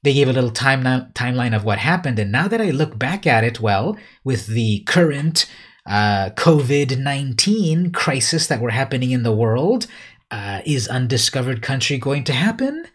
they 0.06 0.14
gave 0.14 0.30
a 0.30 0.34
little 0.34 0.52
time 0.52 0.84
timeline 1.14 1.56
of 1.56 1.66
what 1.66 1.80
happened. 1.80 2.20
And 2.20 2.32
now 2.32 2.48
that 2.48 2.62
I 2.62 2.70
look 2.70 2.98
back 2.98 3.26
at 3.28 3.44
it, 3.44 3.60
well, 3.60 3.98
with 4.24 4.48
the 4.48 4.82
current 4.82 5.52
uh, 5.86 6.30
COVID 6.30 6.98
19 7.00 7.92
crisis 7.92 8.48
that 8.48 8.62
we're 8.62 8.70
happening 8.70 9.12
in 9.12 9.24
the 9.24 9.36
world, 9.36 9.88
uh, 10.32 10.62
is 10.66 10.88
Undiscovered 10.88 11.62
Country 11.62 11.98
going 11.98 12.24
to 12.26 12.34
happen? 12.34 12.86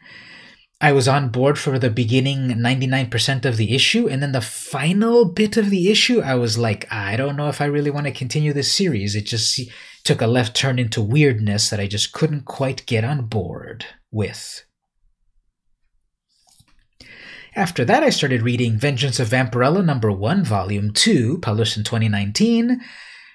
I 0.81 0.93
was 0.93 1.09
on 1.09 1.29
board 1.29 1.59
for 1.59 1.79
the 1.79 1.91
beginning 1.91 2.49
99% 2.49 3.45
of 3.45 3.59
the 3.59 3.75
issue, 3.75 4.09
and 4.09 4.23
then 4.23 4.33
the 4.33 4.41
final 4.41 5.27
bit 5.27 5.59
of 5.59 5.69
the 5.69 5.91
issue, 5.91 6.23
I 6.23 6.37
was 6.37 6.57
like, 6.57 6.91
I 6.91 7.17
don't 7.17 7.37
know 7.37 7.49
if 7.49 7.61
I 7.61 7.67
really 7.67 7.91
want 7.91 8.07
to 8.07 8.13
continue 8.13 8.55
this 8.55 8.73
series. 8.73 9.15
It 9.15 9.27
just 9.27 9.61
took 10.05 10.23
a 10.23 10.27
left 10.27 10.57
turn 10.57 10.79
into 10.79 11.03
weirdness 11.03 11.69
that 11.69 11.81
I 11.81 11.87
just 11.87 12.13
couldn't 12.13 12.47
quite 12.47 12.87
get 12.87 13.05
on 13.05 13.27
board 13.27 13.85
with. 14.11 14.65
After 17.57 17.85
that, 17.85 18.03
I 18.03 18.11
started 18.11 18.43
reading 18.43 18.79
Vengeance 18.79 19.19
of 19.19 19.29
Vampirella 19.29 19.85
number 19.85 20.13
1, 20.13 20.45
volume 20.45 20.93
2, 20.93 21.39
published 21.39 21.77
in 21.77 21.83
2019. 21.83 22.81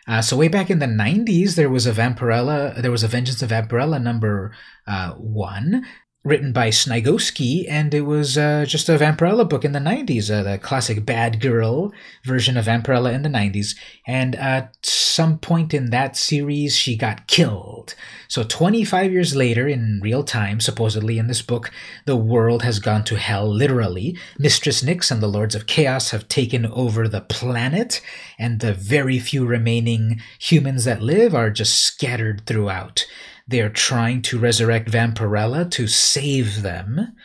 Uh, 0.08 0.22
so 0.22 0.38
way 0.38 0.48
back 0.48 0.70
in 0.70 0.80
the 0.80 0.86
90s, 0.86 1.56
there 1.56 1.70
was 1.70 1.86
a 1.86 1.92
Vampirella, 1.92 2.82
there 2.82 2.92
was 2.92 3.04
a 3.04 3.08
Vengeance 3.08 3.42
of 3.42 3.50
Vampirella 3.50 4.02
number 4.02 4.54
uh, 4.88 5.12
1 5.14 5.86
written 6.26 6.52
by 6.52 6.70
Sniegoski, 6.70 7.66
and 7.70 7.94
it 7.94 8.02
was 8.02 8.36
uh, 8.36 8.66
just 8.68 8.90
a 8.90 8.98
Vampirella 8.98 9.48
book 9.48 9.64
in 9.64 9.74
the 9.74 9.80
90s, 9.80 10.32
uh, 10.32 10.42
the 10.42 10.58
classic 10.58 11.06
bad 11.06 11.40
girl 11.40 11.94
version 12.24 12.58
of 12.58 12.66
Vampirella 12.66 13.14
in 13.14 13.22
the 13.22 13.30
90s. 13.30 13.76
And 14.08 14.36
at 14.36 14.76
some 14.84 15.38
point 15.38 15.72
in 15.72 15.92
that 15.92 16.18
series, 16.18 16.76
she 16.76 16.98
got 16.98 17.28
killed. 17.28 17.94
So 18.28 18.44
25 18.44 19.12
years 19.12 19.36
later, 19.36 19.68
in 19.68 20.00
real 20.02 20.24
time, 20.24 20.60
supposedly 20.60 21.20
in 21.20 21.28
this 21.28 21.44
book, 21.44 21.72
the 22.06 22.16
world 22.16 22.64
has 22.64 22.80
gone 22.80 23.04
to 23.06 23.18
hell, 23.18 23.48
literally. 23.48 24.18
Mistress 24.40 24.82
Nyx 24.82 25.12
and 25.12 25.22
the 25.22 25.28
Lords 25.28 25.54
of 25.54 25.68
Chaos 25.68 26.10
have 26.10 26.28
taken 26.28 26.66
over 26.66 27.08
the 27.08 27.22
planet, 27.22 28.02
and 28.40 28.62
the 28.62 28.74
very 28.74 29.20
few 29.20 29.46
remaining 29.46 30.20
humans 30.40 30.86
that 30.86 31.04
live 31.04 31.36
are 31.36 31.52
just 31.52 31.78
scattered 31.78 32.42
throughout. 32.48 33.06
They 33.48 33.62
are 33.62 33.70
trying 33.70 34.22
to 34.24 34.40
resurrect 34.40 34.90
Vampirella 34.90 35.70
to 35.72 35.88
save 35.88 36.64
them 36.64 37.16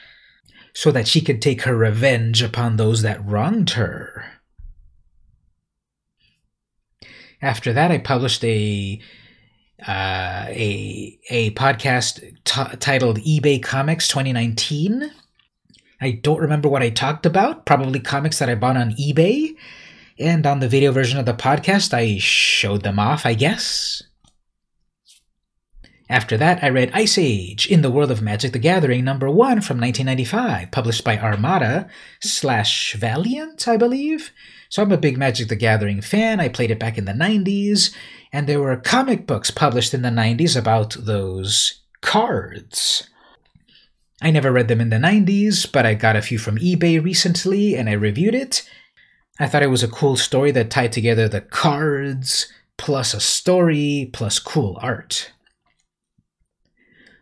so 0.75 0.91
that 0.91 1.09
she 1.09 1.21
could 1.21 1.41
take 1.41 1.63
her 1.63 1.77
revenge 1.77 2.43
upon 2.43 2.77
those 2.77 3.03
that 3.03 3.25
wronged 3.25 3.71
her. 3.71 4.25
After 7.43 7.73
that, 7.73 7.91
I 7.91 7.99
published 7.99 8.45
a 8.45 9.01
uh, 9.87 10.45
a 10.49 11.19
a 11.31 11.51
podcast 11.53 12.21
t- 12.45 12.77
titled 12.77 13.19
eBay 13.19 13.63
Comics 13.63 14.09
2019. 14.09 15.11
I 16.03 16.11
don't 16.13 16.41
remember 16.41 16.69
what 16.69 16.83
I 16.83 16.91
talked 16.91 17.25
about. 17.25 17.65
Probably 17.65 18.01
comics 18.01 18.39
that 18.39 18.51
I 18.51 18.55
bought 18.55 18.77
on 18.77 18.93
eBay. 18.93 19.55
And 20.19 20.47
on 20.47 20.61
the 20.61 20.69
video 20.69 20.93
version 20.93 21.19
of 21.19 21.25
the 21.25 21.33
podcast, 21.33 21.95
I 21.95 22.19
showed 22.19 22.83
them 22.83 22.99
off, 22.99 23.25
I 23.25 23.33
guess. 23.33 24.03
After 26.11 26.37
that, 26.39 26.65
I 26.65 26.71
read 26.71 26.91
Ice 26.93 27.17
Age 27.17 27.69
in 27.69 27.83
the 27.83 27.91
World 27.91 28.11
of 28.11 28.21
Magic 28.21 28.51
the 28.51 28.59
Gathering 28.59 29.05
number 29.05 29.31
one 29.31 29.61
from 29.61 29.81
1995, 29.81 30.73
published 30.73 31.05
by 31.05 31.17
Armada 31.17 31.89
slash 32.21 32.95
Valiant, 32.95 33.69
I 33.69 33.77
believe. 33.77 34.33
So 34.71 34.83
I'm 34.83 34.91
a 34.91 34.97
big 34.97 35.17
Magic 35.17 35.47
the 35.47 35.55
Gathering 35.55 36.01
fan. 36.01 36.41
I 36.41 36.49
played 36.49 36.73
it 36.73 36.81
back 36.81 36.99
in 36.99 37.05
the 37.05 37.13
90s, 37.13 37.95
and 38.33 38.49
there 38.49 38.59
were 38.59 38.77
comic 38.77 39.25
books 39.25 39.53
published 39.53 39.95
in 39.95 40.03
the 40.03 40.09
90s 40.09 40.59
about 40.59 40.97
those 40.99 41.81
cards. 42.01 43.09
I 44.21 44.33
never 44.33 44.51
read 44.51 44.67
them 44.67 44.81
in 44.81 44.91
the 44.91 44.97
90s, 44.97 45.71
but 45.71 45.87
I 45.87 45.95
got 45.95 46.17
a 46.17 46.23
few 46.23 46.39
from 46.39 46.59
eBay 46.59 47.01
recently 47.01 47.77
and 47.77 47.89
I 47.89 47.93
reviewed 47.93 48.35
it. 48.35 48.69
I 49.39 49.47
thought 49.47 49.63
it 49.63 49.69
was 49.69 49.85
a 49.85 49.89
cool 49.89 50.17
story 50.17 50.51
that 50.51 50.71
tied 50.71 50.91
together 50.91 51.29
the 51.29 51.41
cards, 51.41 52.53
plus 52.77 53.15
a 53.15 53.21
story, 53.21 54.11
plus 54.13 54.41
cool 54.41 54.77
art. 54.83 55.31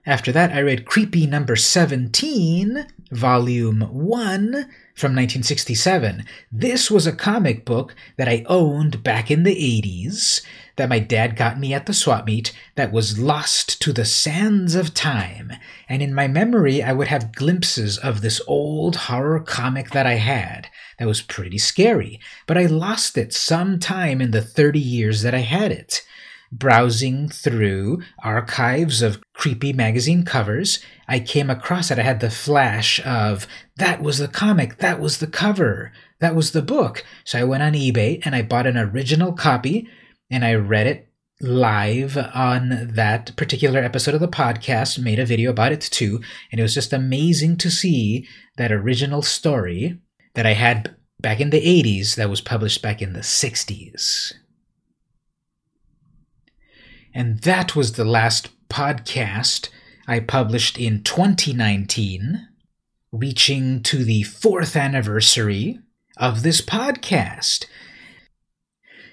After 0.09 0.33
that, 0.33 0.53
I 0.53 0.61
read 0.61 0.87
Creepy 0.87 1.27
Number 1.27 1.55
17, 1.55 2.87
Volume 3.11 3.83
1 3.83 4.53
from 4.95 5.13
1967. 5.13 6.25
This 6.51 6.91
was 6.91 7.07
a 7.07 7.13
comic 7.13 7.67
book 7.67 7.95
that 8.17 8.27
I 8.27 8.43
owned 8.47 9.03
back 9.03 9.31
in 9.31 9.43
the 9.43 9.55
80s 9.55 10.41
that 10.77 10.89
my 10.89 10.99
dad 10.99 11.37
got 11.37 11.61
me 11.61 11.75
at 11.75 11.85
the 11.85 11.93
swap 11.93 12.25
meet 12.25 12.55
that 12.75 12.91
was 12.91 13.19
lost 13.19 13.83
to 13.83 13.93
the 13.93 14.07
sands 14.07 14.75
of 14.75 14.95
time. 14.95 15.53
And 15.91 16.03
in 16.03 16.15
my 16.15 16.27
memory, 16.27 16.83
I 16.83 16.95
would 16.95 17.09
have 17.09 17.35
glimpses 17.35 17.99
of 17.99 18.23
this 18.23 18.41
old 18.47 18.97
horror 18.97 19.41
comic 19.41 19.91
that 19.91 20.07
I 20.07 20.15
had 20.15 20.69
that 20.99 21.07
was 21.07 21.21
pretty 21.21 21.59
scary, 21.59 22.19
but 22.47 22.57
I 22.57 22.65
lost 22.65 23.19
it 23.19 23.35
sometime 23.35 24.23
in 24.23 24.31
the 24.31 24.41
30 24.41 24.81
years 24.81 25.21
that 25.21 25.35
I 25.35 25.41
had 25.41 25.71
it 25.71 26.03
browsing 26.51 27.29
through 27.29 28.03
archives 28.23 29.03
of 29.03 29.21
creepy 29.35 29.73
magazine 29.73 30.25
covers, 30.25 30.81
I 31.07 31.21
came 31.21 31.51
across 31.51 31.91
it. 31.91 31.99
I 31.99 32.03
had 32.03 32.21
the 32.21 32.31
flash 32.31 33.01
of 33.05 33.47
that 33.77 34.03
was 34.03 34.19
the 34.19 34.29
comic, 34.29 34.79
that 34.79 35.01
was 35.01 35.19
the 35.19 35.27
cover, 35.27 35.93
that 36.21 36.35
was 36.35 36.53
the 36.53 36.63
book. 36.63 37.05
So 37.25 37.39
I 37.39 37.45
went 37.45 37.63
on 37.63 37.73
eBay 37.75 38.21
and 38.25 38.35
I 38.35 38.43
bought 38.43 38.67
an 38.67 38.77
original 38.77 39.33
copy 39.33 39.89
and 40.31 40.45
I 40.45 40.55
read 40.55 40.87
it 40.87 41.09
live 41.41 42.17
on 42.35 42.91
that 42.95 43.37
particular 43.37 43.81
episode 43.81 44.15
of 44.15 44.21
the 44.21 44.29
podcast, 44.29 44.99
made 44.99 45.21
a 45.21 45.27
video 45.27 45.51
about 45.51 45.73
it 45.73 45.81
too. 45.81 46.21
And 46.51 46.59
it 46.59 46.63
was 46.63 46.75
just 46.75 46.93
amazing 46.93 47.59
to 47.59 47.71
see 47.71 48.27
that 48.57 48.73
original 48.73 49.23
story 49.23 50.01
that 50.35 50.47
I 50.47 50.55
had 50.55 50.97
back 51.21 51.41
in 51.41 51.51
the 51.51 51.61
80s 51.61 52.17
that 52.17 52.31
was 52.31 52.41
published 52.41 52.83
back 52.83 53.01
in 53.03 53.13
the 53.13 53.21
60s. 53.21 54.33
And 57.15 57.41
that 57.41 57.75
was 57.75 57.93
the 57.93 58.05
last 58.05 58.51
podcast 58.69 59.69
I 60.07 60.21
published 60.21 60.79
in 60.79 61.03
2019, 61.03 62.49
reaching 63.13 63.83
to 63.83 64.05
the 64.05 64.23
fourth 64.23 64.77
anniversary 64.77 65.79
of 66.17 66.43
this 66.43 66.61
podcast. 66.61 67.67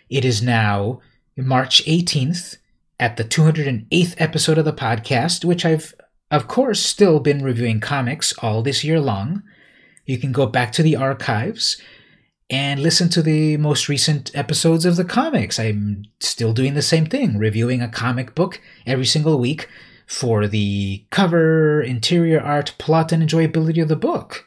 It 0.09 0.25
is 0.25 0.41
now 0.41 1.01
March 1.37 1.83
18th 1.85 2.57
at 2.99 3.17
the 3.17 3.23
208th 3.23 4.15
episode 4.17 4.57
of 4.57 4.65
the 4.65 4.73
podcast, 4.73 5.43
which 5.43 5.65
I've, 5.65 5.93
of 6.31 6.47
course, 6.47 6.79
still 6.79 7.19
been 7.19 7.43
reviewing 7.43 7.79
comics 7.79 8.33
all 8.39 8.61
this 8.61 8.83
year 8.83 8.99
long. 8.99 9.43
You 10.05 10.17
can 10.17 10.31
go 10.31 10.45
back 10.45 10.71
to 10.73 10.83
the 10.83 10.95
archives 10.95 11.81
and 12.49 12.79
listen 12.79 13.09
to 13.09 13.21
the 13.21 13.57
most 13.57 13.89
recent 13.89 14.31
episodes 14.35 14.85
of 14.85 14.95
the 14.95 15.05
comics. 15.05 15.59
I'm 15.59 16.05
still 16.19 16.53
doing 16.53 16.75
the 16.75 16.81
same 16.81 17.05
thing, 17.05 17.37
reviewing 17.37 17.81
a 17.81 17.89
comic 17.89 18.35
book 18.35 18.61
every 18.85 19.05
single 19.05 19.39
week 19.39 19.67
for 20.05 20.47
the 20.47 21.05
cover, 21.09 21.81
interior 21.81 22.39
art, 22.39 22.75
plot, 22.77 23.11
and 23.11 23.27
enjoyability 23.27 23.81
of 23.81 23.87
the 23.87 23.95
book. 23.95 24.45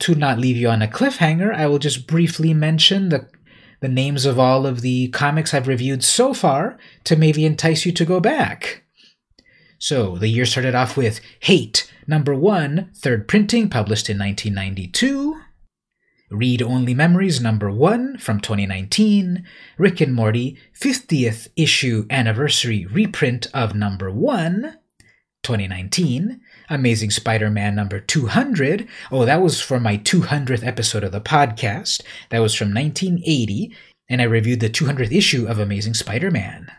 To 0.00 0.14
not 0.14 0.38
leave 0.38 0.56
you 0.56 0.68
on 0.68 0.82
a 0.82 0.86
cliffhanger, 0.86 1.54
I 1.54 1.66
will 1.66 1.78
just 1.78 2.06
briefly 2.06 2.54
mention 2.54 3.08
the 3.08 3.28
the 3.80 3.88
names 3.88 4.26
of 4.26 4.40
all 4.40 4.66
of 4.66 4.80
the 4.80 5.06
comics 5.08 5.54
I've 5.54 5.68
reviewed 5.68 6.02
so 6.02 6.34
far 6.34 6.78
to 7.04 7.14
maybe 7.14 7.44
entice 7.44 7.86
you 7.86 7.92
to 7.92 8.04
go 8.04 8.18
back. 8.18 8.82
So, 9.78 10.18
the 10.18 10.26
year 10.26 10.44
started 10.44 10.74
off 10.74 10.96
with 10.96 11.20
Hate, 11.40 11.88
number 12.04 12.34
one, 12.34 12.90
third 12.96 13.28
printing, 13.28 13.70
published 13.70 14.10
in 14.10 14.18
1992. 14.18 15.40
Read 16.30 16.60
Only 16.60 16.92
Memories 16.92 17.40
number 17.40 17.70
1 17.70 18.18
from 18.18 18.40
2019, 18.40 19.46
Rick 19.78 20.02
and 20.02 20.14
Morty 20.14 20.58
50th 20.78 21.48
issue 21.56 22.06
anniversary 22.10 22.84
reprint 22.84 23.46
of 23.54 23.74
number 23.74 24.10
1, 24.10 24.76
2019, 25.42 26.40
Amazing 26.68 27.10
Spider 27.12 27.48
Man 27.48 27.74
number 27.74 27.98
200. 27.98 28.86
Oh, 29.10 29.24
that 29.24 29.40
was 29.40 29.62
for 29.62 29.80
my 29.80 29.96
200th 29.96 30.66
episode 30.66 31.02
of 31.02 31.12
the 31.12 31.20
podcast. 31.20 32.02
That 32.28 32.40
was 32.40 32.54
from 32.54 32.74
1980, 32.74 33.74
and 34.10 34.20
I 34.20 34.24
reviewed 34.24 34.60
the 34.60 34.68
200th 34.68 35.12
issue 35.12 35.46
of 35.46 35.58
Amazing 35.58 35.94
Spider 35.94 36.30
Man. 36.30 36.70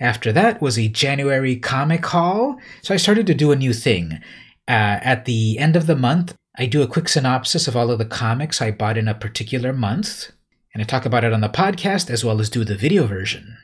After 0.00 0.32
that 0.32 0.60
was 0.60 0.76
a 0.76 0.88
January 0.88 1.54
comic 1.54 2.04
haul, 2.06 2.56
so 2.82 2.92
I 2.92 2.96
started 2.96 3.28
to 3.28 3.34
do 3.34 3.52
a 3.52 3.56
new 3.56 3.72
thing. 3.72 4.18
Uh, 4.66 4.98
at 5.00 5.24
the 5.26 5.58
end 5.58 5.76
of 5.76 5.86
the 5.86 5.96
month, 5.96 6.34
I 6.60 6.66
do 6.66 6.82
a 6.82 6.88
quick 6.88 7.08
synopsis 7.08 7.68
of 7.68 7.76
all 7.76 7.92
of 7.92 7.98
the 7.98 8.04
comics 8.04 8.60
I 8.60 8.72
bought 8.72 8.98
in 8.98 9.06
a 9.06 9.14
particular 9.14 9.72
month, 9.72 10.32
and 10.74 10.82
I 10.82 10.84
talk 10.84 11.06
about 11.06 11.22
it 11.22 11.32
on 11.32 11.40
the 11.40 11.48
podcast 11.48 12.10
as 12.10 12.24
well 12.24 12.40
as 12.40 12.50
do 12.50 12.64
the 12.64 12.74
video 12.74 13.06
version. 13.06 13.56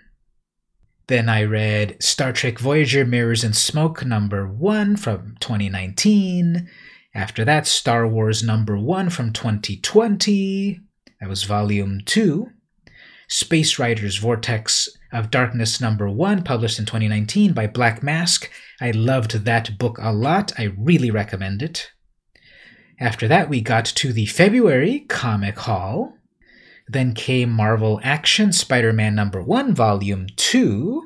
Then 1.09 1.28
I 1.28 1.42
read 1.42 2.01
Star 2.01 2.32
Trek 2.32 2.61
Voyager 2.61 3.05
Mirrors 3.05 3.42
and 3.42 3.57
Smoke 3.57 4.05
number 4.05 4.47
1 4.47 4.95
from 4.95 5.36
2019. 5.40 6.70
After 7.16 7.45
that, 7.45 7.66
Star 7.66 8.07
Wars 8.07 8.45
number 8.45 8.78
1 8.78 9.11
from 9.11 9.32
2020. 9.32 10.78
That 11.20 11.28
was 11.28 11.42
volume 11.42 12.01
2. 12.07 12.49
Space 13.26 13.76
Riders 13.76 14.18
Vortex 14.18 14.88
of 15.12 15.32
Darkness 15.32 15.80
number 15.80 16.09
1, 16.09 16.45
published 16.45 16.78
in 16.78 16.86
2019 16.86 17.55
by 17.55 17.66
Black 17.66 18.05
Mask. 18.05 18.49
I 18.80 18.92
loved 18.92 19.45
that 19.45 19.78
book 19.78 19.99
a 20.01 20.12
lot. 20.12 20.53
I 20.57 20.72
really 20.78 21.11
recommend 21.11 21.61
it. 21.61 21.90
After 23.01 23.26
that, 23.28 23.49
we 23.49 23.61
got 23.61 23.84
to 23.86 24.12
the 24.12 24.26
February 24.26 25.01
Comic 25.01 25.59
Hall. 25.59 26.14
Then 26.86 27.14
came 27.14 27.51
Marvel 27.51 28.01
Action 28.05 28.53
Spider 28.53 28.92
Man 28.92 29.14
number 29.14 29.42
1, 29.42 29.74
volume 29.74 30.26
2. 30.36 31.03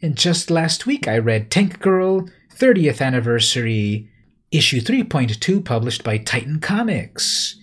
And 0.00 0.16
just 0.16 0.50
last 0.50 0.86
week, 0.86 1.06
I 1.06 1.18
read 1.18 1.50
Tank 1.50 1.80
Girl 1.80 2.28
30th 2.56 3.00
Anniversary, 3.00 4.08
issue 4.50 4.80
3.2, 4.80 5.64
published 5.64 6.02
by 6.02 6.18
Titan 6.18 6.60
Comics. 6.60 7.56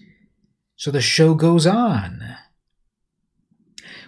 So 0.76 0.90
the 0.92 1.02
show 1.02 1.34
goes 1.34 1.68
on. 1.68 2.38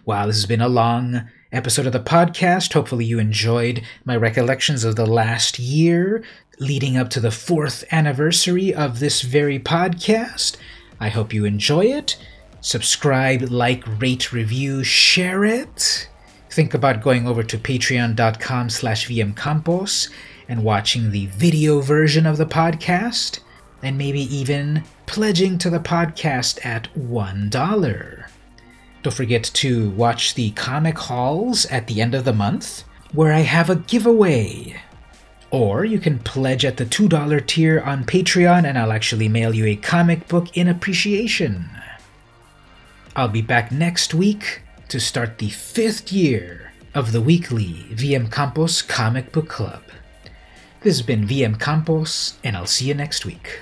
Wow, 0.06 0.28
this 0.28 0.38
has 0.38 0.45
been 0.45 0.62
a 0.62 0.70
long 0.70 1.28
episode 1.52 1.86
of 1.86 1.93
the 1.93 1.99
podcast. 1.99 2.74
Hopefully, 2.74 3.06
you 3.06 3.20
enjoyed 3.20 3.84
my 4.06 4.16
recollections 4.16 4.84
of 4.84 4.95
the 4.95 5.06
last 5.06 5.60
year 5.60 6.24
leading 6.60 6.95
up 6.95 7.10
to 7.10 7.20
the 7.20 7.32
fourth 7.32 7.84
anniversary 7.91 8.74
of 8.74 8.99
this 8.99 9.22
very 9.22 9.60
podcast. 9.60 10.58
I 10.99 11.10
hope 11.10 11.34
you 11.34 11.45
enjoy 11.45 11.86
it. 11.86 12.18
Subscribe, 12.62 13.41
like, 13.49 13.84
rate, 13.99 14.32
review, 14.32 14.84
share 14.84 15.43
it. 15.43 16.08
Think 16.52 16.74
about 16.74 17.02
going 17.02 17.28
over 17.28 17.41
to 17.41 17.58
patreon.com 17.58 18.70
slash 18.70 19.08
vmcampos 19.08 20.12
and 20.47 20.64
watching 20.64 21.10
the 21.10 21.26
video 21.28 21.80
version 21.80 22.28
of 22.28 22.38
the 22.38 22.45
podcast, 22.45 23.39
and 23.82 23.97
maybe 23.97 24.22
even 24.36 24.84
pledging 25.08 25.58
to 25.58 25.70
the 25.70 25.80
podcast 25.80 26.64
at 26.64 26.93
$1. 26.93 28.20
Don't 29.04 29.14
forget 29.14 29.43
to 29.43 29.89
watch 29.91 30.36
the 30.36 30.52
comic 30.52 30.97
hauls 30.97 31.66
at 31.68 31.88
the 31.88 32.02
end 32.02 32.14
of 32.14 32.24
the 32.24 32.34
month, 32.34 32.84
where 33.14 33.34
I 33.34 33.39
have 33.39 33.70
a 33.70 33.76
giveaway. 33.76 34.80
Or 35.49 35.84
you 35.84 35.99
can 35.99 36.20
pledge 36.20 36.64
at 36.64 36.78
the 36.78 36.86
$2 36.86 37.45
tier 37.47 37.82
on 37.82 38.06
Patreon 38.06 38.64
and 38.64 38.78
I'll 38.78 38.91
actually 38.91 39.28
mail 39.28 39.54
you 39.54 39.66
a 39.66 39.76
comic 39.76 40.28
book 40.28 40.56
in 40.56 40.68
appreciation. 40.68 41.70
I'll 43.16 43.28
be 43.28 43.41
back 43.41 43.72
next 43.72 44.14
week 44.14 44.62
to 44.88 44.99
start 44.99 45.39
the 45.39 45.49
fifth 45.49 46.12
year 46.12 46.72
of 46.93 47.12
the 47.12 47.22
weekly 47.22 47.86
VM 47.91 48.32
Campos 48.32 48.82
Comic 48.82 49.32
Book 49.32 49.49
Club. 49.49 49.84
This 50.82 50.97
has 50.97 51.06
been 51.06 51.28
VM 51.28 51.60
Campos, 51.60 52.36
and 52.43 52.56
I'll 52.56 52.66
see 52.66 52.86
you 52.86 52.93
next 52.93 53.26
week. 53.26 53.62